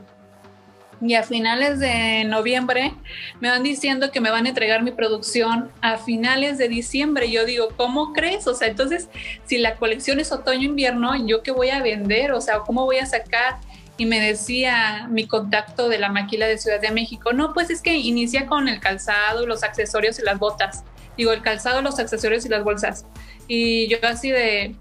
Y 1.01 1.15
a 1.15 1.23
finales 1.23 1.79
de 1.79 2.23
noviembre 2.23 2.93
me 3.39 3.49
van 3.49 3.63
diciendo 3.63 4.11
que 4.11 4.21
me 4.21 4.31
van 4.31 4.45
a 4.45 4.49
entregar 4.49 4.81
mi 4.83 4.91
producción 4.91 5.69
a 5.81 5.97
finales 5.97 6.57
de 6.57 6.69
diciembre. 6.69 7.29
Yo 7.29 7.45
digo, 7.45 7.69
¿cómo 7.75 8.13
crees? 8.13 8.47
O 8.47 8.53
sea, 8.53 8.67
entonces, 8.67 9.09
si 9.45 9.57
la 9.57 9.75
colección 9.75 10.19
es 10.19 10.31
otoño-invierno, 10.31 11.27
¿yo 11.27 11.43
qué 11.43 11.51
voy 11.51 11.69
a 11.69 11.81
vender? 11.81 12.31
O 12.31 12.41
sea, 12.41 12.59
¿cómo 12.59 12.85
voy 12.85 12.97
a 12.97 13.05
sacar? 13.05 13.57
Y 13.97 14.05
me 14.05 14.19
decía 14.19 15.07
mi 15.09 15.27
contacto 15.27 15.89
de 15.89 15.99
la 15.99 16.09
maquila 16.09 16.47
de 16.47 16.57
Ciudad 16.57 16.81
de 16.81 16.91
México, 16.91 17.33
no, 17.33 17.53
pues 17.53 17.69
es 17.69 17.81
que 17.81 17.95
inicia 17.95 18.45
con 18.45 18.67
el 18.67 18.79
calzado, 18.79 19.45
los 19.47 19.63
accesorios 19.63 20.19
y 20.19 20.23
las 20.23 20.37
botas 20.37 20.83
digo, 21.17 21.31
el 21.31 21.41
calzado, 21.41 21.81
los 21.81 21.99
accesorios 21.99 22.45
y 22.45 22.49
las 22.49 22.63
bolsas. 22.63 23.05
Y 23.47 23.87
yo 23.87 23.97
así 24.03 24.31
de, 24.31 24.75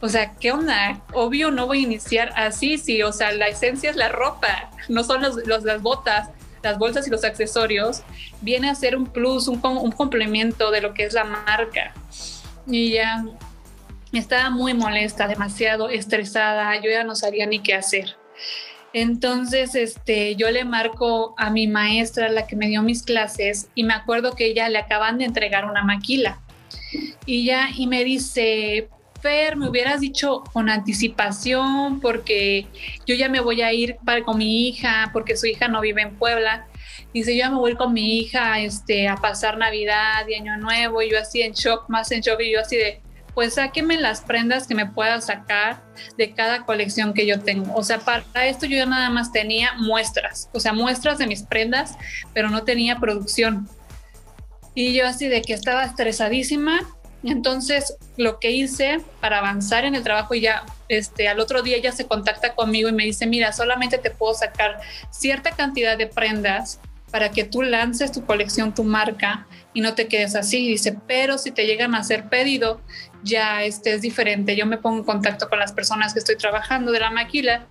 o 0.00 0.08
sea, 0.08 0.34
¿qué 0.36 0.52
onda? 0.52 1.02
Obvio 1.12 1.50
no 1.50 1.66
voy 1.66 1.80
a 1.80 1.82
iniciar 1.82 2.32
así, 2.36 2.78
sí, 2.78 3.02
o 3.02 3.12
sea, 3.12 3.32
la 3.32 3.48
esencia 3.48 3.90
es 3.90 3.96
la 3.96 4.08
ropa, 4.08 4.70
no 4.88 5.04
son 5.04 5.22
los, 5.22 5.46
las 5.46 5.82
botas, 5.82 6.30
las 6.62 6.78
bolsas 6.78 7.06
y 7.06 7.10
los 7.10 7.24
accesorios. 7.24 8.02
Viene 8.40 8.70
a 8.70 8.74
ser 8.74 8.96
un 8.96 9.06
plus, 9.06 9.48
un, 9.48 9.60
un 9.64 9.92
complemento 9.92 10.70
de 10.70 10.80
lo 10.80 10.94
que 10.94 11.04
es 11.04 11.12
la 11.12 11.24
marca. 11.24 11.92
Y 12.66 12.92
ya 12.92 13.24
estaba 14.12 14.50
muy 14.50 14.74
molesta, 14.74 15.28
demasiado 15.28 15.88
estresada, 15.88 16.76
yo 16.76 16.90
ya 16.90 17.04
no 17.04 17.14
sabía 17.14 17.46
ni 17.46 17.60
qué 17.60 17.74
hacer. 17.74 18.16
Entonces, 18.92 19.74
este, 19.74 20.34
yo 20.34 20.50
le 20.50 20.64
marco 20.64 21.34
a 21.36 21.50
mi 21.50 21.68
maestra, 21.68 22.28
la 22.28 22.46
que 22.46 22.56
me 22.56 22.66
dio 22.66 22.82
mis 22.82 23.02
clases, 23.02 23.68
y 23.74 23.84
me 23.84 23.94
acuerdo 23.94 24.34
que 24.34 24.46
ella 24.46 24.68
le 24.68 24.78
acaban 24.78 25.18
de 25.18 25.26
entregar 25.26 25.64
una 25.64 25.84
maquila. 25.84 26.40
Y 27.24 27.44
ya, 27.44 27.68
y 27.76 27.86
me 27.86 28.02
dice, 28.02 28.88
Me 29.22 29.68
hubieras 29.68 30.00
dicho 30.00 30.42
con 30.52 30.70
anticipación, 30.70 32.00
porque 32.00 32.66
yo 33.06 33.14
ya 33.14 33.28
me 33.28 33.40
voy 33.40 33.60
a 33.60 33.72
ir 33.72 33.96
para, 34.04 34.22
con 34.22 34.38
mi 34.38 34.68
hija, 34.68 35.10
porque 35.12 35.36
su 35.36 35.46
hija 35.46 35.68
no 35.68 35.80
vive 35.82 36.02
en 36.02 36.16
Puebla. 36.16 36.66
Dice, 37.12 37.32
yo 37.34 37.40
ya 37.40 37.50
me 37.50 37.56
voy 37.56 37.74
con 37.74 37.92
mi 37.92 38.18
hija 38.18 38.60
este, 38.60 39.08
a 39.08 39.16
pasar 39.16 39.58
Navidad 39.58 40.26
y 40.26 40.34
Año 40.34 40.56
Nuevo, 40.56 41.02
y 41.02 41.10
yo 41.10 41.18
así 41.18 41.42
en 41.42 41.52
shock, 41.52 41.88
más 41.88 42.10
en 42.12 42.22
shock, 42.22 42.40
y 42.40 42.52
yo 42.52 42.60
así 42.60 42.76
de, 42.76 43.02
pues 43.34 43.54
sáqueme 43.54 43.98
las 43.98 44.22
prendas 44.22 44.66
que 44.66 44.74
me 44.74 44.86
pueda 44.86 45.20
sacar 45.20 45.82
de 46.16 46.32
cada 46.32 46.64
colección 46.64 47.12
que 47.12 47.26
yo 47.26 47.40
tengo. 47.40 47.74
O 47.74 47.82
sea, 47.82 47.98
para 47.98 48.46
esto 48.46 48.64
yo 48.66 48.86
nada 48.86 49.10
más 49.10 49.32
tenía 49.32 49.74
muestras, 49.76 50.48
o 50.52 50.60
sea, 50.60 50.72
muestras 50.72 51.18
de 51.18 51.26
mis 51.26 51.42
prendas, 51.42 51.98
pero 52.32 52.48
no 52.48 52.64
tenía 52.64 52.96
producción. 52.96 53.68
Y 54.74 54.94
yo 54.94 55.06
así 55.06 55.28
de 55.28 55.42
que 55.42 55.52
estaba 55.52 55.84
estresadísima. 55.84 56.80
Entonces, 57.22 57.96
lo 58.16 58.38
que 58.38 58.50
hice 58.50 59.00
para 59.20 59.38
avanzar 59.38 59.84
en 59.84 59.94
el 59.94 60.02
trabajo 60.02 60.34
ya, 60.34 60.64
este, 60.88 61.28
al 61.28 61.38
otro 61.40 61.62
día 61.62 61.78
ya 61.78 61.92
se 61.92 62.06
contacta 62.06 62.54
conmigo 62.54 62.88
y 62.88 62.92
me 62.92 63.04
dice, 63.04 63.26
mira, 63.26 63.52
solamente 63.52 63.98
te 63.98 64.10
puedo 64.10 64.34
sacar 64.34 64.80
cierta 65.10 65.50
cantidad 65.50 65.98
de 65.98 66.06
prendas 66.06 66.80
para 67.10 67.30
que 67.30 67.44
tú 67.44 67.62
lances 67.62 68.12
tu 68.12 68.24
colección, 68.24 68.74
tu 68.74 68.84
marca 68.84 69.46
y 69.74 69.80
no 69.80 69.94
te 69.94 70.06
quedes 70.08 70.34
así. 70.34 70.68
Dice, 70.68 70.96
pero 71.06 71.38
si 71.38 71.50
te 71.50 71.66
llegan 71.66 71.94
a 71.94 71.98
hacer 71.98 72.28
pedido, 72.28 72.80
ya 73.22 73.64
este 73.64 73.92
es 73.92 74.00
diferente. 74.00 74.56
Yo 74.56 74.66
me 74.66 74.78
pongo 74.78 74.98
en 74.98 75.04
contacto 75.04 75.48
con 75.48 75.58
las 75.58 75.72
personas 75.72 76.12
que 76.12 76.20
estoy 76.20 76.36
trabajando 76.36 76.92
de 76.92 77.00
la 77.00 77.10
maquila 77.10 77.66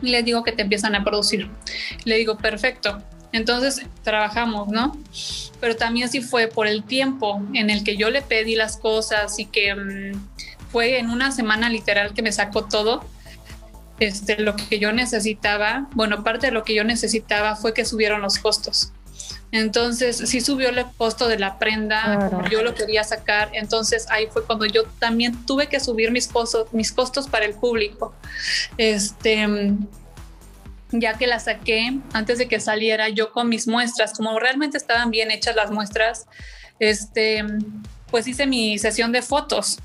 y 0.00 0.10
les 0.10 0.24
digo 0.24 0.42
que 0.42 0.52
te 0.52 0.62
empiezan 0.62 0.94
a 0.94 1.04
producir. 1.04 1.50
Le 2.04 2.16
digo, 2.16 2.36
perfecto. 2.38 3.02
Entonces 3.32 3.82
trabajamos, 4.02 4.68
¿no? 4.68 4.96
Pero 5.60 5.76
también 5.76 6.08
sí 6.08 6.20
fue 6.20 6.48
por 6.48 6.66
el 6.66 6.84
tiempo 6.84 7.42
en 7.54 7.70
el 7.70 7.82
que 7.82 7.96
yo 7.96 8.10
le 8.10 8.22
pedí 8.22 8.54
las 8.54 8.76
cosas 8.76 9.38
y 9.38 9.46
que 9.46 9.74
mm, 9.74 10.20
fue 10.70 10.98
en 10.98 11.10
una 11.10 11.32
semana 11.32 11.70
literal 11.70 12.12
que 12.14 12.22
me 12.22 12.32
sacó 12.32 12.64
todo. 12.64 13.04
Este, 14.00 14.40
lo 14.40 14.56
que 14.56 14.78
yo 14.78 14.92
necesitaba, 14.92 15.88
bueno, 15.94 16.24
parte 16.24 16.48
de 16.48 16.52
lo 16.52 16.64
que 16.64 16.74
yo 16.74 16.84
necesitaba 16.84 17.56
fue 17.56 17.72
que 17.72 17.84
subieron 17.84 18.20
los 18.20 18.38
costos. 18.38 18.92
Entonces 19.52 20.16
sí 20.16 20.40
subió 20.40 20.70
el 20.70 20.82
costo 20.96 21.28
de 21.28 21.38
la 21.38 21.58
prenda, 21.58 22.30
yo 22.50 22.62
lo 22.62 22.74
quería 22.74 23.04
sacar. 23.04 23.50
Entonces 23.52 24.06
ahí 24.10 24.26
fue 24.32 24.44
cuando 24.44 24.64
yo 24.64 24.84
también 24.98 25.44
tuve 25.44 25.68
que 25.68 25.78
subir 25.78 26.10
mis 26.10 26.26
costos, 26.26 26.72
mis 26.72 26.90
costos 26.90 27.28
para 27.28 27.44
el 27.44 27.54
público. 27.54 28.14
Este, 28.78 29.46
ya 30.92 31.14
que 31.14 31.26
la 31.26 31.38
saqué 31.38 31.98
antes 32.12 32.38
de 32.38 32.48
que 32.48 32.60
saliera 32.60 33.08
yo 33.08 33.32
con 33.32 33.48
mis 33.48 33.66
muestras, 33.66 34.12
como 34.12 34.38
realmente 34.38 34.76
estaban 34.76 35.10
bien 35.10 35.30
hechas 35.30 35.56
las 35.56 35.70
muestras, 35.70 36.26
este, 36.78 37.44
pues 38.10 38.26
hice 38.26 38.46
mi 38.46 38.78
sesión 38.78 39.12
de 39.12 39.22
fotos. 39.22 39.78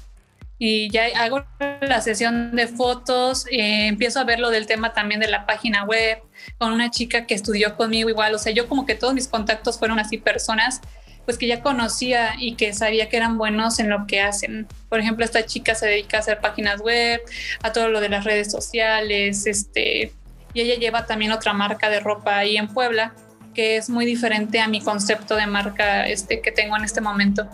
Y 0.59 0.89
ya 0.89 1.05
hago 1.17 1.45
la 1.81 2.01
sesión 2.01 2.55
de 2.55 2.67
fotos, 2.67 3.45
eh, 3.51 3.87
empiezo 3.87 4.19
a 4.19 4.23
ver 4.23 4.39
lo 4.39 4.49
del 4.49 4.65
tema 4.65 4.93
también 4.93 5.19
de 5.19 5.27
la 5.27 5.45
página 5.45 5.85
web, 5.85 6.19
con 6.57 6.71
una 6.71 6.89
chica 6.89 7.27
que 7.27 7.35
estudió 7.35 7.75
conmigo 7.75 8.09
igual, 8.09 8.33
o 8.33 8.39
sea, 8.39 8.51
yo 8.51 8.67
como 8.67 8.87
que 8.87 8.95
todos 8.95 9.13
mis 9.13 9.27
contactos 9.27 9.77
fueron 9.77 9.99
así 9.99 10.17
personas 10.17 10.81
pues 11.27 11.37
que 11.37 11.45
ya 11.45 11.61
conocía 11.61 12.35
y 12.39 12.55
que 12.55 12.73
sabía 12.73 13.09
que 13.09 13.17
eran 13.17 13.37
buenos 13.37 13.79
en 13.79 13.89
lo 13.89 14.07
que 14.07 14.21
hacen. 14.21 14.65
Por 14.87 15.01
ejemplo, 15.01 15.25
esta 15.25 15.45
chica 15.45 15.75
se 15.75 15.85
dedica 15.85 16.15
a 16.15 16.19
hacer 16.21 16.39
páginas 16.39 16.79
web, 16.79 17.19
a 17.61 17.73
todo 17.73 17.89
lo 17.89 17.99
de 17.99 18.07
las 18.07 18.23
redes 18.23 18.49
sociales, 18.49 19.45
este, 19.45 20.13
y 20.57 20.61
ella 20.61 20.73
lleva 20.79 21.05
también 21.05 21.31
otra 21.31 21.53
marca 21.53 21.87
de 21.87 21.99
ropa 21.99 22.35
ahí 22.35 22.57
en 22.57 22.67
Puebla 22.67 23.13
que 23.53 23.77
es 23.77 23.91
muy 23.91 24.05
diferente 24.05 24.59
a 24.59 24.67
mi 24.67 24.81
concepto 24.81 25.35
de 25.35 25.45
marca 25.45 26.07
este, 26.07 26.41
que 26.41 26.51
tengo 26.51 26.75
en 26.75 26.83
este 26.83 26.99
momento. 26.99 27.47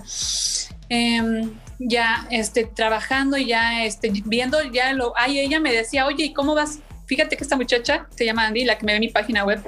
Em, 0.88 1.52
ya 1.80 2.28
este, 2.30 2.66
trabajando 2.66 3.38
y 3.38 3.48
ya 3.48 3.84
este, 3.84 4.12
viendo 4.26 4.62
ya 4.64 4.94
lo, 4.94 5.14
ay, 5.18 5.40
ella 5.40 5.60
me 5.60 5.74
decía, 5.74 6.06
oye, 6.06 6.26
¿y 6.26 6.34
cómo 6.34 6.56
vas? 6.56 6.80
Fíjate 7.06 7.36
que 7.36 7.44
esta 7.44 7.58
muchacha 7.58 8.08
se 8.16 8.26
llama 8.26 8.48
Andy, 8.48 8.64
la 8.64 8.78
que 8.78 8.86
me 8.86 8.94
ve 8.94 8.98
en 8.98 9.02
mi 9.02 9.10
página 9.10 9.44
web 9.44 9.62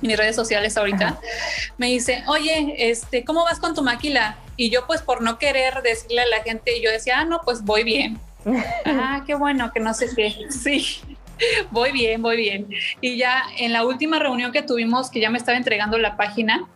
y 0.00 0.06
mis 0.06 0.16
redes 0.16 0.36
sociales 0.36 0.76
ahorita, 0.76 1.18
me 1.78 1.86
dice, 1.86 2.22
oye, 2.28 2.74
este, 2.90 3.24
¿cómo 3.24 3.44
vas 3.44 3.58
con 3.58 3.74
tu 3.74 3.82
maquila? 3.82 4.38
Y 4.56 4.70
yo 4.70 4.86
pues 4.86 5.02
por 5.02 5.22
no 5.22 5.38
querer 5.38 5.82
decirle 5.82 6.22
a 6.22 6.26
la 6.26 6.42
gente, 6.42 6.80
yo 6.80 6.90
decía, 6.90 7.20
ah, 7.20 7.24
no, 7.24 7.40
pues 7.44 7.62
voy 7.62 7.82
bien. 7.82 8.20
ah, 8.84 9.22
qué 9.26 9.34
bueno, 9.34 9.72
que 9.72 9.80
no 9.80 9.92
sé 9.94 10.08
qué. 10.14 10.36
Sí, 10.50 11.00
voy 11.70 11.92
bien, 11.92 12.22
voy 12.22 12.36
bien. 12.36 12.68
Y 13.00 13.16
ya 13.16 13.42
en 13.58 13.72
la 13.72 13.84
última 13.84 14.18
reunión 14.18 14.52
que 14.52 14.62
tuvimos, 14.62 15.10
que 15.10 15.20
ya 15.20 15.30
me 15.30 15.38
estaba 15.38 15.56
entregando 15.56 15.98
la 15.98 16.16
página, 16.16 16.68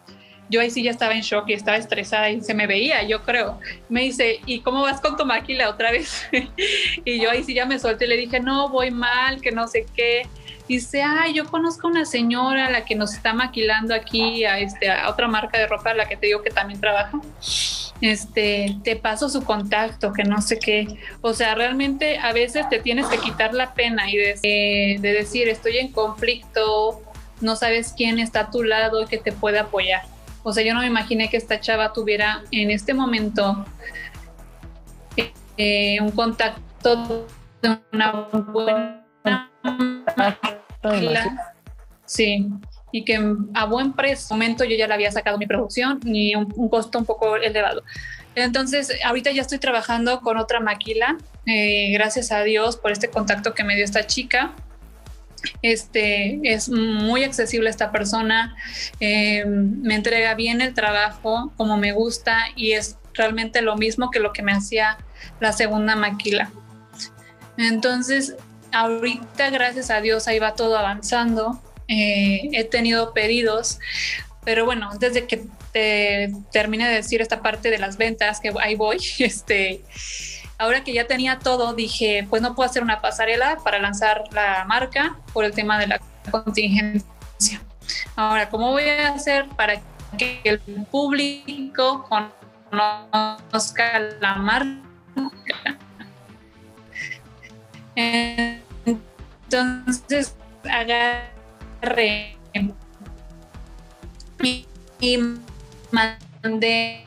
yo 0.48 0.60
ahí 0.60 0.70
sí 0.70 0.82
ya 0.82 0.90
estaba 0.90 1.14
en 1.14 1.20
shock 1.20 1.48
y 1.48 1.52
estaba 1.52 1.76
estresada 1.76 2.28
y 2.28 2.40
se 2.40 2.54
me 2.54 2.66
veía, 2.66 3.04
yo 3.04 3.22
creo. 3.22 3.60
Me 3.88 4.02
dice, 4.02 4.40
¿y 4.46 4.60
cómo 4.60 4.82
vas 4.82 5.00
con 5.00 5.16
tu 5.16 5.24
máquina 5.24 5.68
otra 5.68 5.92
vez? 5.92 6.28
y 7.04 7.20
yo 7.20 7.30
ahí 7.30 7.44
sí 7.44 7.54
ya 7.54 7.66
me 7.66 7.78
solté 7.78 8.06
y 8.06 8.08
le 8.08 8.16
dije, 8.16 8.40
no, 8.40 8.68
voy 8.68 8.90
mal, 8.90 9.40
que 9.40 9.52
no 9.52 9.68
sé 9.68 9.86
qué. 9.94 10.26
Dice, 10.66 11.02
ay, 11.02 11.34
yo 11.34 11.46
conozco 11.46 11.86
una 11.86 12.04
señora, 12.04 12.70
la 12.70 12.84
que 12.84 12.96
nos 12.96 13.14
está 13.14 13.32
maquilando 13.32 13.94
aquí 13.94 14.44
a, 14.44 14.58
este, 14.58 14.90
a 14.90 15.08
otra 15.08 15.28
marca 15.28 15.58
de 15.58 15.66
ropa, 15.66 15.94
la 15.94 16.08
que 16.08 16.16
te 16.16 16.26
digo 16.26 16.42
que 16.42 16.50
también 16.50 16.80
trabaja 16.80 17.20
este, 18.00 18.76
te 18.82 18.96
paso 18.96 19.28
su 19.28 19.44
contacto, 19.44 20.12
que 20.12 20.24
no 20.24 20.40
sé 20.40 20.58
qué. 20.58 20.86
O 21.20 21.32
sea, 21.32 21.54
realmente 21.54 22.18
a 22.18 22.32
veces 22.32 22.68
te 22.68 22.78
tienes 22.78 23.06
que 23.06 23.18
quitar 23.18 23.54
la 23.54 23.74
pena 23.74 24.10
y 24.10 24.16
de, 24.16 24.98
decir, 25.00 25.48
estoy 25.48 25.78
en 25.78 25.92
conflicto, 25.92 27.00
no 27.40 27.56
sabes 27.56 27.94
quién 27.96 28.18
está 28.18 28.40
a 28.40 28.50
tu 28.50 28.62
lado 28.62 29.02
y 29.02 29.06
que 29.06 29.18
te 29.18 29.32
puede 29.32 29.58
apoyar. 29.58 30.02
O 30.42 30.52
sea, 30.52 30.64
yo 30.64 30.72
no 30.74 30.80
me 30.80 30.86
imaginé 30.86 31.28
que 31.28 31.36
esta 31.36 31.60
chava 31.60 31.92
tuviera 31.92 32.42
en 32.50 32.70
este 32.70 32.94
momento 32.94 33.64
eh, 35.56 35.98
un 36.00 36.10
contacto 36.12 37.26
de 37.60 37.78
una 37.92 38.12
buena 38.32 39.00
Sí, 42.06 42.48
y 42.92 43.04
que 43.04 43.18
a 43.54 43.64
buen 43.66 43.92
precio, 43.92 44.26
momento 44.30 44.64
yo 44.64 44.76
ya 44.76 44.86
le 44.86 44.94
había 44.94 45.12
sacado 45.12 45.38
mi 45.38 45.46
producción 45.46 46.00
y 46.04 46.34
un, 46.34 46.68
costo 46.68 46.98
un 46.98 47.04
poco 47.04 47.36
elevado. 47.36 47.82
Entonces, 48.34 48.92
ahorita 49.04 49.30
ya 49.32 49.42
estoy 49.42 49.58
trabajando 49.58 50.20
con 50.20 50.38
otra 50.38 50.60
maquila, 50.60 51.18
eh, 51.46 51.90
gracias 51.92 52.32
a 52.32 52.42
Dios 52.42 52.76
por 52.76 52.92
este 52.92 53.08
contacto 53.08 53.54
que 53.54 53.64
me 53.64 53.74
dio 53.74 53.84
esta 53.84 54.06
chica. 54.06 54.52
Este 55.62 56.40
es 56.42 56.68
muy 56.68 57.24
accesible 57.24 57.70
esta 57.70 57.90
persona, 57.90 58.54
eh, 59.00 59.44
me 59.46 59.94
entrega 59.94 60.34
bien 60.34 60.60
el 60.60 60.74
trabajo 60.74 61.52
como 61.56 61.78
me 61.78 61.92
gusta 61.92 62.36
y 62.56 62.72
es 62.72 62.98
realmente 63.14 63.62
lo 63.62 63.76
mismo 63.76 64.10
que 64.10 64.20
lo 64.20 64.32
que 64.32 64.42
me 64.42 64.52
hacía 64.52 64.98
la 65.40 65.52
segunda 65.52 65.96
maquila. 65.96 66.50
Entonces, 67.56 68.36
ahorita 68.72 69.50
gracias 69.50 69.90
a 69.90 70.00
Dios 70.00 70.28
ahí 70.28 70.38
va 70.38 70.54
todo 70.54 70.76
avanzando. 70.76 71.60
Eh, 71.92 72.48
he 72.52 72.62
tenido 72.62 73.12
pedidos, 73.12 73.80
pero 74.44 74.64
bueno, 74.64 74.90
desde 75.00 75.26
que 75.26 75.44
te 75.72 76.30
termine 76.52 76.88
de 76.88 76.94
decir 76.94 77.20
esta 77.20 77.42
parte 77.42 77.68
de 77.68 77.78
las 77.78 77.96
ventas, 77.96 78.38
que 78.38 78.52
ahí 78.60 78.76
voy, 78.76 78.98
este, 79.18 79.82
ahora 80.56 80.84
que 80.84 80.92
ya 80.92 81.08
tenía 81.08 81.40
todo, 81.40 81.74
dije, 81.74 82.24
pues 82.30 82.42
no 82.42 82.54
puedo 82.54 82.70
hacer 82.70 82.84
una 82.84 83.00
pasarela 83.00 83.58
para 83.64 83.80
lanzar 83.80 84.22
la 84.30 84.64
marca 84.68 85.18
por 85.32 85.44
el 85.44 85.52
tema 85.52 85.80
de 85.80 85.88
la 85.88 86.00
contingencia. 86.30 87.60
Ahora, 88.14 88.48
¿cómo 88.48 88.70
voy 88.70 88.84
a 88.84 89.08
hacer 89.14 89.48
para 89.56 89.80
que 90.16 90.40
el 90.44 90.60
público 90.60 92.08
conozca 92.70 93.98
la 94.20 94.36
marca? 94.36 94.80
Entonces, 99.48 100.36
haga 100.70 101.32
y 105.00 105.18
mandé 105.90 107.06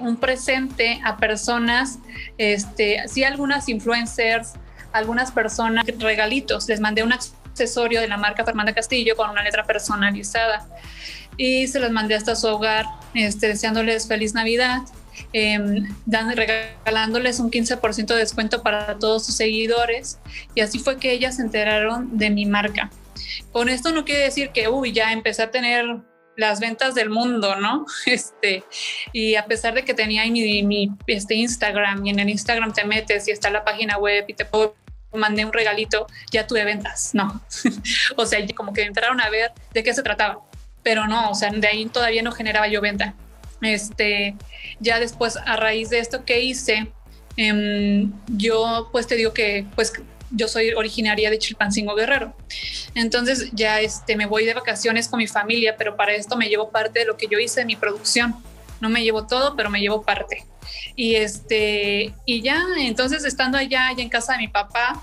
un 0.00 0.16
presente 0.16 1.00
a 1.04 1.16
personas, 1.16 1.98
este, 2.36 3.02
sí 3.08 3.24
algunas 3.24 3.68
influencers, 3.68 4.52
algunas 4.92 5.32
personas, 5.32 5.86
regalitos, 5.98 6.68
les 6.68 6.80
mandé 6.80 7.02
un 7.02 7.12
accesorio 7.12 8.00
de 8.00 8.08
la 8.08 8.16
marca 8.16 8.44
Fernanda 8.44 8.74
Castillo 8.74 9.16
con 9.16 9.30
una 9.30 9.42
letra 9.42 9.64
personalizada. 9.64 10.66
Y 11.38 11.66
se 11.68 11.80
los 11.80 11.90
mandé 11.90 12.14
hasta 12.14 12.36
su 12.36 12.46
hogar, 12.48 12.84
este, 13.14 13.48
deseándoles 13.48 14.06
feliz 14.06 14.34
Navidad, 14.34 14.82
eh, 15.32 15.58
regalándoles 16.06 17.40
un 17.40 17.50
15% 17.50 18.14
de 18.14 18.20
descuento 18.20 18.62
para 18.62 18.98
todos 18.98 19.24
sus 19.24 19.36
seguidores. 19.36 20.18
Y 20.54 20.60
así 20.60 20.78
fue 20.78 20.98
que 20.98 21.12
ellas 21.12 21.36
se 21.36 21.42
enteraron 21.42 22.18
de 22.18 22.28
mi 22.28 22.44
marca. 22.44 22.90
Con 23.52 23.68
esto 23.68 23.92
no 23.92 24.04
quiere 24.04 24.24
decir 24.24 24.50
que, 24.50 24.68
uy, 24.68 24.92
ya 24.92 25.12
empecé 25.12 25.42
a 25.42 25.50
tener 25.50 25.84
las 26.36 26.60
ventas 26.60 26.94
del 26.94 27.10
mundo, 27.10 27.56
¿no? 27.56 27.86
Este, 28.06 28.64
y 29.12 29.34
a 29.36 29.46
pesar 29.46 29.74
de 29.74 29.84
que 29.84 29.94
tenía 29.94 30.24
mi, 30.26 30.62
mi 30.62 30.90
este 31.06 31.34
Instagram 31.34 32.06
y 32.06 32.10
en 32.10 32.18
el 32.18 32.30
Instagram 32.30 32.72
te 32.72 32.84
metes 32.84 33.28
y 33.28 33.30
está 33.30 33.50
la 33.50 33.64
página 33.64 33.98
web 33.98 34.24
y 34.28 34.34
te 34.34 34.44
puedo 34.44 34.74
mandé 35.18 35.44
un 35.44 35.52
regalito, 35.52 36.06
ya 36.30 36.46
tuve 36.46 36.64
ventas, 36.64 37.10
no. 37.14 37.42
o 38.16 38.26
sea, 38.26 38.40
como 38.54 38.72
que 38.72 38.82
entraron 38.82 39.20
a 39.20 39.30
ver 39.30 39.52
de 39.72 39.82
qué 39.82 39.92
se 39.94 40.02
trataba, 40.02 40.38
pero 40.82 41.06
no, 41.06 41.30
o 41.30 41.34
sea, 41.34 41.50
de 41.50 41.66
ahí 41.66 41.86
todavía 41.86 42.22
no 42.22 42.32
generaba 42.32 42.68
yo 42.68 42.80
venta. 42.80 43.14
Este, 43.60 44.34
ya 44.80 44.98
después, 44.98 45.36
a 45.36 45.56
raíz 45.56 45.90
de 45.90 46.00
esto 46.00 46.24
que 46.24 46.40
hice, 46.40 46.90
em, 47.36 48.12
yo 48.26 48.88
pues 48.90 49.06
te 49.06 49.16
digo 49.16 49.32
que 49.32 49.66
pues 49.74 49.92
yo 50.32 50.48
soy 50.48 50.72
originaria 50.72 51.30
de 51.30 51.38
Chilpancingo 51.38 51.94
Guerrero. 51.94 52.34
Entonces 52.94 53.50
ya 53.52 53.80
este, 53.80 54.16
me 54.16 54.26
voy 54.26 54.44
de 54.44 54.54
vacaciones 54.54 55.08
con 55.08 55.18
mi 55.18 55.26
familia, 55.26 55.76
pero 55.76 55.96
para 55.96 56.14
esto 56.14 56.36
me 56.36 56.48
llevo 56.48 56.70
parte 56.70 57.00
de 57.00 57.04
lo 57.06 57.16
que 57.16 57.26
yo 57.28 57.38
hice 57.38 57.62
en 57.62 57.68
mi 57.68 57.76
producción. 57.76 58.34
No 58.80 58.88
me 58.88 59.02
llevo 59.02 59.26
todo, 59.26 59.54
pero 59.56 59.70
me 59.70 59.80
llevo 59.80 60.02
parte. 60.02 60.44
Y 60.96 61.14
este, 61.14 62.14
y 62.26 62.42
ya, 62.42 62.64
entonces 62.78 63.24
estando 63.24 63.58
allá, 63.58 63.88
allá 63.88 64.02
en 64.02 64.08
casa 64.08 64.32
de 64.32 64.38
mi 64.38 64.48
papá, 64.48 65.02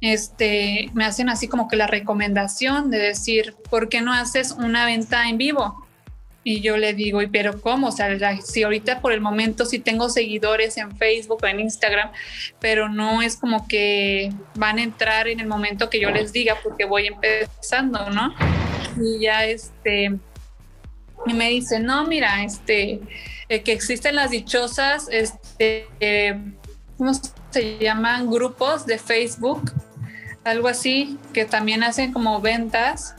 este, 0.00 0.90
me 0.94 1.04
hacen 1.04 1.28
así 1.28 1.46
como 1.46 1.68
que 1.68 1.76
la 1.76 1.86
recomendación 1.86 2.90
de 2.90 2.98
decir, 2.98 3.54
¿por 3.68 3.88
qué 3.88 4.00
no 4.00 4.12
haces 4.12 4.52
una 4.52 4.86
venta 4.86 5.28
en 5.28 5.38
vivo? 5.38 5.86
Y 6.42 6.60
yo 6.62 6.78
le 6.78 6.94
digo, 6.94 7.20
¿y 7.20 7.26
pero 7.26 7.60
cómo? 7.60 7.88
O 7.88 7.92
sea, 7.92 8.16
si 8.40 8.62
ahorita 8.62 9.00
por 9.00 9.12
el 9.12 9.20
momento 9.20 9.66
sí 9.66 9.78
tengo 9.78 10.08
seguidores 10.08 10.78
en 10.78 10.96
Facebook 10.96 11.40
o 11.42 11.46
en 11.46 11.60
Instagram, 11.60 12.10
pero 12.60 12.88
no 12.88 13.20
es 13.20 13.36
como 13.36 13.68
que 13.68 14.32
van 14.54 14.78
a 14.78 14.82
entrar 14.82 15.28
en 15.28 15.40
el 15.40 15.46
momento 15.46 15.90
que 15.90 16.00
yo 16.00 16.10
les 16.10 16.32
diga 16.32 16.56
porque 16.62 16.86
voy 16.86 17.08
empezando, 17.08 18.08
¿no? 18.10 18.34
Y 18.96 19.20
ya 19.20 19.44
este, 19.44 20.18
y 21.26 21.34
me 21.34 21.50
dice, 21.50 21.78
no, 21.78 22.06
mira, 22.06 22.42
este, 22.42 23.00
eh, 23.48 23.62
que 23.62 23.72
existen 23.72 24.16
las 24.16 24.30
dichosas, 24.30 25.08
este, 25.10 25.86
¿cómo 26.96 27.12
se 27.50 27.78
llaman? 27.78 28.30
Grupos 28.30 28.86
de 28.86 28.98
Facebook, 28.98 29.72
algo 30.44 30.68
así, 30.68 31.18
que 31.34 31.44
también 31.44 31.82
hacen 31.82 32.12
como 32.12 32.40
ventas 32.40 33.16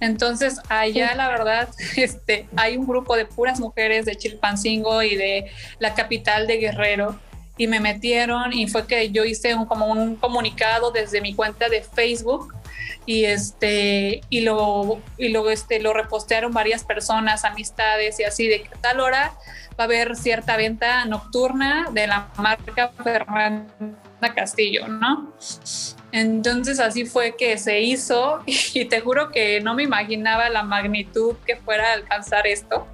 entonces, 0.00 0.60
allá 0.68 1.14
la 1.14 1.28
verdad, 1.28 1.68
este, 1.96 2.48
hay 2.56 2.76
un 2.76 2.86
grupo 2.86 3.16
de 3.16 3.26
puras 3.26 3.60
mujeres 3.60 4.04
de 4.06 4.16
Chilpancingo 4.16 5.02
y 5.02 5.16
de 5.16 5.50
la 5.78 5.94
capital 5.94 6.46
de 6.46 6.58
Guerrero 6.58 7.18
y 7.58 7.66
me 7.66 7.80
metieron 7.80 8.52
y 8.52 8.68
fue 8.68 8.86
que 8.86 9.10
yo 9.10 9.24
hice 9.24 9.54
un, 9.54 9.66
como 9.66 9.86
un 9.86 10.16
comunicado 10.16 10.90
desde 10.90 11.20
mi 11.20 11.34
cuenta 11.34 11.68
de 11.68 11.82
Facebook 11.82 12.54
y 13.06 13.24
este 13.24 14.20
y 14.28 14.40
lo 14.42 15.00
y 15.16 15.28
luego 15.28 15.50
este 15.50 15.80
lo 15.80 15.92
repostearon 15.92 16.52
varias 16.52 16.84
personas, 16.84 17.44
amistades 17.44 18.20
y 18.20 18.24
así 18.24 18.46
de 18.48 18.62
que 18.62 18.70
tal 18.80 19.00
hora 19.00 19.32
va 19.78 19.84
a 19.84 19.86
haber 19.86 20.16
cierta 20.16 20.56
venta 20.56 21.04
nocturna 21.06 21.88
de 21.92 22.06
la 22.06 22.28
marca 22.36 22.90
Fernanda 23.02 24.34
Castillo, 24.34 24.88
¿no? 24.88 25.32
Entonces 26.16 26.80
así 26.80 27.04
fue 27.04 27.36
que 27.36 27.58
se 27.58 27.82
hizo 27.82 28.42
y 28.46 28.86
te 28.86 29.00
juro 29.00 29.30
que 29.30 29.60
no 29.60 29.74
me 29.74 29.82
imaginaba 29.82 30.48
la 30.48 30.62
magnitud 30.62 31.36
que 31.46 31.56
fuera 31.56 31.90
a 31.90 31.92
alcanzar 31.92 32.46
esto. 32.46 32.86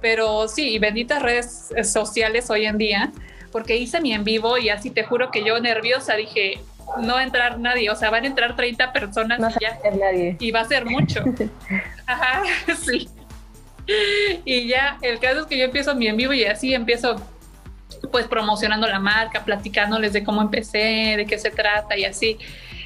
Pero 0.00 0.46
sí, 0.46 0.78
benditas 0.78 1.20
redes 1.20 1.70
sociales 1.82 2.48
hoy 2.48 2.66
en 2.66 2.78
día, 2.78 3.12
porque 3.50 3.76
hice 3.76 4.00
mi 4.00 4.12
en 4.12 4.22
vivo 4.22 4.56
y 4.56 4.68
así 4.68 4.90
te 4.90 5.02
juro 5.02 5.32
que 5.32 5.44
yo 5.44 5.58
nerviosa 5.58 6.14
dije, 6.14 6.60
no 7.02 7.14
va 7.14 7.20
a 7.20 7.24
entrar 7.24 7.58
nadie, 7.58 7.90
o 7.90 7.96
sea, 7.96 8.08
van 8.10 8.22
a 8.22 8.28
entrar 8.28 8.54
30 8.54 8.92
personas 8.92 9.56
y 9.56 9.64
ya. 9.64 9.78
Nadie. 9.90 10.36
Y 10.38 10.52
va 10.52 10.60
a 10.60 10.64
ser 10.64 10.86
mucho. 10.86 11.24
Ajá, 12.06 12.44
sí. 12.80 13.08
Y 14.44 14.68
ya, 14.68 14.96
el 15.02 15.18
caso 15.18 15.40
es 15.40 15.46
que 15.46 15.58
yo 15.58 15.64
empiezo 15.64 15.96
mi 15.96 16.06
en 16.06 16.16
vivo 16.16 16.32
y 16.32 16.44
así 16.44 16.72
empiezo 16.72 17.16
pues 18.10 18.26
promocionando 18.26 18.86
la 18.86 18.98
marca, 18.98 19.44
platicándoles 19.44 20.12
de 20.12 20.24
cómo 20.24 20.42
empecé, 20.42 21.14
de 21.16 21.26
qué 21.26 21.38
se 21.38 21.50
trata 21.50 21.96
y 21.96 22.04
así. 22.04 22.38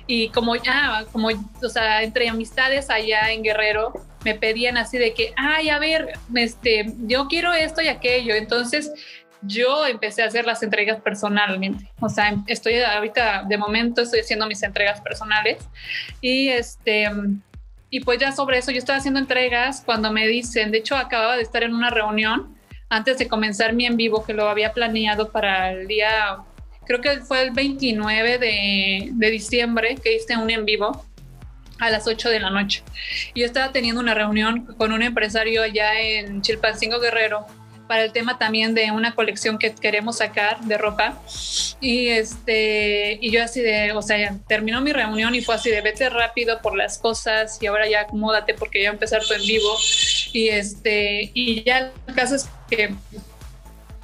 Y 0.07 0.29
como, 0.29 0.55
ah, 0.69 1.05
como, 1.13 1.29
o 1.29 1.69
sea, 1.69 2.03
entre 2.03 2.29
amistades 2.29 2.91
allá 2.91 3.31
en 3.33 3.43
Guerrero, 3.43 3.93
me 4.25 4.35
pedían 4.35 4.77
así 4.77 4.99
de 4.99 5.15
que, 5.15 5.33
ay, 5.37 5.71
a 5.71 5.79
ver, 5.79 6.13
este, 6.35 6.93
yo 7.07 7.27
quiero 7.29 7.53
esto 7.53 7.81
y 7.81 7.89
aquello. 7.89 8.35
Entonces, 8.35 8.93
yo 9.43 9.87
empecé 9.87 10.23
a 10.23 10.27
hacer 10.27 10.47
las 10.47 10.63
entregas 10.63 11.01
personalmente. 11.01 11.91
O 12.01 12.09
sea, 12.09 12.35
estoy 12.47 12.81
ahorita, 12.81 13.45
de 13.47 13.57
momento, 13.57 14.03
estoy 14.03 14.21
haciendo 14.21 14.47
mis 14.47 14.63
entregas 14.63 15.01
personales. 15.01 15.69
Y 16.21 16.49
este, 16.49 17.09
y 17.91 18.01
pues 18.01 18.19
ya 18.19 18.33
sobre 18.33 18.59
eso, 18.59 18.73
yo 18.73 18.79
estaba 18.79 18.99
haciendo 18.99 19.21
entregas 19.21 19.83
cuando 19.85 20.11
me 20.11 20.27
dicen, 20.27 20.73
de 20.73 20.79
hecho, 20.79 20.97
acababa 20.97 21.37
de 21.37 21.43
estar 21.43 21.63
en 21.63 21.75
una 21.75 21.91
reunión 21.91 22.57
antes 22.89 23.19
de 23.19 23.29
comenzar 23.29 23.73
mi 23.73 23.87
en 23.87 23.97
vivo, 23.97 24.25
que 24.25 24.33
lo 24.33 24.49
había 24.49 24.73
planeado 24.73 25.31
para 25.31 25.73
el 25.73 25.87
día, 25.87 26.39
creo 26.87 27.01
que 27.01 27.21
fue 27.21 27.43
el 27.43 27.51
29 27.51 28.39
de, 28.39 29.11
de 29.13 29.31
diciembre, 29.31 29.97
que 30.03 30.15
hice 30.17 30.37
un 30.37 30.51
en 30.51 30.65
vivo 30.65 31.05
a 31.79 31.91
las 31.91 32.07
8 32.07 32.31
de 32.31 32.41
la 32.41 32.51
noche. 32.51 32.83
Yo 33.35 33.45
estaba 33.45 33.73
teniendo 33.73 34.01
una 34.01 34.15
reunión 34.15 34.67
con 34.77 34.93
un 34.93 35.03
empresario 35.03 35.63
allá 35.63 36.01
en 36.01 36.43
Chilpancingo 36.43 37.01
Guerrero 37.01 37.47
para 37.87 38.05
el 38.05 38.13
tema 38.13 38.39
también 38.39 38.75
de 38.75 38.91
una 38.91 39.15
colección 39.15 39.59
que 39.59 39.75
queremos 39.75 40.19
sacar 40.19 40.61
de 40.61 40.79
ropa. 40.79 41.21
Y 41.81 42.09
este 42.09 43.19
y 43.21 43.31
yo 43.31 43.43
así 43.43 43.61
de, 43.61 43.93
o 43.93 44.03
sea, 44.03 44.39
terminó 44.49 44.81
mi 44.81 44.93
reunión 44.93 45.35
y 45.35 45.43
fue 45.43 45.55
así 45.55 45.71
de 45.71 45.81
vete 45.81 46.09
rápido 46.09 46.61
por 46.63 46.77
las 46.77 46.99
cosas 46.99 47.59
y 47.61 47.67
ahora 47.67 47.89
ya 47.89 48.03
acomódate 48.03 48.55
porque 48.55 48.83
ya 48.83 48.89
va 48.89 48.93
a 48.93 48.95
empezar 48.95 49.23
tu 49.25 49.35
en 49.35 49.43
vivo. 49.43 49.77
Y 50.33 50.49
este 50.49 51.31
y 51.35 51.63
ya 51.65 51.93
el 52.07 52.15
caso 52.15 52.37
es 52.37 52.49
que 52.69 52.95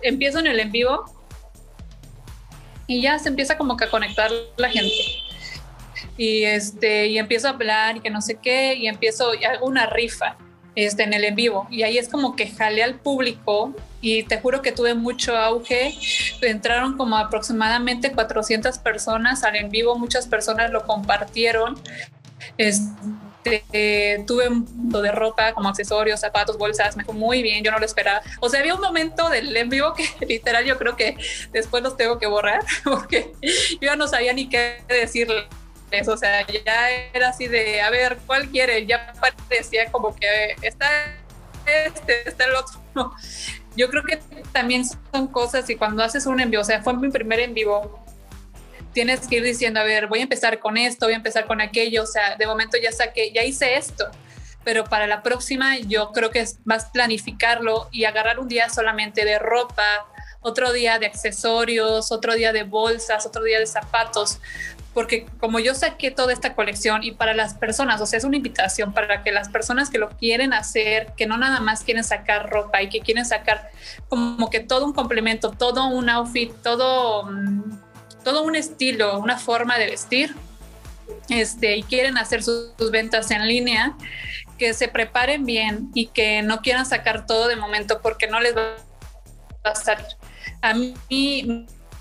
empiezo 0.02 0.38
en 0.38 0.46
el 0.46 0.60
en 0.60 0.72
vivo 0.72 1.04
y 2.86 3.02
ya 3.02 3.18
se 3.18 3.28
empieza 3.28 3.56
como 3.56 3.76
que 3.76 3.84
a 3.84 3.90
conectar 3.90 4.30
la 4.56 4.68
gente. 4.68 4.94
Y 6.16 6.44
este 6.44 7.06
y 7.06 7.18
empiezo 7.18 7.48
a 7.48 7.52
hablar 7.52 7.96
y 7.96 8.00
que 8.00 8.10
no 8.10 8.20
sé 8.20 8.38
qué 8.42 8.74
y 8.74 8.88
empiezo 8.88 9.34
y 9.34 9.44
hago 9.44 9.66
una 9.66 9.86
rifa 9.86 10.36
este, 10.74 11.02
en 11.02 11.12
el 11.12 11.24
en 11.24 11.34
vivo. 11.34 11.66
Y 11.70 11.82
ahí 11.82 11.98
es 11.98 12.08
como 12.08 12.36
que 12.36 12.48
jale 12.48 12.82
al 12.82 12.94
público 12.94 13.74
y 14.00 14.22
te 14.24 14.40
juro 14.40 14.62
que 14.62 14.72
tuve 14.72 14.94
mucho 14.94 15.36
auge. 15.36 15.94
Entraron 16.42 16.96
como 16.96 17.16
aproximadamente 17.16 18.12
400 18.12 18.78
personas 18.78 19.44
al 19.44 19.56
en 19.56 19.70
vivo, 19.70 19.98
muchas 19.98 20.26
personas 20.26 20.70
lo 20.70 20.84
compartieron. 20.84 21.80
Este, 22.56 24.24
tuve 24.26 24.48
un 24.48 24.90
de 24.90 25.12
ropa 25.12 25.52
como 25.52 25.68
accesorios, 25.68 26.20
zapatos, 26.20 26.58
bolsas, 26.58 26.96
me 26.96 27.04
fue 27.04 27.14
muy 27.14 27.42
bien, 27.42 27.64
yo 27.64 27.70
no 27.70 27.78
lo 27.78 27.84
esperaba. 27.84 28.22
O 28.40 28.48
sea, 28.48 28.60
había 28.60 28.74
un 28.74 28.80
momento 28.80 29.28
del 29.28 29.56
en 29.56 29.68
vivo 29.68 29.94
que 29.94 30.08
literal 30.26 30.64
yo 30.64 30.78
creo 30.78 30.96
que 30.96 31.16
después 31.52 31.82
los 31.82 31.96
tengo 31.96 32.18
que 32.18 32.26
borrar 32.26 32.60
porque 32.84 33.32
yo 33.42 33.78
ya 33.82 33.96
no 33.96 34.08
sabía 34.08 34.32
ni 34.32 34.48
qué 34.48 34.82
decirle 34.88 35.46
o 36.06 36.16
sea, 36.16 36.46
ya 36.46 36.90
era 37.12 37.28
así 37.28 37.48
de, 37.48 37.80
a 37.80 37.90
ver, 37.90 38.18
¿cuál 38.26 38.48
quiere? 38.48 38.86
Ya 38.86 39.12
parecía 39.48 39.90
como 39.90 40.14
que 40.14 40.56
está 40.62 40.88
este, 41.66 42.28
está 42.28 42.44
el 42.44 42.54
otro. 42.54 42.80
Yo 43.76 43.88
creo 43.88 44.02
que 44.02 44.18
también 44.52 44.84
son 44.84 45.28
cosas 45.28 45.68
y 45.70 45.76
cuando 45.76 46.02
haces 46.02 46.26
un 46.26 46.40
envío, 46.40 46.60
o 46.60 46.64
sea, 46.64 46.82
fue 46.82 46.94
mi 46.94 47.08
primer 47.08 47.40
en 47.40 47.54
vivo, 47.54 48.04
tienes 48.92 49.26
que 49.28 49.36
ir 49.36 49.44
diciendo, 49.44 49.80
a 49.80 49.84
ver, 49.84 50.08
voy 50.08 50.20
a 50.20 50.22
empezar 50.22 50.58
con 50.58 50.76
esto, 50.76 51.06
voy 51.06 51.14
a 51.14 51.18
empezar 51.18 51.46
con 51.46 51.60
aquello, 51.60 52.02
o 52.02 52.06
sea, 52.06 52.36
de 52.36 52.46
momento 52.46 52.76
ya 52.82 52.90
saqué, 52.90 53.32
ya 53.32 53.44
hice 53.44 53.76
esto, 53.76 54.06
pero 54.64 54.84
para 54.84 55.06
la 55.06 55.22
próxima 55.22 55.78
yo 55.78 56.10
creo 56.10 56.30
que 56.30 56.40
es 56.40 56.58
más 56.64 56.86
planificarlo 56.86 57.88
y 57.92 58.04
agarrar 58.04 58.40
un 58.40 58.48
día 58.48 58.68
solamente 58.68 59.24
de 59.24 59.38
ropa, 59.38 60.06
otro 60.40 60.72
día 60.72 60.98
de 60.98 61.06
accesorios, 61.06 62.10
otro 62.10 62.34
día 62.34 62.52
de 62.52 62.64
bolsas, 62.64 63.24
otro 63.24 63.44
día 63.44 63.60
de 63.60 63.66
zapatos, 63.66 64.40
porque 64.94 65.26
como 65.38 65.60
yo 65.60 65.74
saqué 65.74 66.10
toda 66.10 66.32
esta 66.32 66.54
colección 66.54 67.04
y 67.04 67.12
para 67.12 67.32
las 67.32 67.54
personas, 67.54 68.00
o 68.00 68.06
sea, 68.06 68.18
es 68.18 68.24
una 68.24 68.36
invitación 68.36 68.92
para 68.92 69.22
que 69.22 69.30
las 69.30 69.48
personas 69.48 69.88
que 69.88 69.98
lo 69.98 70.10
quieren 70.10 70.52
hacer, 70.52 71.12
que 71.16 71.26
no 71.26 71.36
nada 71.36 71.60
más 71.60 71.84
quieren 71.84 72.02
sacar 72.02 72.50
ropa 72.50 72.82
y 72.82 72.88
que 72.88 73.00
quieren 73.00 73.24
sacar 73.24 73.70
como 74.08 74.50
que 74.50 74.60
todo 74.60 74.84
un 74.84 74.92
complemento, 74.92 75.52
todo 75.52 75.86
un 75.86 76.08
outfit, 76.10 76.52
todo, 76.62 77.24
mm, 77.24 77.78
todo 78.24 78.42
un 78.42 78.56
estilo, 78.56 79.18
una 79.20 79.38
forma 79.38 79.78
de 79.78 79.86
vestir, 79.86 80.34
este, 81.28 81.76
y 81.76 81.82
quieren 81.84 82.18
hacer 82.18 82.42
sus, 82.42 82.72
sus 82.76 82.90
ventas 82.90 83.30
en 83.30 83.46
línea, 83.46 83.96
que 84.58 84.74
se 84.74 84.88
preparen 84.88 85.44
bien 85.44 85.90
y 85.94 86.06
que 86.06 86.42
no 86.42 86.60
quieran 86.60 86.84
sacar 86.84 87.26
todo 87.26 87.48
de 87.48 87.56
momento 87.56 88.00
porque 88.02 88.26
no 88.26 88.40
les 88.40 88.56
va 88.56 88.74
a 89.64 89.74
salir. 89.74 90.06
A 90.60 90.74
mí 90.74 90.94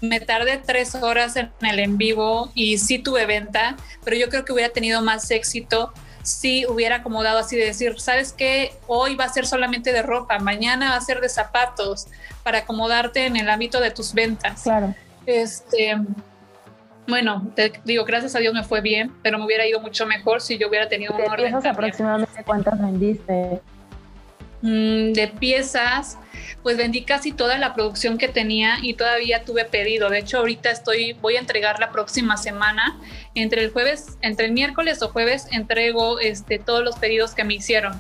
me 0.02 0.20
tardé 0.20 0.58
tres 0.58 0.96
horas 0.96 1.36
en 1.36 1.52
el 1.62 1.80
en 1.80 1.98
vivo 1.98 2.52
y 2.54 2.78
sí 2.78 3.00
tuve 3.00 3.26
venta, 3.26 3.76
pero 4.04 4.16
yo 4.18 4.30
creo 4.30 4.46
que 4.46 4.54
hubiera 4.54 4.72
tenido 4.72 5.02
más 5.02 5.30
éxito 5.32 5.94
si 6.24 6.66
hubiera 6.66 6.98
acomodado 6.98 7.40
así 7.40 7.56
de 7.56 7.66
decir, 7.66 8.00
¿sabes 8.00 8.34
qué? 8.34 8.74
Hoy 8.88 9.16
va 9.16 9.26
a 9.26 9.30
ser 9.30 9.48
solamente 9.48 9.92
de 9.92 10.02
ropa, 10.02 10.38
mañana 10.40 10.92
va 10.92 10.96
a 10.96 11.02
ser 11.02 11.22
de 11.22 11.30
zapatos, 11.30 12.08
para 12.44 12.60
acomodarte 12.60 13.26
en 13.26 13.36
el 13.36 13.50
ámbito 13.50 13.80
de 13.80 13.92
tus 13.92 14.14
ventas. 14.14 14.64
Claro. 14.64 14.94
Este, 15.26 15.98
bueno, 17.08 17.52
te 17.56 17.74
digo, 17.86 18.06
gracias 18.06 18.36
a 18.36 18.40
Dios 18.40 18.54
me 18.54 18.64
fue 18.64 18.82
bien, 18.82 19.12
pero 19.22 19.38
me 19.38 19.46
hubiera 19.46 19.66
ido 19.66 19.80
mucho 19.80 20.06
mejor 20.06 20.42
si 20.42 20.58
yo 20.58 20.68
hubiera 20.68 20.88
tenido 20.88 21.14
un 21.16 21.22
orden. 21.22 21.56
aproximadamente 21.56 22.44
cuántas 22.44 22.80
vendiste? 22.80 23.62
Mm, 24.62 25.14
de 25.14 25.30
piezas, 25.40 26.18
pues 26.64 26.76
vendí 26.76 27.04
casi 27.04 27.32
toda 27.32 27.58
la 27.58 27.74
producción 27.74 28.18
que 28.18 28.28
tenía 28.28 28.78
y 28.82 28.94
todavía 28.94 29.46
tuve 29.46 29.64
pedido. 29.64 30.10
De 30.10 30.20
hecho, 30.20 30.40
ahorita 30.40 30.70
estoy, 30.70 31.14
voy 31.14 31.38
a 31.38 31.40
entregar 31.40 31.80
la 31.80 31.92
próxima 31.92 32.36
semana. 32.36 33.00
Entre 33.36 33.64
el 33.64 33.72
jueves, 33.72 34.18
entre 34.22 34.48
el 34.48 34.52
miércoles 34.52 35.02
o 35.02 35.10
jueves, 35.10 35.48
entrego 35.52 36.20
este, 36.20 36.60
todos 36.60 36.84
los 36.84 36.98
pedidos 36.98 37.34
que 37.36 37.46
me 37.46 37.56
hicieron. 37.56 37.94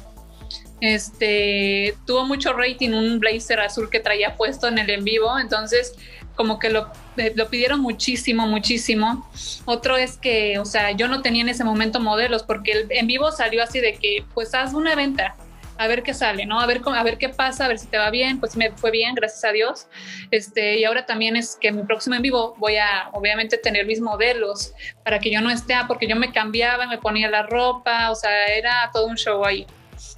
Este 0.81 1.95
tuvo 2.05 2.25
mucho 2.25 2.53
rating 2.53 2.91
un 2.91 3.19
blazer 3.19 3.59
azul 3.59 3.89
que 3.89 3.99
traía 3.99 4.37
puesto 4.37 4.67
en 4.67 4.77
el 4.77 4.89
en 4.89 5.03
vivo, 5.03 5.37
entonces 5.37 5.93
como 6.35 6.57
que 6.57 6.69
lo, 6.69 6.89
eh, 7.17 7.33
lo 7.35 7.49
pidieron 7.49 7.81
muchísimo, 7.81 8.47
muchísimo. 8.47 9.29
Otro 9.65 9.97
es 9.97 10.17
que, 10.17 10.57
o 10.57 10.63
sea, 10.63 10.91
yo 10.91 11.09
no 11.09 11.21
tenía 11.21 11.41
en 11.41 11.49
ese 11.49 11.65
momento 11.65 11.99
modelos 11.99 12.43
porque 12.43 12.71
el 12.71 12.87
en 12.91 13.07
vivo 13.07 13.31
salió 13.33 13.61
así 13.61 13.81
de 13.81 13.95
que, 13.95 14.23
pues 14.33 14.53
haz 14.53 14.73
una 14.73 14.95
venta 14.95 15.35
a 15.79 15.87
ver 15.87 16.03
qué 16.03 16.13
sale, 16.13 16.45
¿no? 16.45 16.59
A 16.59 16.65
ver, 16.65 16.81
a 16.85 17.03
ver 17.03 17.17
qué 17.17 17.29
pasa, 17.29 17.63
a 17.63 17.67
ver 17.69 17.79
si 17.79 17.87
te 17.87 17.97
va 17.97 18.09
bien, 18.09 18.41
pues 18.41 18.57
me 18.57 18.69
fue 18.71 18.91
bien, 18.91 19.15
gracias 19.15 19.45
a 19.45 19.53
Dios. 19.53 19.87
Este, 20.29 20.77
y 20.77 20.83
ahora 20.83 21.05
también 21.05 21.37
es 21.37 21.57
que 21.59 21.71
mi 21.71 21.83
próximo 21.83 22.17
en 22.17 22.21
vivo 22.21 22.53
voy 22.57 22.75
a, 22.75 23.09
obviamente, 23.13 23.57
tener 23.57 23.85
mis 23.85 24.01
modelos 24.01 24.73
para 25.05 25.19
que 25.19 25.31
yo 25.31 25.39
no 25.39 25.49
esté, 25.49 25.73
ah, 25.73 25.85
porque 25.87 26.05
yo 26.05 26.17
me 26.17 26.33
cambiaba, 26.33 26.85
me 26.85 26.97
ponía 26.97 27.29
la 27.29 27.43
ropa, 27.43 28.11
o 28.11 28.15
sea, 28.15 28.47
era 28.47 28.89
todo 28.91 29.07
un 29.07 29.15
show 29.15 29.45
ahí. 29.45 29.65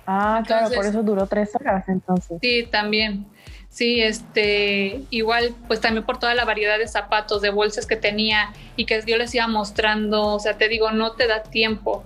Ah, 0.08 0.42
claro, 0.48 0.74
por 0.74 0.84
eso 0.84 1.04
duró 1.04 1.28
tres 1.28 1.56
horas 1.56 1.88
entonces. 1.88 2.40
Sí, 2.42 2.68
también. 2.72 3.28
Sí, 3.70 4.02
este, 4.02 5.04
igual, 5.12 5.54
pues 5.68 5.80
también 5.80 6.06
por 6.08 6.18
toda 6.18 6.34
la 6.34 6.44
variedad 6.44 6.80
de 6.80 6.88
zapatos, 6.88 7.42
de 7.44 7.52
bolsas 7.52 7.86
que 7.86 7.96
tenía 7.96 8.52
y 8.76 8.86
que 8.86 9.02
yo 9.06 9.16
les 9.16 9.34
iba 9.36 9.48
mostrando, 9.48 10.24
o 10.24 10.40
sea, 10.40 10.58
te 10.58 10.68
digo, 10.68 10.90
no 10.92 11.12
te 11.12 11.28
da 11.28 11.44
tiempo 11.44 12.04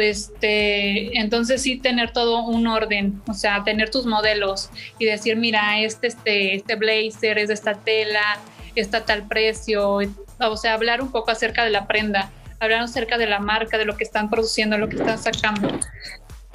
este, 0.00 1.18
entonces 1.18 1.62
sí 1.62 1.76
tener 1.78 2.12
todo 2.12 2.44
un 2.44 2.66
orden, 2.66 3.20
o 3.28 3.34
sea, 3.34 3.64
tener 3.64 3.90
tus 3.90 4.06
modelos 4.06 4.70
y 4.98 5.06
decir, 5.06 5.36
mira, 5.36 5.80
este, 5.80 6.08
este, 6.08 6.54
este 6.56 6.74
blazer 6.76 7.38
es 7.38 7.48
de 7.48 7.54
esta 7.54 7.74
tela, 7.74 8.38
está 8.74 9.04
tal 9.04 9.26
precio, 9.26 9.98
o 10.38 10.56
sea, 10.56 10.74
hablar 10.74 11.00
un 11.02 11.10
poco 11.10 11.30
acerca 11.30 11.64
de 11.64 11.70
la 11.70 11.86
prenda, 11.86 12.30
hablar 12.60 12.82
acerca 12.82 13.18
de 13.18 13.26
la 13.26 13.38
marca, 13.38 13.78
de 13.78 13.84
lo 13.84 13.96
que 13.96 14.04
están 14.04 14.30
produciendo, 14.30 14.78
lo 14.78 14.88
que 14.88 14.96
están 14.96 15.18
sacando. 15.18 15.68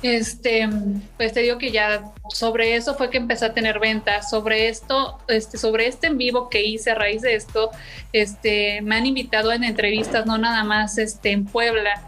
Este, 0.04 0.68
pues 1.16 1.32
te 1.32 1.42
digo 1.42 1.60
que 1.60 1.70
ya 1.70 2.04
sobre 2.34 2.76
eso 2.76 2.96
fue 2.96 3.12
que 3.12 3.18
empecé 3.18 3.46
a 3.46 3.54
tener 3.54 3.80
ventas. 3.80 4.30
Sobre 4.30 4.68
esto, 4.68 5.20
este, 5.28 5.58
sobre 5.58 5.88
este 5.88 6.08
en 6.08 6.18
vivo 6.18 6.50
que 6.50 6.64
hice 6.64 6.92
a 6.92 6.96
raíz 6.96 7.22
de 7.22 7.36
esto, 7.36 7.70
este, 8.12 8.82
me 8.82 8.96
han 8.96 9.06
invitado 9.06 9.52
en 9.52 9.64
entrevistas, 9.64 10.26
no 10.26 10.38
nada 10.38 10.64
más 10.64 10.98
este, 10.98 11.32
en 11.32 11.46
Puebla, 11.46 12.02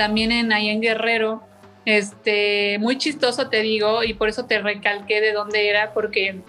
también 0.00 0.32
en 0.32 0.50
ahí 0.50 0.70
en 0.70 0.80
Guerrero. 0.80 1.42
Este, 1.84 2.78
muy 2.78 2.96
chistoso 2.96 3.50
te 3.50 3.60
digo, 3.60 4.02
y 4.02 4.14
por 4.14 4.30
eso 4.30 4.46
te 4.46 4.58
recalqué 4.58 5.20
de 5.20 5.34
dónde 5.34 5.68
era, 5.68 5.92
porque 5.92 6.40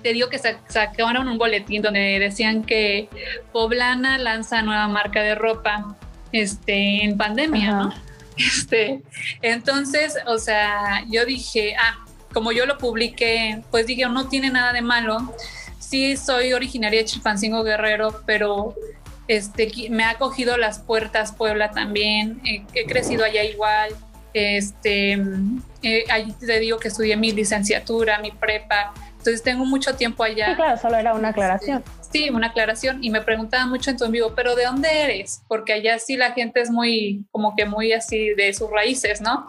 te 0.00 0.12
digo 0.12 0.28
que 0.28 0.38
sacaron 0.38 1.26
un 1.26 1.38
boletín 1.38 1.82
donde 1.82 2.20
decían 2.20 2.62
que 2.62 3.08
Poblana 3.50 4.16
lanza 4.18 4.62
nueva 4.62 4.86
marca 4.86 5.24
de 5.24 5.34
ropa 5.34 5.96
este, 6.30 7.02
en 7.02 7.16
pandemia, 7.16 7.70
¿no? 7.72 7.94
Este, 8.36 9.02
entonces, 9.42 10.16
o 10.28 10.38
sea, 10.38 11.02
yo 11.08 11.26
dije, 11.26 11.74
ah, 11.76 12.06
como 12.32 12.52
yo 12.52 12.64
lo 12.64 12.78
publiqué, 12.78 13.64
pues 13.72 13.88
dije, 13.88 14.06
no 14.08 14.28
tiene 14.28 14.50
nada 14.50 14.72
de 14.72 14.82
malo. 14.82 15.34
Sí, 15.80 16.16
soy 16.16 16.52
originaria 16.52 17.00
de 17.00 17.06
Chilpancingo 17.06 17.64
Guerrero, 17.64 18.22
pero 18.24 18.76
este, 19.28 19.70
me 19.90 20.04
ha 20.04 20.14
cogido 20.14 20.56
las 20.56 20.80
puertas 20.80 21.32
Puebla 21.32 21.70
también, 21.70 22.40
he 22.44 22.86
crecido 22.86 23.24
allá 23.24 23.44
igual. 23.44 23.90
Este, 24.34 25.12
eh, 25.82 26.04
te 26.40 26.58
digo 26.60 26.78
que 26.78 26.88
estudié 26.88 27.16
mi 27.16 27.32
licenciatura, 27.32 28.18
mi 28.18 28.30
prepa. 28.30 28.92
Entonces 29.10 29.42
tengo 29.42 29.64
mucho 29.64 29.94
tiempo 29.96 30.22
allá. 30.22 30.50
Sí, 30.50 30.54
claro, 30.54 30.78
solo 30.78 30.96
era 30.96 31.14
una 31.14 31.28
aclaración. 31.28 31.82
Sí, 32.10 32.30
una 32.30 32.48
aclaración. 32.48 33.02
Y 33.02 33.10
me 33.10 33.20
preguntaban 33.20 33.68
mucho 33.68 33.90
en 33.90 33.96
tu 33.96 34.04
en 34.04 34.12
vivo, 34.12 34.32
pero 34.34 34.54
¿de 34.54 34.64
dónde 34.64 34.88
eres? 35.02 35.42
Porque 35.48 35.74
allá 35.74 35.98
sí 35.98 36.16
la 36.16 36.32
gente 36.32 36.60
es 36.60 36.70
muy, 36.70 37.24
como 37.30 37.54
que 37.56 37.66
muy 37.66 37.92
así 37.92 38.30
de 38.34 38.52
sus 38.54 38.70
raíces, 38.70 39.20
¿no? 39.20 39.46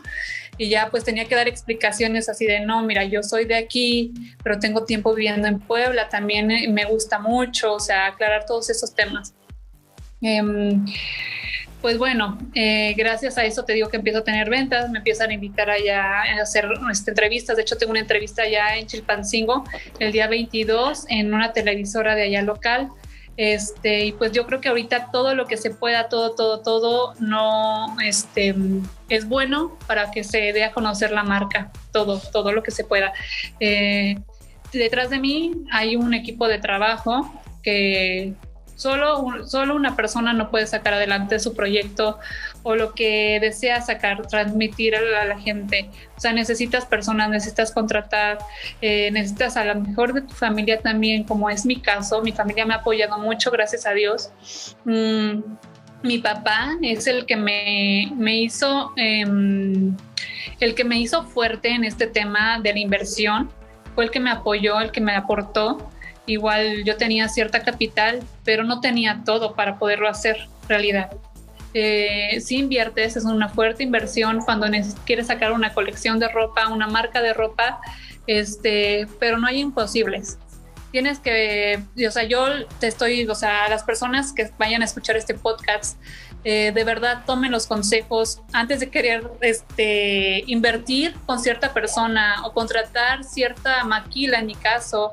Y 0.57 0.69
ya 0.69 0.89
pues 0.89 1.05
tenía 1.05 1.25
que 1.25 1.35
dar 1.35 1.47
explicaciones 1.47 2.27
así 2.27 2.45
de, 2.45 2.59
no, 2.59 2.83
mira, 2.83 3.05
yo 3.05 3.23
soy 3.23 3.45
de 3.45 3.55
aquí, 3.55 4.13
pero 4.43 4.59
tengo 4.59 4.83
tiempo 4.83 5.13
viviendo 5.13 5.47
en 5.47 5.59
Puebla, 5.59 6.09
también 6.09 6.51
eh, 6.51 6.67
me 6.67 6.83
gusta 6.83 7.17
mucho, 7.17 7.73
o 7.73 7.79
sea, 7.79 8.07
aclarar 8.07 8.45
todos 8.45 8.69
esos 8.69 8.93
temas. 8.93 9.33
Em, 10.21 10.85
pues 11.81 11.97
bueno, 11.97 12.37
eh, 12.55 12.93
gracias 12.97 13.37
a 13.37 13.45
eso 13.45 13.63
te 13.63 13.73
digo 13.73 13.87
que 13.87 13.97
empiezo 13.97 14.19
a 14.19 14.23
tener 14.23 14.49
ventas, 14.49 14.89
me 14.89 14.97
empiezan 14.97 15.29
a 15.29 15.33
invitar 15.33 15.69
allá 15.69 16.23
a 16.23 16.41
hacer 16.41 16.67
este, 16.91 17.11
entrevistas. 17.11 17.55
De 17.55 17.61
hecho, 17.61 17.77
tengo 17.77 17.91
una 17.91 18.01
entrevista 18.01 18.43
allá 18.43 18.75
en 18.77 18.85
Chilpancingo 18.85 19.63
el 19.99 20.11
día 20.11 20.27
22 20.27 21.05
en 21.07 21.33
una 21.33 21.53
televisora 21.53 22.15
de 22.15 22.23
allá 22.23 22.41
local. 22.41 22.89
Este, 23.37 24.03
y 24.03 24.11
pues 24.11 24.33
yo 24.33 24.45
creo 24.45 24.59
que 24.59 24.67
ahorita 24.67 25.11
todo 25.13 25.33
lo 25.33 25.45
que 25.45 25.55
se 25.55 25.69
pueda, 25.69 26.09
todo, 26.09 26.35
todo, 26.35 26.59
todo, 26.59 27.13
no, 27.21 27.95
este, 28.01 28.53
es 29.07 29.29
bueno 29.29 29.79
para 29.87 30.11
que 30.11 30.25
se 30.25 30.51
dé 30.51 30.65
a 30.65 30.73
conocer 30.73 31.11
la 31.11 31.23
marca, 31.23 31.71
todo, 31.93 32.19
todo 32.19 32.51
lo 32.51 32.63
que 32.63 32.71
se 32.71 32.83
pueda. 32.83 33.13
Eh, 33.61 34.19
detrás 34.73 35.09
de 35.09 35.19
mí 35.19 35.53
hay 35.71 35.95
un 35.95 36.13
equipo 36.13 36.49
de 36.49 36.59
trabajo 36.59 37.31
que 37.63 38.33
Solo, 38.79 39.45
solo 39.45 39.75
una 39.75 39.97
persona 39.97 40.31
no 40.31 40.49
puede 40.49 40.65
sacar 40.65 40.93
adelante 40.93 41.37
su 41.39 41.53
proyecto 41.53 42.17
o 42.63 42.75
lo 42.75 42.93
que 42.93 43.37
desea 43.41 43.81
sacar, 43.81 44.25
transmitir 44.25 44.95
a 44.95 45.25
la, 45.25 45.37
gente. 45.37 45.89
O 46.15 46.21
sea, 46.21 46.31
necesitas 46.31 46.85
personas, 46.85 47.29
necesitas 47.29 47.73
contratar, 47.73 48.37
eh, 48.81 49.11
necesitas 49.11 49.57
a 49.57 49.65
lo 49.65 49.81
mejor 49.81 50.13
de 50.13 50.21
tu 50.21 50.33
familia 50.33 50.79
también, 50.79 51.25
como 51.25 51.49
es 51.49 51.65
mi 51.65 51.81
caso. 51.81 52.21
Mi 52.21 52.31
familia 52.31 52.65
me 52.65 52.73
ha 52.73 52.77
apoyado 52.77 53.17
mucho, 53.17 53.51
gracias 53.51 53.85
a 53.85 53.91
Dios. 53.91 54.31
Mm, 54.85 55.41
mi 56.01 56.19
papá 56.19 56.77
es 56.81 57.05
el 57.07 57.25
que 57.25 57.35
me, 57.35 58.09
me 58.15 58.37
hizo, 58.37 58.93
em, 58.95 59.93
el 60.61 60.73
que 60.73 60.85
me 60.85 60.97
hizo 61.01 61.23
fuerte 61.23 61.67
en 61.67 61.83
este 61.83 62.07
tema 62.07 62.61
de 62.61 62.71
la 62.71 62.79
inversión. 62.79 63.51
Fue 63.93 64.05
el 64.05 64.09
que 64.09 64.21
me 64.21 64.31
apoyó, 64.31 64.79
el 64.79 64.91
que 64.91 65.01
me 65.01 65.13
aportó 65.17 65.91
igual 66.29 66.83
yo 66.83 66.95
tenía 66.95 67.27
cierta 67.27 67.63
capital, 67.63 68.21
pero 68.43 68.63
no 68.63 68.81
tenía 68.81 69.23
todo 69.25 69.55
para 69.55 69.79
poderlo 69.79 70.07
hacer 70.07 70.47
realidad. 70.67 71.11
Eh, 71.73 72.39
si 72.41 72.57
inviertes, 72.57 73.15
es 73.15 73.25
una 73.25 73.49
fuerte 73.49 73.83
inversión 73.83 74.41
cuando 74.41 74.67
quieres 75.05 75.27
sacar 75.27 75.51
una 75.51 75.73
colección 75.73 76.19
de 76.19 76.27
ropa, 76.27 76.67
una 76.67 76.87
marca 76.87 77.21
de 77.21 77.33
ropa, 77.33 77.79
este, 78.27 79.07
pero 79.19 79.37
no 79.37 79.47
hay 79.47 79.59
imposibles. 79.59 80.37
Tienes 80.91 81.19
que, 81.19 81.83
o 82.07 82.11
sea, 82.11 82.23
yo 82.23 82.47
te 82.79 82.87
estoy, 82.87 83.27
o 83.27 83.35
sea, 83.35 83.65
a 83.65 83.69
las 83.69 83.83
personas 83.83 84.33
que 84.33 84.49
vayan 84.57 84.81
a 84.81 84.85
escuchar 84.85 85.15
este 85.17 85.35
podcast, 85.35 85.99
eh, 86.43 86.71
de 86.73 86.83
verdad 86.83 87.23
tomen 87.25 87.51
los 87.51 87.67
consejos 87.67 88.41
antes 88.53 88.79
de 88.79 88.89
querer 88.89 89.29
este, 89.41 90.43
invertir 90.47 91.13
con 91.25 91.39
cierta 91.39 91.73
persona 91.73 92.43
o 92.45 92.53
contratar 92.53 93.23
cierta 93.23 93.83
maquila, 93.83 94.39
en 94.39 94.47
mi 94.47 94.55
caso, 94.55 95.11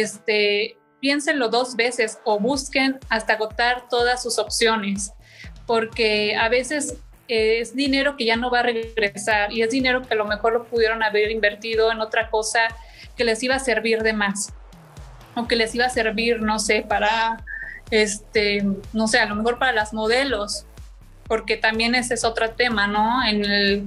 este, 0.00 0.78
piénsenlo 1.00 1.48
dos 1.48 1.76
veces 1.76 2.18
o 2.24 2.38
busquen 2.38 2.98
hasta 3.08 3.34
agotar 3.34 3.88
todas 3.88 4.22
sus 4.22 4.38
opciones, 4.38 5.12
porque 5.66 6.34
a 6.36 6.48
veces 6.48 6.96
es 7.28 7.74
dinero 7.74 8.16
que 8.16 8.24
ya 8.24 8.36
no 8.36 8.50
va 8.50 8.60
a 8.60 8.62
regresar 8.64 9.52
y 9.52 9.62
es 9.62 9.70
dinero 9.70 10.02
que 10.02 10.14
a 10.14 10.16
lo 10.16 10.26
mejor 10.26 10.52
lo 10.52 10.64
pudieron 10.64 11.02
haber 11.02 11.30
invertido 11.30 11.90
en 11.90 12.00
otra 12.00 12.30
cosa 12.30 12.60
que 13.16 13.24
les 13.24 13.42
iba 13.42 13.54
a 13.54 13.58
servir 13.58 14.02
de 14.02 14.12
más 14.12 14.52
o 15.34 15.46
que 15.46 15.56
les 15.56 15.74
iba 15.74 15.86
a 15.86 15.90
servir, 15.90 16.40
no 16.40 16.58
sé, 16.58 16.84
para, 16.88 17.44
este, 17.90 18.64
no 18.92 19.08
sé, 19.08 19.18
a 19.18 19.26
lo 19.26 19.34
mejor 19.34 19.58
para 19.58 19.72
las 19.72 19.92
modelos, 19.92 20.64
porque 21.26 21.56
también 21.56 21.94
ese 21.94 22.14
es 22.14 22.24
otro 22.24 22.50
tema, 22.52 22.86
¿no? 22.86 23.20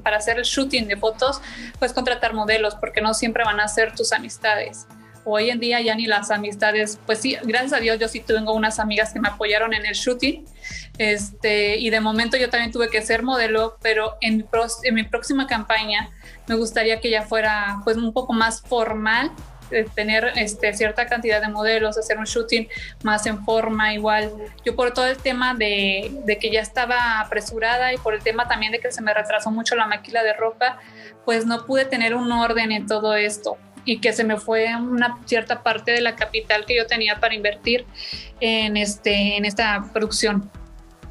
Para 0.03 0.17
hacer 0.17 0.37
el 0.37 0.43
shooting 0.43 0.87
de 0.87 0.97
fotos, 0.97 1.41
pues 1.79 1.93
contratar 1.93 2.33
modelos, 2.33 2.75
porque 2.75 3.01
no 3.01 3.13
siempre 3.13 3.43
van 3.43 3.59
a 3.59 3.67
ser 3.67 3.95
tus 3.95 4.11
amistades 4.11 4.87
hoy 5.27 5.49
en 5.49 5.59
día 5.59 5.81
ya 5.81 5.95
ni 5.95 6.05
las 6.05 6.31
amistades, 6.31 6.99
pues 7.05 7.19
sí, 7.19 7.37
gracias 7.43 7.73
a 7.73 7.79
Dios 7.79 7.99
yo 7.99 8.07
sí 8.07 8.21
tengo 8.21 8.53
unas 8.53 8.79
amigas 8.79 9.11
que 9.13 9.19
me 9.19 9.27
apoyaron 9.27 9.73
en 9.73 9.85
el 9.85 9.93
shooting, 9.93 10.45
este, 10.97 11.77
y 11.77 11.89
de 11.89 11.99
momento 11.99 12.37
yo 12.37 12.49
también 12.49 12.71
tuve 12.71 12.89
que 12.89 13.01
ser 13.01 13.23
modelo, 13.23 13.77
pero 13.81 14.17
en, 14.21 14.47
mi 14.93 15.03
próxima 15.03 15.45
campaña 15.47 16.09
me 16.47 16.55
gustaría 16.55 16.99
que 16.99 17.09
ya 17.09 17.23
fuera 17.23 17.81
pues 17.83 17.97
un 17.97 18.13
poco 18.13 18.33
más 18.33 18.61
formal, 18.61 19.31
eh, 19.69 19.85
tener 19.93 20.31
este, 20.37 20.73
cierta 20.73 21.07
cantidad 21.07 21.41
de 21.41 21.49
modelos, 21.49 21.97
hacer 21.97 22.17
un 22.17 22.23
shooting 22.23 22.69
más 23.03 23.25
en 23.25 23.43
forma 23.43 23.93
igual. 23.93 24.31
Yo 24.63 24.77
por 24.77 24.93
todo 24.93 25.07
el 25.07 25.17
tema 25.17 25.53
de, 25.55 26.21
de, 26.25 26.39
que 26.39 26.49
ya 26.49 26.61
estaba 26.61 27.19
apresurada 27.19 27.93
y 27.93 27.97
por 27.97 28.13
el 28.13 28.23
tema 28.23 28.47
también 28.47 28.71
de 28.71 28.79
que 28.79 28.91
se 28.93 29.01
me 29.01 29.13
retrasó 29.13 29.51
mucho 29.51 29.75
la 29.75 29.87
máquina 29.87 30.23
de 30.23 30.31
ropa, 30.31 30.79
pues 31.25 31.45
no 31.45 31.65
pude 31.65 31.83
tener 31.83 32.15
un 32.15 32.31
orden 32.31 32.71
en 32.71 32.87
todo 32.87 33.15
esto 33.15 33.57
y 33.87 33.99
que 33.99 34.11
se 34.11 34.25
me 34.25 34.37
fue 34.37 34.75
una 34.75 35.17
cierta 35.25 35.63
parte 35.63 35.91
de 35.91 36.01
la 36.01 36.15
capital 36.15 36.65
que 36.65 36.75
yo 36.75 36.85
tenía 36.85 37.19
para 37.21 37.33
invertir 37.33 37.85
en, 38.41 38.75
este, 38.75 39.37
en 39.37 39.45
esta 39.45 39.89
producción. 39.93 40.51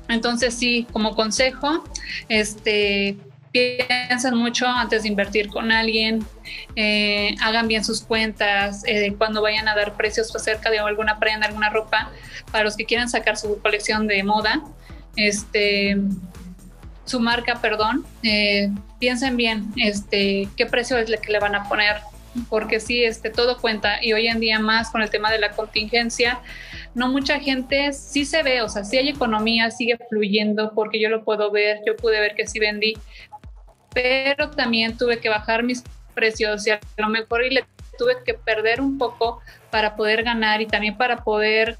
Entonces 0.08 0.54
sí, 0.54 0.86
como 0.92 1.16
consejo, 1.16 1.82
este, 2.28 3.16
piensen 3.50 4.36
mucho 4.36 4.66
antes 4.66 5.04
de 5.04 5.08
invertir 5.08 5.48
con 5.48 5.72
alguien, 5.72 6.24
eh, 6.76 7.34
hagan 7.40 7.66
bien 7.66 7.82
sus 7.82 8.02
cuentas, 8.02 8.82
eh, 8.86 9.14
cuando 9.16 9.40
vayan 9.40 9.66
a 9.68 9.74
dar 9.74 9.96
precios 9.96 10.36
acerca 10.36 10.70
de 10.70 10.78
alguna 10.78 11.18
prenda, 11.18 11.46
alguna 11.46 11.70
ropa, 11.70 12.12
para 12.52 12.64
los 12.64 12.76
que 12.76 12.84
quieran 12.84 13.08
sacar 13.08 13.38
su 13.38 13.58
colección 13.62 14.06
de 14.06 14.22
moda, 14.22 14.62
este, 15.16 15.96
su 17.06 17.20
marca, 17.20 17.62
perdón, 17.62 18.04
eh, 18.22 18.70
piensen 19.00 19.38
bien 19.38 19.72
este, 19.76 20.46
qué 20.58 20.66
precio 20.66 20.98
es 20.98 21.08
el 21.08 21.18
que 21.20 21.32
le 21.32 21.38
van 21.38 21.54
a 21.54 21.66
poner 21.66 21.96
porque 22.48 22.80
sí, 22.80 23.04
este, 23.04 23.30
todo 23.30 23.58
cuenta. 23.58 24.04
Y 24.04 24.12
hoy 24.12 24.28
en 24.28 24.40
día 24.40 24.58
más 24.58 24.90
con 24.90 25.02
el 25.02 25.10
tema 25.10 25.30
de 25.30 25.38
la 25.38 25.50
contingencia, 25.50 26.40
no 26.94 27.08
mucha 27.08 27.38
gente 27.40 27.92
sí 27.92 28.24
se 28.24 28.42
ve, 28.42 28.62
o 28.62 28.68
sea, 28.68 28.84
sí 28.84 28.96
hay 28.96 29.08
economía, 29.08 29.70
sigue 29.70 29.98
fluyendo 30.08 30.72
porque 30.74 31.00
yo 31.00 31.08
lo 31.08 31.24
puedo 31.24 31.50
ver, 31.50 31.80
yo 31.86 31.96
pude 31.96 32.20
ver 32.20 32.34
que 32.34 32.46
sí 32.46 32.58
vendí, 32.58 32.94
pero 33.92 34.50
también 34.50 34.96
tuve 34.96 35.18
que 35.18 35.28
bajar 35.28 35.62
mis 35.62 35.82
precios 36.14 36.66
y 36.66 36.70
a 36.70 36.80
lo 36.96 37.08
mejor 37.08 37.44
y 37.44 37.50
le 37.50 37.64
tuve 37.98 38.16
que 38.24 38.34
perder 38.34 38.80
un 38.80 38.98
poco 38.98 39.40
para 39.70 39.96
poder 39.96 40.22
ganar 40.22 40.60
y 40.60 40.66
también 40.66 40.96
para 40.96 41.24
poder 41.24 41.76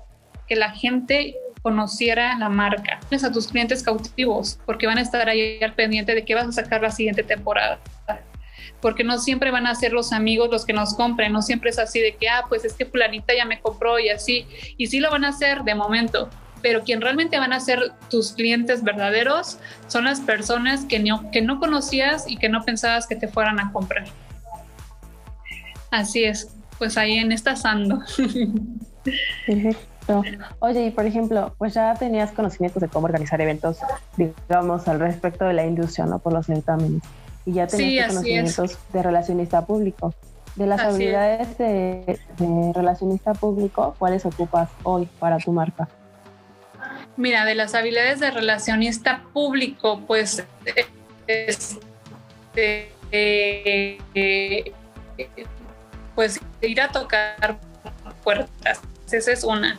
que 0.46 0.56
la 0.56 0.70
gente 0.70 1.36
conociera 1.62 2.38
la 2.38 2.48
marca. 2.48 3.00
A 3.10 3.32
tus 3.32 3.48
clientes 3.48 3.82
cautivos, 3.82 4.58
porque 4.66 4.86
van 4.86 4.98
a 4.98 5.00
estar 5.00 5.28
ahí 5.28 5.58
al 5.62 5.74
pendiente 5.74 6.14
de 6.14 6.24
qué 6.24 6.34
vas 6.34 6.46
a 6.46 6.52
sacar 6.52 6.80
la 6.80 6.90
siguiente 6.90 7.22
temporada 7.22 7.80
porque 8.86 9.02
no 9.02 9.18
siempre 9.18 9.50
van 9.50 9.66
a 9.66 9.74
ser 9.74 9.92
los 9.92 10.12
amigos 10.12 10.48
los 10.48 10.64
que 10.64 10.72
nos 10.72 10.94
compren, 10.94 11.32
no 11.32 11.42
siempre 11.42 11.70
es 11.70 11.78
así 11.80 11.98
de 11.98 12.14
que, 12.14 12.28
ah, 12.28 12.44
pues 12.48 12.64
es 12.64 12.72
que 12.74 12.86
fulanita 12.86 13.34
ya 13.36 13.44
me 13.44 13.60
compró 13.60 13.98
y 13.98 14.10
así, 14.10 14.46
y 14.76 14.86
sí 14.86 15.00
lo 15.00 15.10
van 15.10 15.24
a 15.24 15.30
hacer 15.30 15.64
de 15.64 15.74
momento, 15.74 16.30
pero 16.62 16.84
quien 16.84 17.00
realmente 17.00 17.36
van 17.36 17.52
a 17.52 17.58
ser 17.58 17.80
tus 18.10 18.30
clientes 18.30 18.84
verdaderos 18.84 19.58
son 19.88 20.04
las 20.04 20.20
personas 20.20 20.84
que 20.84 21.00
no, 21.00 21.32
que 21.32 21.42
no 21.42 21.58
conocías 21.58 22.30
y 22.30 22.36
que 22.36 22.48
no 22.48 22.62
pensabas 22.62 23.08
que 23.08 23.16
te 23.16 23.26
fueran 23.26 23.58
a 23.58 23.72
comprar. 23.72 24.04
Así 25.90 26.22
es, 26.22 26.54
pues 26.78 26.96
ahí 26.96 27.18
en 27.18 27.32
esta 27.32 27.56
sando. 27.56 27.98
Perfecto. 29.48 30.22
Oye, 30.60 30.86
y 30.86 30.90
por 30.92 31.06
ejemplo, 31.06 31.56
pues 31.58 31.74
ya 31.74 31.92
tenías 31.94 32.30
conocimientos 32.30 32.80
de 32.80 32.86
cómo 32.86 33.06
organizar 33.06 33.40
eventos, 33.40 33.78
digamos, 34.16 34.86
al 34.86 35.00
respecto 35.00 35.44
de 35.44 35.54
la 35.54 35.66
industria, 35.66 36.06
¿no? 36.06 36.20
Por 36.20 36.34
los 36.34 36.46
certámenes 36.46 37.02
y 37.46 37.52
ya 37.52 37.66
tenías 37.66 38.08
conocimientos 38.08 38.76
de 38.92 39.02
relacionista 39.02 39.64
público. 39.64 40.12
De 40.56 40.66
las 40.66 40.80
habilidades 40.80 41.56
de, 41.58 42.18
relacionista 42.74 43.34
público, 43.34 43.94
¿cuáles 43.98 44.26
ocupas 44.26 44.68
hoy 44.82 45.06
para 45.18 45.38
tu 45.38 45.52
marca? 45.52 45.88
Mira, 47.16 47.44
de 47.44 47.54
las 47.54 47.74
habilidades 47.74 48.20
de 48.20 48.30
relacionista 48.30 49.22
público, 49.32 50.00
pues 50.06 50.44
este, 51.26 52.90
pues 56.14 56.40
ir 56.62 56.80
a 56.80 56.88
tocar 56.88 57.58
puertas, 58.24 58.80
esa 59.10 59.32
es 59.32 59.44
una. 59.44 59.78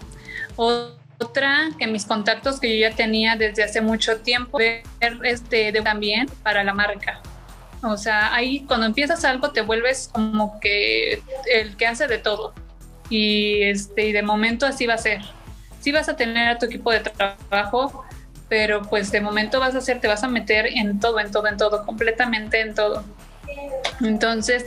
Otra, 0.56 1.70
que 1.80 1.88
mis 1.88 2.06
contactos 2.06 2.60
que 2.60 2.80
yo 2.80 2.88
ya 2.88 2.96
tenía 2.96 3.36
desde 3.36 3.64
hace 3.64 3.82
mucho 3.82 4.22
tiempo, 4.22 4.60
este, 5.24 5.72
también 5.82 6.28
para 6.44 6.64
la 6.64 6.74
marca. 6.74 7.20
O 7.84 7.98
sea, 7.98 8.34
ahí 8.34 8.62
cuando 8.62 8.86
empiezas 8.86 9.24
algo 9.24 9.52
te 9.52 9.62
vuelves 9.62 10.10
como 10.12 10.60
que 10.60 11.22
el 11.52 11.76
que 11.78 11.88
hace 11.88 12.08
de 12.08 12.18
todo. 12.18 12.54
Y 13.10 13.64
este, 13.64 14.08
y 14.08 14.12
de 14.12 14.24
momento 14.24 14.66
así 14.66 14.86
va 14.86 14.96
a 14.96 14.98
ser. 14.98 15.22
Sí 15.80 15.92
vas 15.92 16.10
a 16.10 16.16
tener 16.16 16.50
a 16.50 16.58
tu 16.58 16.66
equipo 16.66 16.92
de 16.92 17.02
trabajo, 17.02 18.04
pero 18.50 18.82
pues 18.82 19.12
de 19.12 19.22
momento 19.22 19.60
vas 19.60 19.76
a 19.76 19.78
hacer, 19.78 20.00
te 20.00 20.08
vas 20.08 20.24
a 20.24 20.28
meter 20.28 20.68
en 20.68 21.00
todo, 21.00 21.20
en 21.20 21.32
todo, 21.32 21.48
en 21.48 21.58
todo, 21.58 21.86
completamente 21.86 22.60
en 22.62 22.74
todo. 22.74 23.04
Entonces, 24.02 24.66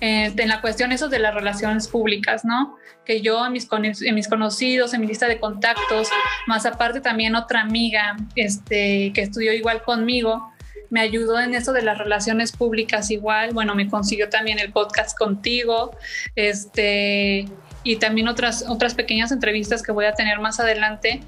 eh, 0.00 0.32
en 0.36 0.48
la 0.48 0.60
cuestión 0.60 0.92
eso 0.92 1.08
de 1.08 1.18
las 1.18 1.34
relaciones 1.34 1.88
públicas, 1.88 2.44
¿no? 2.44 2.76
Que 3.04 3.20
yo 3.20 3.44
en 3.46 3.52
mis, 3.52 3.68
en 4.02 4.14
mis 4.14 4.28
conocidos, 4.28 4.94
en 4.94 5.00
mi 5.00 5.06
lista 5.06 5.26
de 5.26 5.40
contactos, 5.40 6.08
más 6.46 6.66
aparte 6.66 7.00
también 7.00 7.34
otra 7.34 7.62
amiga 7.62 8.16
este, 8.36 9.12
que 9.14 9.22
estudió 9.22 9.52
igual 9.52 9.82
conmigo, 9.82 10.52
me 10.90 11.00
ayudó 11.00 11.40
en 11.40 11.54
eso 11.54 11.72
de 11.72 11.82
las 11.82 11.98
relaciones 11.98 12.52
públicas 12.52 13.10
igual, 13.10 13.52
bueno, 13.52 13.74
me 13.74 13.88
consiguió 13.88 14.28
también 14.28 14.58
el 14.58 14.72
podcast 14.72 15.16
contigo, 15.16 15.96
este, 16.34 17.46
y 17.82 17.96
también 17.96 18.28
otras, 18.28 18.64
otras 18.68 18.94
pequeñas 18.94 19.32
entrevistas 19.32 19.82
que 19.82 19.92
voy 19.92 20.06
a 20.06 20.12
tener 20.12 20.40
más 20.40 20.60
adelante. 20.60 21.20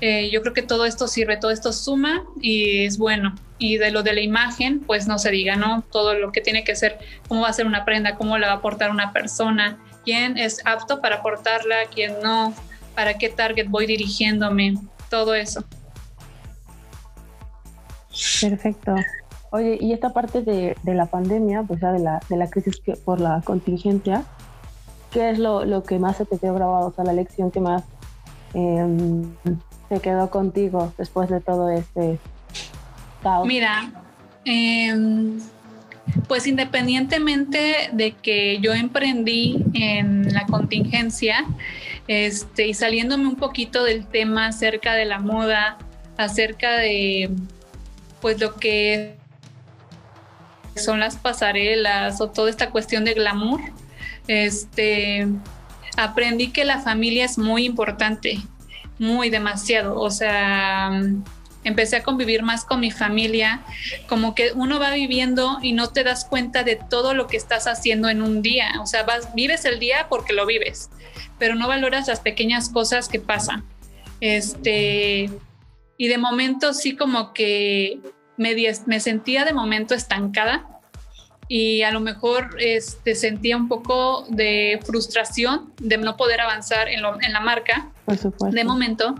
Eh, 0.00 0.28
yo 0.30 0.42
creo 0.42 0.52
que 0.52 0.62
todo 0.62 0.86
esto 0.86 1.06
sirve, 1.06 1.36
todo 1.36 1.50
esto 1.50 1.72
suma 1.72 2.24
y 2.40 2.84
es 2.84 2.98
bueno. 2.98 3.34
Y 3.58 3.78
de 3.78 3.90
lo 3.90 4.02
de 4.02 4.12
la 4.12 4.20
imagen, 4.20 4.80
pues 4.80 5.06
no 5.06 5.18
se 5.18 5.30
diga, 5.30 5.56
¿no? 5.56 5.84
Todo 5.92 6.14
lo 6.14 6.32
que 6.32 6.40
tiene 6.40 6.64
que 6.64 6.74
ser, 6.74 6.98
cómo 7.28 7.42
va 7.42 7.48
a 7.48 7.52
ser 7.52 7.66
una 7.66 7.84
prenda, 7.84 8.16
cómo 8.16 8.36
la 8.36 8.48
va 8.48 8.52
a 8.54 8.56
aportar 8.56 8.90
una 8.90 9.12
persona, 9.12 9.78
quién 10.04 10.36
es 10.36 10.60
apto 10.66 11.00
para 11.00 11.16
aportarla, 11.16 11.76
quién 11.94 12.16
no, 12.22 12.54
para 12.94 13.16
qué 13.16 13.28
target 13.28 13.68
voy 13.68 13.86
dirigiéndome, 13.86 14.74
todo 15.08 15.34
eso. 15.34 15.64
Perfecto. 18.40 18.94
Oye, 19.50 19.78
y 19.80 19.92
esta 19.92 20.12
parte 20.12 20.42
de, 20.42 20.76
la 20.84 21.06
pandemia, 21.06 21.62
pues 21.62 21.80
ya 21.80 21.92
de 21.92 22.00
la, 22.00 22.20
de 22.28 22.36
la 22.36 22.48
crisis 22.50 22.80
por 23.04 23.20
la 23.20 23.40
contingencia, 23.44 24.24
¿qué 25.12 25.30
es 25.30 25.38
lo, 25.38 25.82
que 25.84 25.98
más 25.98 26.16
se 26.16 26.24
te 26.24 26.38
quedó 26.38 26.54
grabado? 26.54 26.88
O 26.88 26.92
sea, 26.92 27.04
la 27.04 27.12
lección 27.12 27.50
que 27.50 27.60
más 27.60 27.84
em, 28.52 29.32
se 29.88 30.00
quedó 30.00 30.28
contigo 30.28 30.92
después 30.98 31.30
de 31.30 31.40
todo 31.40 31.70
este 31.70 32.18
caos. 33.22 33.46
Mira, 33.46 33.92
em, 34.44 35.40
pues 36.26 36.46
independientemente 36.46 37.90
de 37.92 38.12
que 38.12 38.58
yo 38.60 38.74
emprendí 38.74 39.64
en 39.74 40.32
la 40.34 40.46
contingencia, 40.46 41.44
este, 42.08 42.66
y 42.66 42.74
saliéndome 42.74 43.28
un 43.28 43.36
poquito 43.36 43.84
del 43.84 44.06
tema 44.06 44.48
acerca 44.48 44.94
de 44.94 45.04
la 45.04 45.20
moda, 45.20 45.78
acerca 46.16 46.72
de 46.72 47.30
pues 48.24 48.40
lo 48.40 48.54
que 48.54 49.16
son 50.76 50.98
las 50.98 51.16
pasarelas 51.16 52.22
o 52.22 52.30
toda 52.30 52.48
esta 52.48 52.70
cuestión 52.70 53.04
de 53.04 53.12
glamour, 53.12 53.60
este, 54.28 55.28
aprendí 55.98 56.48
que 56.48 56.64
la 56.64 56.80
familia 56.80 57.26
es 57.26 57.36
muy 57.36 57.66
importante, 57.66 58.38
muy 58.98 59.28
demasiado. 59.28 60.00
O 60.00 60.10
sea, 60.10 61.02
empecé 61.64 61.96
a 61.96 62.02
convivir 62.02 62.42
más 62.42 62.64
con 62.64 62.80
mi 62.80 62.90
familia, 62.90 63.60
como 64.08 64.34
que 64.34 64.52
uno 64.54 64.80
va 64.80 64.92
viviendo 64.92 65.58
y 65.60 65.72
no 65.72 65.90
te 65.90 66.02
das 66.02 66.24
cuenta 66.24 66.62
de 66.62 66.76
todo 66.76 67.12
lo 67.12 67.26
que 67.26 67.36
estás 67.36 67.66
haciendo 67.66 68.08
en 68.08 68.22
un 68.22 68.40
día. 68.40 68.70
O 68.80 68.86
sea, 68.86 69.02
vas, 69.02 69.34
vives 69.34 69.66
el 69.66 69.78
día 69.78 70.06
porque 70.08 70.32
lo 70.32 70.46
vives, 70.46 70.88
pero 71.38 71.56
no 71.56 71.68
valoras 71.68 72.08
las 72.08 72.20
pequeñas 72.20 72.70
cosas 72.70 73.10
que 73.10 73.20
pasan. 73.20 73.64
Este, 74.22 75.28
y 75.96 76.08
de 76.08 76.18
momento 76.18 76.74
sí 76.74 76.96
como 76.96 77.32
que 77.32 78.00
me, 78.36 78.54
me 78.86 79.00
sentía 79.00 79.44
de 79.44 79.52
momento 79.52 79.94
estancada 79.94 80.66
y 81.48 81.82
a 81.82 81.90
lo 81.90 82.00
mejor 82.00 82.56
este, 82.58 83.14
sentía 83.14 83.56
un 83.56 83.68
poco 83.68 84.26
de 84.28 84.80
frustración 84.84 85.72
de 85.78 85.98
no 85.98 86.16
poder 86.16 86.40
avanzar 86.40 86.88
en, 86.88 87.04
en 87.20 87.32
la 87.32 87.40
marca 87.40 87.90
de 88.50 88.64
momento. 88.64 89.14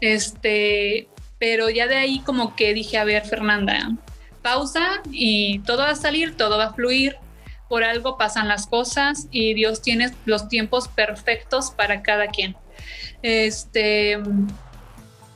Este, 0.00 1.08
pero 1.38 1.68
ya 1.68 1.86
de 1.86 1.96
ahí 1.96 2.20
como 2.20 2.54
que 2.54 2.72
dije, 2.72 2.98
a 2.98 3.04
ver, 3.04 3.24
Fernanda, 3.24 3.92
pausa 4.42 5.02
y 5.10 5.58
todo 5.60 5.78
va 5.78 5.90
a 5.90 5.96
salir, 5.96 6.36
todo 6.36 6.56
va 6.56 6.66
a 6.66 6.72
fluir. 6.72 7.16
Por 7.68 7.82
algo 7.82 8.16
pasan 8.16 8.46
las 8.46 8.68
cosas 8.68 9.26
y 9.32 9.52
Dios 9.54 9.82
tiene 9.82 10.12
los 10.24 10.48
tiempos 10.48 10.86
perfectos 10.86 11.72
para 11.72 12.02
cada 12.02 12.28
quien. 12.28 12.54
Este, 13.22 14.20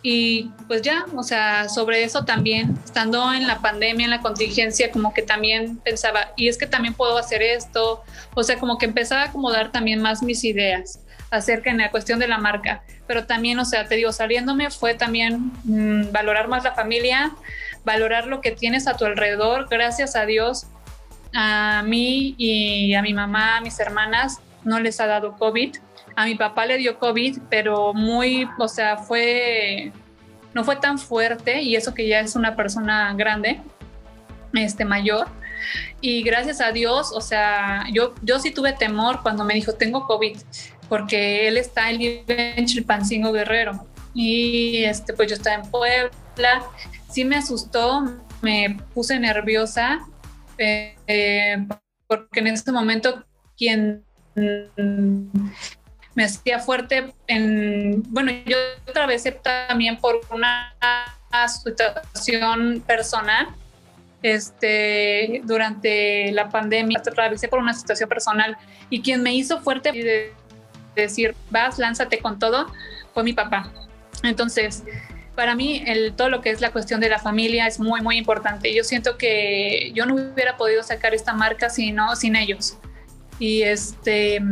y 0.02 0.50
pues 0.66 0.80
ya, 0.82 1.04
o 1.14 1.22
sea, 1.22 1.68
sobre 1.68 2.04
eso 2.04 2.24
también, 2.24 2.78
estando 2.84 3.32
en 3.34 3.46
la 3.46 3.60
pandemia, 3.60 4.04
en 4.04 4.10
la 4.10 4.20
contingencia, 4.20 4.90
como 4.90 5.12
que 5.12 5.22
también 5.22 5.76
pensaba, 5.78 6.32
y 6.36 6.48
es 6.48 6.56
que 6.56 6.66
también 6.66 6.94
puedo 6.94 7.18
hacer 7.18 7.42
esto, 7.42 8.02
o 8.34 8.42
sea, 8.42 8.58
como 8.58 8.78
que 8.78 8.86
empezaba 8.86 9.22
a 9.22 9.24
acomodar 9.26 9.72
también 9.72 10.00
más 10.00 10.22
mis 10.22 10.42
ideas 10.44 11.00
acerca 11.30 11.70
en 11.70 11.78
la 11.78 11.90
cuestión 11.90 12.18
de 12.18 12.28
la 12.28 12.38
marca, 12.38 12.82
pero 13.06 13.26
también, 13.26 13.58
o 13.58 13.64
sea, 13.64 13.86
te 13.86 13.96
digo, 13.96 14.10
saliéndome 14.10 14.70
fue 14.70 14.94
también 14.94 15.52
mm, 15.64 16.12
valorar 16.12 16.48
más 16.48 16.64
la 16.64 16.72
familia, 16.72 17.32
valorar 17.84 18.26
lo 18.26 18.40
que 18.40 18.52
tienes 18.52 18.86
a 18.86 18.96
tu 18.96 19.04
alrededor, 19.04 19.68
gracias 19.70 20.16
a 20.16 20.24
Dios, 20.24 20.66
a 21.34 21.82
mí 21.84 22.34
y 22.38 22.94
a 22.94 23.02
mi 23.02 23.12
mamá, 23.12 23.58
a 23.58 23.60
mis 23.60 23.78
hermanas, 23.78 24.40
no 24.64 24.80
les 24.80 24.98
ha 25.00 25.06
dado 25.06 25.36
COVID, 25.36 25.76
a 26.16 26.24
mi 26.26 26.34
papá 26.34 26.66
le 26.66 26.76
dio 26.78 26.98
COVID, 26.98 27.38
pero 27.48 27.94
muy, 27.94 28.48
o 28.58 28.68
sea, 28.68 28.96
fue, 28.96 29.92
no 30.54 30.64
fue 30.64 30.76
tan 30.76 30.98
fuerte 30.98 31.62
y 31.62 31.76
eso 31.76 31.94
que 31.94 32.06
ya 32.06 32.20
es 32.20 32.36
una 32.36 32.56
persona 32.56 33.14
grande, 33.14 33.60
este 34.54 34.84
mayor. 34.84 35.28
Y 36.00 36.22
gracias 36.22 36.60
a 36.60 36.72
Dios, 36.72 37.12
o 37.12 37.20
sea, 37.20 37.84
yo, 37.92 38.14
yo 38.22 38.38
sí 38.38 38.50
tuve 38.50 38.72
temor 38.72 39.22
cuando 39.22 39.44
me 39.44 39.54
dijo, 39.54 39.74
tengo 39.74 40.06
COVID, 40.06 40.36
porque 40.88 41.46
él 41.48 41.56
está, 41.56 41.90
él 41.90 41.98
vive 41.98 42.58
en 42.58 42.66
Chilpancingo 42.66 43.32
Guerrero. 43.32 43.86
Y 44.14 44.84
este, 44.84 45.12
pues 45.12 45.28
yo 45.28 45.36
estaba 45.36 45.62
en 45.62 45.70
Puebla, 45.70 46.64
sí 47.10 47.24
me 47.24 47.36
asustó, 47.36 48.04
me 48.42 48.78
puse 48.94 49.18
nerviosa, 49.18 50.00
eh, 50.58 51.66
porque 52.06 52.40
en 52.40 52.48
ese 52.48 52.72
momento 52.72 53.24
quien 53.56 54.04
me 56.20 56.26
hacía 56.26 56.58
fuerte 56.58 57.14
en, 57.28 58.02
bueno, 58.12 58.30
yo 58.44 58.58
atravesé 58.86 59.32
también 59.32 59.96
por 59.96 60.20
una 60.30 60.74
situación 61.48 62.84
personal, 62.86 63.48
este, 64.22 65.40
durante 65.44 66.30
la 66.32 66.50
pandemia, 66.50 66.98
atravesé 66.98 67.48
por 67.48 67.58
una 67.58 67.72
situación 67.72 68.06
personal 68.06 68.58
y 68.90 69.00
quien 69.00 69.22
me 69.22 69.32
hizo 69.32 69.62
fuerte 69.62 69.92
de 69.92 70.34
decir, 70.94 71.34
vas, 71.48 71.78
lánzate 71.78 72.18
con 72.18 72.38
todo, 72.38 72.70
fue 73.14 73.22
mi 73.22 73.32
papá. 73.32 73.72
Entonces, 74.22 74.84
para 75.34 75.54
mí 75.54 75.82
el, 75.86 76.12
todo 76.12 76.28
lo 76.28 76.42
que 76.42 76.50
es 76.50 76.60
la 76.60 76.70
cuestión 76.70 77.00
de 77.00 77.08
la 77.08 77.18
familia 77.18 77.66
es 77.66 77.80
muy, 77.80 78.02
muy 78.02 78.18
importante. 78.18 78.74
Yo 78.74 78.84
siento 78.84 79.16
que 79.16 79.90
yo 79.94 80.04
no 80.04 80.16
hubiera 80.16 80.58
podido 80.58 80.82
sacar 80.82 81.14
esta 81.14 81.32
marca 81.32 81.70
si 81.70 81.92
no, 81.92 82.14
sin 82.14 82.36
ellos. 82.36 82.76
Y 83.38 83.62
este, 83.62 84.42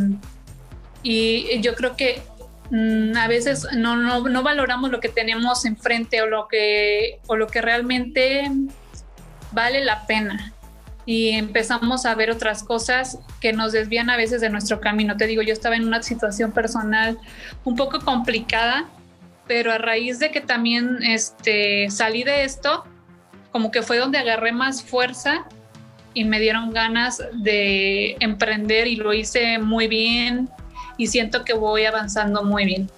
y 1.03 1.61
yo 1.61 1.75
creo 1.75 1.97
que 1.97 2.23
mm, 2.71 3.17
a 3.17 3.29
veces 3.29 3.67
no, 3.77 3.97
no, 3.97 4.43
valoramos 4.43 4.91
lo 4.91 5.01
que 5.01 5.09
tenemos 5.09 5.65
enfrente 5.65 6.23
o 6.23 6.27
lo 6.27 6.49
que, 6.49 7.21
o 7.27 7.37
lo 7.37 7.47
que 7.47 7.61
realmente 7.61 8.51
vale 9.53 9.85
la 9.85 10.07
pena. 10.07 10.53
Y 11.07 11.31
empezamos 11.31 12.05
a 12.05 12.15
ver 12.15 12.31
otras 12.31 12.63
cosas 12.63 13.19
que 13.41 13.55
nos 13.55 13.73
desvían 13.73 14.11
a 14.11 14.17
veces 14.17 14.43
de 14.43 14.51
nuestro 14.51 14.79
camino. 14.81 15.17
Te 15.17 15.27
digo, 15.27 15.41
yo 15.41 15.55
estaba 15.55 15.75
en 15.75 15.87
una 15.87 16.03
situación 16.03 16.53
personal 16.53 17.19
un 17.65 17.77
poco 17.77 18.01
complicada, 18.01 18.87
pero 19.47 19.73
a 19.73 19.79
raíz 19.79 20.19
de 20.19 20.31
que 20.31 20.43
también 20.43 20.99
este, 21.03 21.89
salí 21.89 22.25
de 22.25 22.45
esto, 22.45 22.85
como 23.53 23.71
que 23.71 23.81
fue 23.81 23.97
donde 23.97 24.19
agarré 24.19 24.53
más 24.53 24.83
fuerza 24.83 25.47
y 26.13 26.25
me 26.25 26.41
dieron 26.41 26.73
ganas 26.73 27.23
de 27.33 28.17
emprender 28.21 28.87
y 28.87 28.97
lo 28.97 29.15
hice 29.15 29.59
muy 29.59 29.89
bien, 29.89 30.51
y 30.99 31.07
siento 31.07 31.45
que 31.45 31.55
voy 31.55 31.87
avanzando 31.87 32.45
muy 32.45 32.67
bien. 32.67 32.91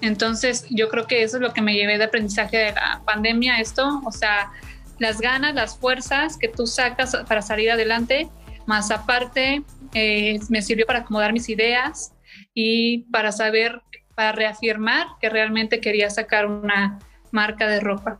Entonces, 0.00 0.66
yo 0.70 0.88
creo 0.88 1.06
que 1.06 1.22
eso 1.22 1.36
es 1.36 1.42
lo 1.42 1.52
que 1.52 1.62
me 1.62 1.74
llevé 1.74 1.98
de 1.98 2.04
aprendizaje 2.04 2.56
de 2.56 2.72
la 2.72 3.02
pandemia, 3.04 3.60
esto, 3.60 4.02
o 4.04 4.10
sea, 4.10 4.50
las 4.98 5.20
ganas, 5.20 5.54
las 5.54 5.78
fuerzas 5.78 6.36
que 6.36 6.48
tú 6.48 6.66
sacas 6.66 7.16
para 7.28 7.42
salir 7.42 7.70
adelante, 7.70 8.28
más 8.66 8.90
aparte, 8.90 9.62
eh, 9.94 10.40
me 10.48 10.62
sirvió 10.62 10.86
para 10.86 11.00
acomodar 11.00 11.32
mis 11.32 11.48
ideas 11.48 12.12
y 12.54 13.04
para 13.12 13.30
saber, 13.30 13.80
para 14.14 14.32
reafirmar 14.32 15.06
que 15.20 15.30
realmente 15.30 15.80
quería 15.80 16.10
sacar 16.10 16.46
una 16.46 16.98
marca 17.30 17.68
de 17.68 17.80
ropa. 17.80 18.18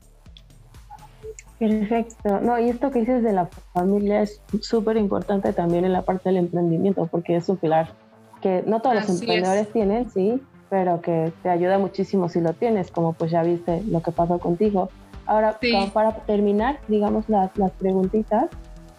Perfecto. 1.59 2.41
No, 2.41 2.59
y 2.59 2.69
esto 2.69 2.91
que 2.93 3.01
dices 3.01 3.23
de 3.25 3.33
la 3.33 3.47
familia 3.75 4.23
es 4.23 4.41
súper 4.61 4.97
importante 4.97 5.53
también 5.53 5.85
en 5.85 5.93
la 5.93 6.03
parte 6.03 6.29
del 6.29 6.39
emprendimiento, 6.39 7.07
porque 7.07 7.37
es 7.37 7.49
un 7.49 7.57
pilar 7.57 7.93
que 8.41 8.63
no 8.67 8.81
todos 8.81 8.97
los 8.97 9.09
emprendedores 9.09 9.73
tienen, 9.73 10.11
sí, 10.11 10.41
pero 10.71 11.01
que 11.01 11.33
te 11.43 11.49
ayuda 11.49 11.79
muchísimo 11.79 12.29
si 12.29 12.41
lo 12.41 12.53
tienes, 12.53 12.91
como 12.91 13.13
pues 13.13 13.31
ya 13.31 13.43
viste 13.43 13.83
lo 13.89 14.03
que 14.03 14.13
pasó 14.13 14.39
contigo. 14.39 14.91
Ahora, 15.27 15.59
para 15.93 16.13
terminar, 16.25 16.79
digamos 16.89 17.29
las, 17.29 17.57
las 17.59 17.71
preguntitas 17.73 18.49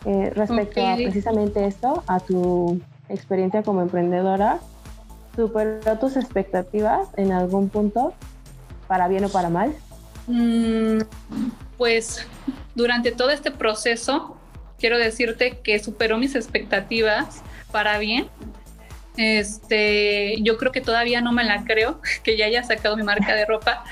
eh, 0.05 0.31
respecto 0.33 0.85
a 0.85 0.95
precisamente 0.95 1.65
esto, 1.65 2.03
a 2.07 2.19
tu 2.19 2.79
experiencia 3.09 3.63
como 3.63 3.81
emprendedora, 3.81 4.59
¿superó 5.35 5.97
tus 5.97 6.15
expectativas 6.17 7.09
en 7.17 7.31
algún 7.31 7.69
punto, 7.69 8.13
para 8.87 9.07
bien 9.07 9.25
o 9.25 9.29
para 9.29 9.49
mal? 9.49 9.73
Mm, 10.27 10.99
pues 11.77 12.25
durante 12.75 13.11
todo 13.11 13.31
este 13.31 13.51
proceso, 13.51 14.37
quiero 14.77 14.97
decirte 14.97 15.59
que 15.63 15.79
superó 15.79 16.17
mis 16.17 16.35
expectativas 16.35 17.41
para 17.71 17.97
bien. 17.97 18.27
Este, 19.21 20.37
yo 20.43 20.55
creo 20.55 20.71
que 20.71 20.79
todavía 20.79 21.19
no 21.19 21.33
me 21.33 21.43
la 21.43 21.65
creo 21.65 21.99
que 22.23 22.37
ya 22.37 22.45
haya 22.45 22.63
sacado 22.63 22.95
mi 22.95 23.03
marca 23.03 23.35
de 23.35 23.45
ropa. 23.45 23.83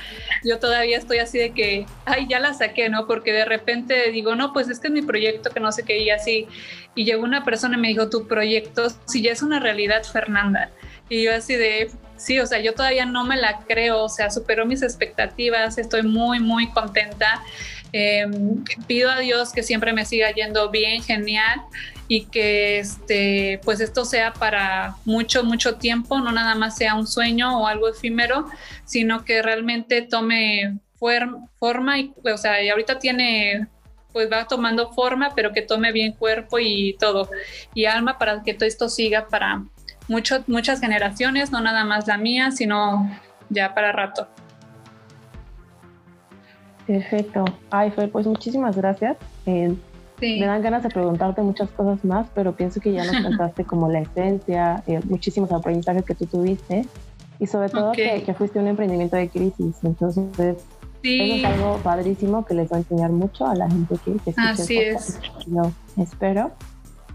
Yo 0.46 0.58
todavía 0.58 0.98
estoy 0.98 1.18
así 1.18 1.38
de 1.38 1.52
que, 1.52 1.86
ay, 2.06 2.28
ya 2.30 2.40
la 2.40 2.54
saqué, 2.54 2.88
¿no? 2.88 3.08
Porque 3.08 3.34
de 3.34 3.44
repente 3.44 4.10
digo, 4.12 4.36
no, 4.36 4.54
pues 4.54 4.70
este 4.70 4.88
es 4.88 4.94
mi 4.94 5.02
proyecto, 5.02 5.50
que 5.50 5.60
no 5.60 5.74
sé 5.74 5.84
qué, 5.84 6.00
y 6.00 6.12
así. 6.12 6.48
Y 6.96 7.04
llegó 7.04 7.26
una 7.26 7.44
persona 7.44 7.78
y 7.78 7.82
me 7.82 7.90
dijo, 7.90 8.10
tu 8.10 8.26
proyecto, 8.26 8.88
si 9.06 9.22
ya 9.22 9.34
es 9.34 9.42
una 9.42 9.60
realidad, 9.60 10.02
Fernanda. 10.06 10.72
Y 11.10 11.24
yo 11.24 11.36
así 11.36 11.56
de, 11.56 11.92
sí, 12.16 12.40
o 12.40 12.46
sea, 12.46 12.62
yo 12.62 12.74
todavía 12.74 13.06
no 13.06 13.26
me 13.26 13.36
la 13.36 13.60
creo, 13.68 14.04
o 14.04 14.10
sea, 14.10 14.30
superó 14.30 14.66
mis 14.66 14.82
expectativas, 14.82 15.78
estoy 15.78 16.04
muy, 16.04 16.40
muy 16.40 16.72
contenta. 16.72 17.44
Em, 17.92 18.64
pido 18.88 19.12
a 19.12 19.20
Dios 19.20 19.52
que 19.52 19.62
siempre 19.62 19.92
me 19.92 20.06
siga 20.06 20.32
yendo 20.32 20.70
bien, 20.70 21.04
genial 21.04 21.62
y 22.08 22.26
que 22.26 22.80
este, 22.80 23.60
pues 23.64 23.80
esto 23.80 24.06
sea 24.06 24.34
para 24.34 24.96
mucho, 25.06 25.44
mucho 25.44 25.76
tiempo, 25.76 26.20
no 26.20 26.32
nada 26.32 26.56
más 26.56 26.78
sea 26.78 26.96
un 26.96 27.08
sueño 27.08 27.62
o 27.62 27.68
algo 27.68 27.90
efímero, 27.90 28.46
sino 28.86 29.26
que 29.26 29.42
realmente 29.42 30.02
tome 30.02 30.80
forma 30.98 32.00
y, 32.00 32.14
o 32.24 32.38
sea, 32.38 32.62
y 32.64 32.70
ahorita 32.70 33.00
tiene 33.00 33.68
pues 34.14 34.32
va 34.32 34.48
tomando 34.48 34.94
forma, 34.94 35.34
pero 35.36 35.54
que 35.54 35.62
tome 35.62 35.92
bien 35.92 36.14
cuerpo 36.14 36.58
y 36.58 36.96
todo, 37.00 37.30
y 37.76 37.86
alma 37.86 38.18
para 38.18 38.42
que 38.42 38.56
todo 38.56 38.66
esto 38.66 38.90
siga 38.90 39.28
para 39.28 39.64
mucho, 40.08 40.44
muchas 40.48 40.80
generaciones, 40.80 41.52
no 41.52 41.62
nada 41.62 41.84
más 41.86 42.08
la 42.08 42.18
mía, 42.18 42.50
sino 42.50 43.12
ya 43.50 43.76
para 43.76 43.92
rato. 43.92 44.28
Perfecto. 46.88 47.44
Ay, 47.70 47.92
Fer, 47.92 48.10
pues 48.10 48.26
muchísimas 48.26 48.78
gracias. 48.78 49.18
Eh, 49.46 49.76
me 50.22 50.46
dan 50.46 50.62
ganas 50.62 50.84
de 50.84 50.90
preguntarte 50.90 51.42
muchas 51.42 51.70
cosas 51.72 52.04
más, 52.04 52.28
pero 52.34 52.56
pienso 52.56 52.80
que 52.80 52.92
ya 52.92 53.06
nos 53.06 53.22
contaste 53.24 53.64
como 53.66 53.90
la 53.90 54.00
esencia, 54.00 54.84
eh, 54.88 55.00
muchísimos 55.06 55.52
aprendizajes 55.52 56.04
que 56.04 56.16
tú 56.16 56.26
tuviste 56.26 56.86
y 57.40 57.48
sobre 57.48 57.70
todo 57.70 57.92
que, 57.92 58.34
fuiste 58.38 58.60
un 58.60 58.68
emprendimiento 58.68 59.16
de 59.16 59.30
crisis. 59.30 59.76
Entonces, 59.84 60.26
eso 61.04 61.24
es 61.36 61.46
algo 61.46 61.78
padrísimo 61.84 62.46
que 62.46 62.54
les 62.54 62.72
va 62.72 62.78
a 62.78 62.80
enseñar 62.80 63.12
mucho 63.12 63.46
a 63.46 63.56
la 63.56 63.70
gente 63.70 63.96
que, 64.04 64.14
que 64.14 64.34
Así 64.38 64.78
es. 64.78 65.20
Yo 65.46 65.72
espero. 65.98 66.52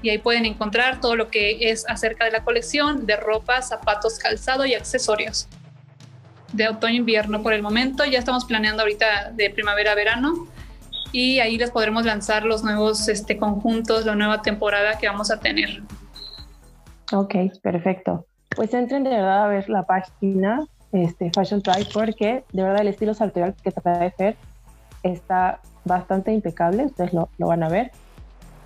Y 0.00 0.08
ahí 0.10 0.18
pueden 0.18 0.46
encontrar 0.46 1.00
todo 1.00 1.16
lo 1.16 1.28
que 1.28 1.70
es 1.70 1.84
acerca 1.88 2.24
de 2.24 2.30
la 2.30 2.44
colección 2.44 3.04
de 3.04 3.16
ropa, 3.16 3.60
zapatos, 3.60 4.18
calzado 4.18 4.64
y 4.64 4.72
accesorios 4.74 5.48
de 6.54 6.68
otoño-invierno 6.68 7.42
por 7.42 7.52
el 7.52 7.62
momento. 7.62 8.04
Ya 8.04 8.18
estamos 8.18 8.44
planeando 8.44 8.82
ahorita 8.82 9.32
de 9.32 9.50
primavera-verano 9.50 10.46
y 11.12 11.40
ahí 11.40 11.58
les 11.58 11.70
podremos 11.70 12.04
lanzar 12.04 12.44
los 12.44 12.64
nuevos 12.64 13.08
este, 13.08 13.36
conjuntos, 13.36 14.06
la 14.06 14.14
nueva 14.14 14.42
temporada 14.42 14.98
que 14.98 15.08
vamos 15.08 15.30
a 15.30 15.38
tener. 15.38 15.82
Ok, 17.12 17.34
perfecto. 17.62 18.26
Pues 18.54 18.72
entren 18.72 19.04
de 19.04 19.10
verdad 19.10 19.44
a 19.44 19.48
ver 19.48 19.68
la 19.68 19.84
página 19.84 20.64
este, 20.92 21.30
Fashion 21.34 21.60
Try 21.60 21.88
porque 21.92 22.44
de 22.52 22.62
verdad 22.62 22.80
el 22.80 22.88
estilo 22.88 23.14
sartorial 23.14 23.54
que 23.62 23.72
trae 23.72 24.12
Fer 24.12 24.36
está 25.02 25.60
bastante 25.84 26.32
impecable, 26.32 26.86
ustedes 26.86 27.12
lo, 27.12 27.28
lo, 27.38 27.48
van 27.48 27.62
a 27.62 27.68
ver. 27.68 27.90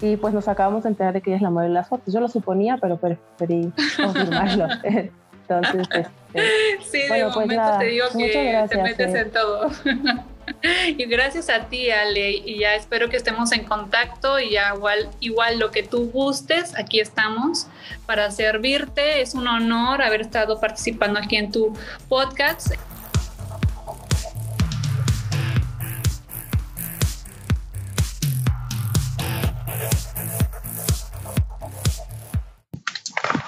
Y 0.00 0.16
pues 0.16 0.32
nos 0.32 0.46
acabamos 0.46 0.84
de 0.84 0.90
enterar 0.90 1.12
de 1.14 1.20
que 1.20 1.30
ella 1.30 1.36
es 1.36 1.42
la 1.42 1.50
modelo 1.50 1.72
de 1.72 1.80
las 1.80 1.88
fotos. 1.88 2.14
Yo 2.14 2.20
lo 2.20 2.28
suponía, 2.28 2.78
pero 2.80 2.98
preferí 2.98 3.72
confirmarlo. 3.96 4.68
Entonces, 5.48 5.88
este, 6.34 6.80
sí, 6.82 6.98
de 7.12 7.24
pues 7.24 7.36
momento 7.36 7.78
te 7.78 7.84
digo 7.86 8.06
que 8.16 8.66
te 8.68 8.82
metes 8.82 9.14
en 9.14 9.30
todo. 9.30 9.70
y 10.62 11.04
gracias 11.06 11.48
a 11.48 11.66
ti, 11.66 11.90
Ale, 11.90 12.30
y 12.30 12.58
ya 12.58 12.74
espero 12.74 13.08
que 13.08 13.16
estemos 13.16 13.52
en 13.52 13.64
contacto 13.64 14.38
y 14.38 14.50
ya 14.50 14.74
igual, 14.74 15.08
igual 15.20 15.58
lo 15.58 15.70
que 15.70 15.82
tú 15.82 16.10
gustes, 16.10 16.76
aquí 16.76 17.00
estamos 17.00 17.66
para 18.06 18.30
servirte. 18.30 19.20
Es 19.20 19.34
un 19.34 19.48
honor 19.48 20.02
haber 20.02 20.20
estado 20.20 20.60
participando 20.60 21.18
aquí 21.18 21.36
en 21.36 21.50
tu 21.50 21.76
podcast. 22.08 22.74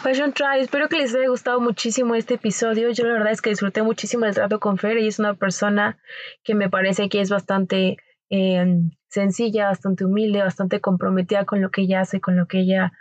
Fashion 0.02 0.32
Try, 0.32 0.60
espero 0.60 0.88
que 0.88 0.96
les 0.96 1.14
haya 1.14 1.28
gustado 1.28 1.60
muchísimo 1.60 2.14
este 2.14 2.34
episodio. 2.34 2.90
Yo 2.90 3.04
la 3.04 3.12
verdad 3.12 3.32
es 3.32 3.42
que 3.42 3.50
disfruté 3.50 3.82
muchísimo 3.82 4.24
el 4.24 4.34
trato 4.34 4.58
con 4.58 4.78
Fer 4.78 4.96
y 4.96 5.06
es 5.06 5.18
una 5.18 5.34
persona 5.34 5.98
que 6.42 6.54
me 6.54 6.70
parece 6.70 7.10
que 7.10 7.20
es 7.20 7.28
bastante 7.28 7.98
em, 8.30 8.92
sencilla, 9.08 9.66
bastante 9.66 10.06
humilde, 10.06 10.40
bastante 10.42 10.80
comprometida 10.80 11.44
con 11.44 11.60
lo 11.60 11.70
que 11.70 11.82
ella 11.82 12.00
hace, 12.00 12.18
con 12.18 12.36
lo 12.38 12.46
que 12.46 12.60
ella 12.60 12.92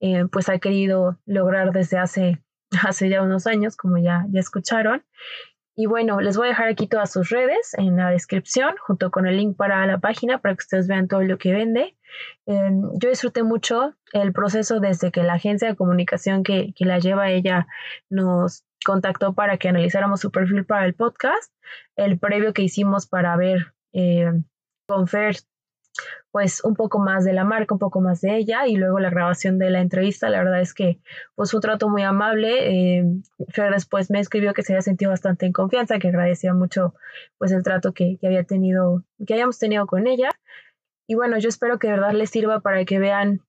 eh, 0.00 0.24
pues 0.32 0.48
ha 0.48 0.58
querido 0.58 1.20
lograr 1.26 1.70
desde 1.70 1.98
hace, 1.98 2.42
hace 2.84 3.08
ya 3.08 3.22
unos 3.22 3.46
años, 3.46 3.76
como 3.76 3.98
ya, 3.98 4.26
ya 4.28 4.40
escucharon. 4.40 5.04
Y 5.80 5.86
bueno, 5.86 6.20
les 6.20 6.36
voy 6.36 6.46
a 6.46 6.48
dejar 6.48 6.66
aquí 6.66 6.88
todas 6.88 7.12
sus 7.12 7.28
redes 7.30 7.72
en 7.74 7.96
la 7.96 8.10
descripción, 8.10 8.74
junto 8.84 9.12
con 9.12 9.28
el 9.28 9.36
link 9.36 9.56
para 9.56 9.86
la 9.86 9.98
página, 9.98 10.38
para 10.38 10.56
que 10.56 10.62
ustedes 10.62 10.88
vean 10.88 11.06
todo 11.06 11.22
lo 11.22 11.38
que 11.38 11.52
vende. 11.52 11.96
Em, 12.46 12.82
yo 13.00 13.08
disfruté 13.08 13.44
mucho 13.44 13.94
el 14.12 14.32
proceso 14.32 14.80
desde 14.80 15.12
que 15.12 15.22
la 15.22 15.34
agencia 15.34 15.68
de 15.68 15.76
comunicación 15.76 16.42
que, 16.42 16.72
que 16.74 16.84
la 16.84 16.98
lleva 16.98 17.30
ella 17.30 17.68
nos 18.10 18.64
contactó 18.84 19.34
para 19.34 19.56
que 19.56 19.68
analizáramos 19.68 20.18
su 20.18 20.32
perfil 20.32 20.66
para 20.66 20.84
el 20.84 20.94
podcast, 20.94 21.54
el 21.94 22.18
previo 22.18 22.52
que 22.52 22.62
hicimos 22.62 23.06
para 23.06 23.36
ver 23.36 23.72
eh, 23.92 24.32
con 24.88 25.06
Fer 25.06 25.36
pues 26.30 26.62
un 26.64 26.74
poco 26.74 26.98
más 26.98 27.24
de 27.24 27.32
la 27.32 27.44
marca, 27.44 27.74
un 27.74 27.78
poco 27.78 28.00
más 28.00 28.20
de 28.20 28.36
ella 28.36 28.66
y 28.66 28.76
luego 28.76 28.98
la 29.00 29.10
grabación 29.10 29.58
de 29.58 29.70
la 29.70 29.80
entrevista. 29.80 30.28
La 30.28 30.38
verdad 30.38 30.60
es 30.60 30.74
que 30.74 31.00
pues 31.34 31.50
fue 31.50 31.58
un 31.58 31.62
trato 31.62 31.88
muy 31.88 32.02
amable. 32.02 32.98
Eh, 32.98 33.04
Fer 33.48 33.72
después 33.72 34.10
me 34.10 34.20
escribió 34.20 34.54
que 34.54 34.62
se 34.62 34.72
había 34.72 34.82
sentido 34.82 35.10
bastante 35.10 35.46
en 35.46 35.52
confianza, 35.52 35.98
que 35.98 36.08
agradecía 36.08 36.54
mucho 36.54 36.94
pues 37.38 37.52
el 37.52 37.62
trato 37.62 37.92
que, 37.92 38.18
que 38.20 38.26
había 38.26 38.44
tenido, 38.44 39.04
que 39.26 39.34
hayamos 39.34 39.58
tenido 39.58 39.86
con 39.86 40.06
ella. 40.06 40.30
Y 41.06 41.14
bueno, 41.14 41.38
yo 41.38 41.48
espero 41.48 41.78
que 41.78 41.88
de 41.88 41.94
verdad 41.94 42.12
les 42.12 42.30
sirva 42.30 42.60
para 42.60 42.84
que 42.84 42.98
vean 42.98 43.40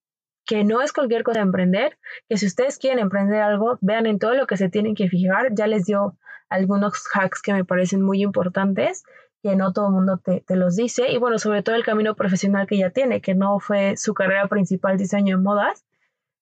que 0.46 0.64
no 0.64 0.82
es 0.82 0.94
cualquier 0.94 1.24
cosa 1.24 1.42
emprender, 1.42 2.00
que 2.28 2.38
si 2.38 2.48
ustedes 2.48 2.80
quieren 2.80 3.00
emprender 3.00 3.42
algo, 3.42 3.78
vean 3.82 4.08
en 4.08 4.18
todo 4.18 4.34
lo 4.34 4.48
que 4.48 4.58
se 4.58 4.70
tienen 4.70 4.96
que 4.96 5.10
fijar. 5.10 5.54
Ya 5.54 5.68
les 5.68 5.86
dio 5.86 6.18
algunos 6.50 7.04
hacks 7.14 7.42
que 7.42 7.54
me 7.54 7.66
parecen 7.66 8.02
muy 8.02 8.24
importantes 8.24 9.04
que 9.42 9.56
no 9.56 9.72
todo 9.74 9.88
el 9.88 9.94
mundo 9.94 10.18
te, 10.18 10.44
los 10.56 10.76
dice, 10.76 11.12
y 11.12 11.18
bueno, 11.18 11.38
sobre 11.40 11.64
todo 11.64 11.76
el 11.76 11.86
camino 11.86 12.16
profesional 12.16 12.68
que 12.68 12.76
ella 12.76 12.92
tiene, 12.92 13.22
que 13.22 13.36
no 13.36 13.60
fue 13.60 13.96
su 13.96 14.14
carrera 14.14 14.48
principal 14.48 14.98
diseño 14.98 15.38
en 15.38 15.44
modas. 15.44 15.86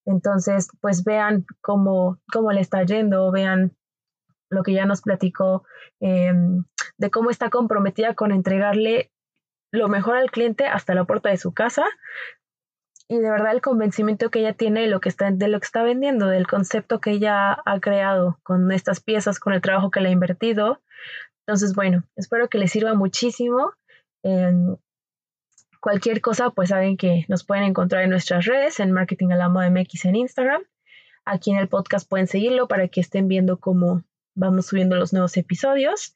Entonces, 0.05 0.69
pues 0.81 1.03
vean 1.03 1.45
cómo, 1.61 2.17
cómo 2.31 2.51
le 2.51 2.61
está 2.61 2.83
yendo, 2.83 3.31
vean 3.31 3.75
lo 4.49 4.63
que 4.63 4.73
ya 4.73 4.85
nos 4.85 5.01
platicó 5.01 5.63
em, 5.99 6.63
de 6.97 7.11
cómo 7.11 7.29
está 7.29 7.49
comprometida 7.49 8.15
con 8.15 8.31
entregarle 8.31 9.11
lo 9.71 9.89
mejor 9.89 10.15
al 10.15 10.31
cliente 10.31 10.65
hasta 10.65 10.95
la 10.95 11.03
puerta 11.03 11.29
de 11.29 11.37
su 11.37 11.53
casa 11.53 11.83
y 13.09 13.17
de 13.17 13.29
verdad 13.29 13.51
el 13.51 13.61
convencimiento 13.61 14.29
que 14.29 14.39
ella 14.39 14.53
tiene 14.53 14.81
de 14.81 14.87
lo 14.87 14.99
que 14.99 15.09
está 15.09 15.31
de 15.31 15.47
lo 15.47 15.59
que 15.59 15.65
está 15.65 15.83
vendiendo, 15.83 16.27
del 16.27 16.47
concepto 16.47 16.99
que 16.99 17.11
ella 17.11 17.57
ha 17.65 17.79
creado 17.79 18.39
con 18.43 18.71
estas 18.71 18.99
piezas, 18.99 19.39
con 19.39 19.53
el 19.53 19.61
trabajo 19.61 19.91
que 19.91 20.01
le 20.01 20.09
ha 20.09 20.11
invertido, 20.11 20.81
entonces, 21.47 21.75
bueno, 21.75 22.03
espero 22.17 22.49
que 22.49 22.57
les 22.57 22.71
sirva 22.71 22.93
muchísimo. 22.93 23.71
cualquier 25.79 26.19
cosa, 26.19 26.49
pues 26.49 26.69
saben 26.69 26.97
que 26.97 27.23
nos 27.29 27.45
pueden 27.45 27.63
encontrar 27.63 28.03
en 28.03 28.09
nuestras 28.09 28.45
redes, 28.45 28.81
en 28.81 28.91
Marketing 28.91 29.29
a 29.31 29.37
la 29.37 29.47
Moda 29.47 29.69
MX 29.69 30.05
en 30.05 30.17
Instagram. 30.17 30.63
Aquí 31.23 31.51
en 31.51 31.57
el 31.57 31.69
podcast 31.69 32.09
pueden 32.09 32.27
seguirlo 32.27 32.67
para 32.67 32.89
que 32.89 32.99
estén 32.99 33.29
viendo 33.29 33.61
cómo 33.61 34.03
vamos 34.35 34.65
subiendo 34.65 34.97
los 34.97 35.13
nuevos 35.13 35.37
episodios. 35.37 36.13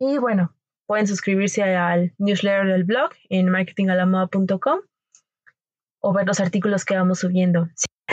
Y 0.00 0.18
bueno, 0.18 0.56
pueden 0.86 1.06
suscribirse 1.06 1.62
al 1.62 2.14
newsletter 2.18 2.66
del 2.66 2.82
blog 2.82 3.10
en 3.28 3.50
marketingalamoda.com 3.50 4.80
o 6.00 6.12
ver 6.12 6.26
los 6.26 6.40
artículos 6.40 6.84
que 6.84 6.96
vamos 6.96 7.20
subiendo. 7.20 7.68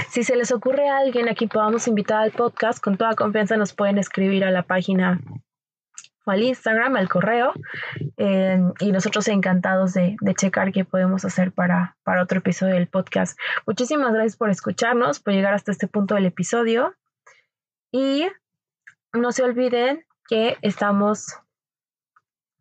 Si 0.09 0.23
se 0.23 0.35
les 0.35 0.51
ocurre 0.51 0.89
a 0.89 0.99
alguien 0.99 1.27
aquí 1.27 1.47
podamos 1.47 1.87
invitar 1.87 2.21
al 2.21 2.31
podcast, 2.31 2.79
con 2.79 2.97
toda 2.97 3.15
confianza 3.15 3.57
nos 3.57 3.73
pueden 3.73 3.97
escribir 3.97 4.43
a 4.43 4.51
la 4.51 4.61
página 4.61 5.19
al 6.31 6.43
Instagram, 6.43 6.95
al 6.95 7.09
correo, 7.09 7.53
eh, 8.17 8.59
y 8.79 8.91
nosotros 8.91 9.27
encantados 9.27 9.93
de, 9.93 10.17
checar 10.35 10.71
qué 10.71 10.85
podemos 10.85 11.25
hacer 11.25 11.51
para, 11.51 11.97
para 12.03 12.23
otro 12.23 12.39
episodio 12.39 12.75
del 12.75 12.87
podcast. 12.87 13.37
Muchísimas 13.65 14.13
gracias 14.13 14.35
por 14.35 14.49
escucharnos, 14.49 15.19
por 15.19 15.33
llegar 15.33 15.53
hasta 15.53 15.71
este 15.71 15.87
punto 15.87 16.15
del 16.15 16.25
episodio. 16.25 16.95
Y 17.91 18.27
no 19.13 19.31
se 19.31 19.43
olviden 19.43 20.05
que 20.27 20.57
estamos 20.61 21.39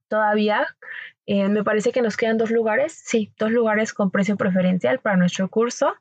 todavía, 0.08 0.66
eh, 1.26 1.48
me 1.48 1.64
parece 1.64 1.90
que 1.90 2.02
nos 2.02 2.16
quedan 2.16 2.36
dos 2.36 2.50
lugares, 2.50 2.92
sí, 2.92 3.32
dos 3.38 3.50
lugares 3.50 3.94
con 3.94 4.10
precio 4.10 4.36
preferencial 4.36 4.98
para 5.00 5.16
nuestro 5.16 5.48
curso. 5.48 5.94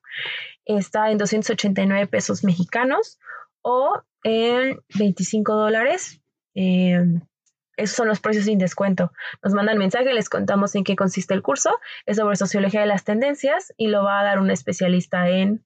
Está 0.66 1.12
en 1.12 1.18
289 1.18 2.08
pesos 2.08 2.44
mexicanos 2.44 3.20
o 3.62 4.04
en 4.24 4.80
25 4.98 5.54
dólares. 5.54 6.22
Eh, 6.56 7.04
esos 7.76 7.96
son 7.96 8.08
los 8.08 8.20
precios 8.20 8.46
sin 8.46 8.60
descuento. 8.60 9.12
Nos 9.42 9.54
mandan 9.54 9.78
mensaje, 9.78 10.14
les 10.14 10.30
contamos 10.30 10.76
en 10.76 10.84
qué 10.84 10.96
consiste 10.96 11.34
el 11.34 11.42
curso. 11.42 11.80
Es 12.06 12.18
sobre 12.18 12.36
sociología 12.36 12.82
de 12.82 12.88
las 12.88 13.04
tendencias 13.04 13.74
y 13.78 13.88
lo 13.88 14.04
va 14.04 14.20
a 14.20 14.24
dar 14.24 14.40
un 14.40 14.52
especialista 14.52 15.28
en 15.30 15.64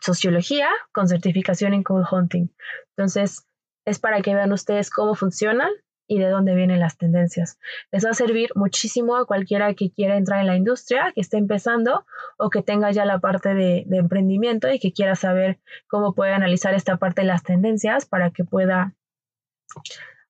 sociología 0.00 0.68
con 0.92 1.08
certificación 1.08 1.74
en 1.74 1.82
code 1.82 2.06
hunting. 2.10 2.48
Entonces, 2.96 3.46
es 3.84 3.98
para 3.98 4.20
que 4.20 4.34
vean 4.34 4.52
ustedes 4.52 4.90
cómo 4.90 5.14
funcionan 5.14 5.70
y 6.10 6.18
de 6.18 6.28
dónde 6.28 6.54
vienen 6.54 6.80
las 6.80 6.96
tendencias. 6.96 7.58
Les 7.92 8.04
va 8.04 8.10
a 8.10 8.14
servir 8.14 8.50
muchísimo 8.54 9.16
a 9.16 9.26
cualquiera 9.26 9.74
que 9.74 9.90
quiera 9.90 10.16
entrar 10.16 10.40
en 10.40 10.46
la 10.46 10.56
industria, 10.56 11.12
que 11.14 11.20
esté 11.20 11.36
empezando 11.36 12.06
o 12.38 12.48
que 12.50 12.62
tenga 12.62 12.90
ya 12.92 13.04
la 13.04 13.18
parte 13.18 13.54
de, 13.54 13.84
de 13.86 13.96
emprendimiento 13.98 14.70
y 14.70 14.78
que 14.78 14.92
quiera 14.92 15.14
saber 15.16 15.58
cómo 15.86 16.14
puede 16.14 16.32
analizar 16.32 16.74
esta 16.74 16.96
parte 16.96 17.22
de 17.22 17.28
las 17.28 17.42
tendencias 17.42 18.06
para 18.06 18.30
que 18.30 18.44
pueda 18.44 18.94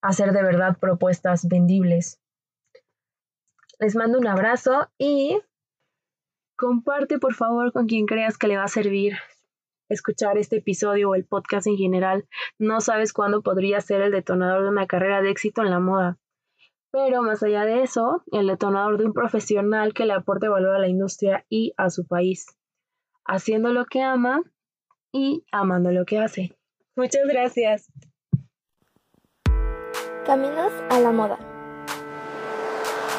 hacer 0.03 0.33
de 0.33 0.43
verdad 0.43 0.79
propuestas 0.79 1.47
vendibles. 1.49 2.21
Les 3.79 3.95
mando 3.97 4.19
un 4.19 4.27
abrazo 4.27 4.91
y 4.99 5.41
comparte 6.57 7.19
por 7.19 7.35
favor 7.35 7.73
con 7.73 7.87
quien 7.87 8.07
creas 8.07 8.39
que 8.39 8.49
le 8.49 8.57
va 8.57 8.65
a 8.65 8.69
servir 8.69 9.15
escuchar 9.89 10.39
este 10.39 10.57
episodio 10.57 11.11
o 11.11 11.15
el 11.15 11.25
podcast 11.25 11.67
en 11.67 11.77
general. 11.77 12.27
No 12.59 12.81
sabes 12.81 13.13
cuándo 13.13 13.43
podría 13.43 13.81
ser 13.81 14.03
el 14.03 14.13
detonador 14.13 14.63
de 14.63 14.69
una 14.69 14.87
carrera 14.87 15.23
de 15.23 15.31
éxito 15.31 15.63
en 15.63 15.71
la 15.71 15.81
moda. 15.81 16.19
Pero 16.91 17.23
más 17.23 17.43
allá 17.43 17.65
de 17.65 17.83
eso, 17.83 18.23
el 18.33 18.47
detonador 18.47 18.99
de 18.99 19.05
un 19.05 19.13
profesional 19.13 19.93
que 19.93 20.07
le 20.07 20.15
aporte 20.15 20.49
valor 20.49 20.77
a 20.77 20.79
la 20.79 20.89
industria 20.89 21.45
y 21.49 21.75
a 21.77 21.91
su 21.91 22.07
país, 22.07 22.47
haciendo 23.27 23.73
lo 23.73 23.85
que 23.85 24.03
ama 24.03 24.43
y 25.13 25.45
amando 25.53 25.91
lo 25.91 26.07
que 26.07 26.19
hace. 26.19 26.57
Muchas 26.97 27.27
gracias. 27.29 27.93
Caminos 30.29 30.71
a 30.91 31.01
la 31.01 31.11
moda. 31.11 31.39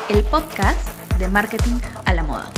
El 0.09 0.23
podcast 0.25 0.87
de 1.17 1.27
marketing 1.27 1.79
a 2.05 2.13
la 2.13 2.21
moda. 2.21 2.51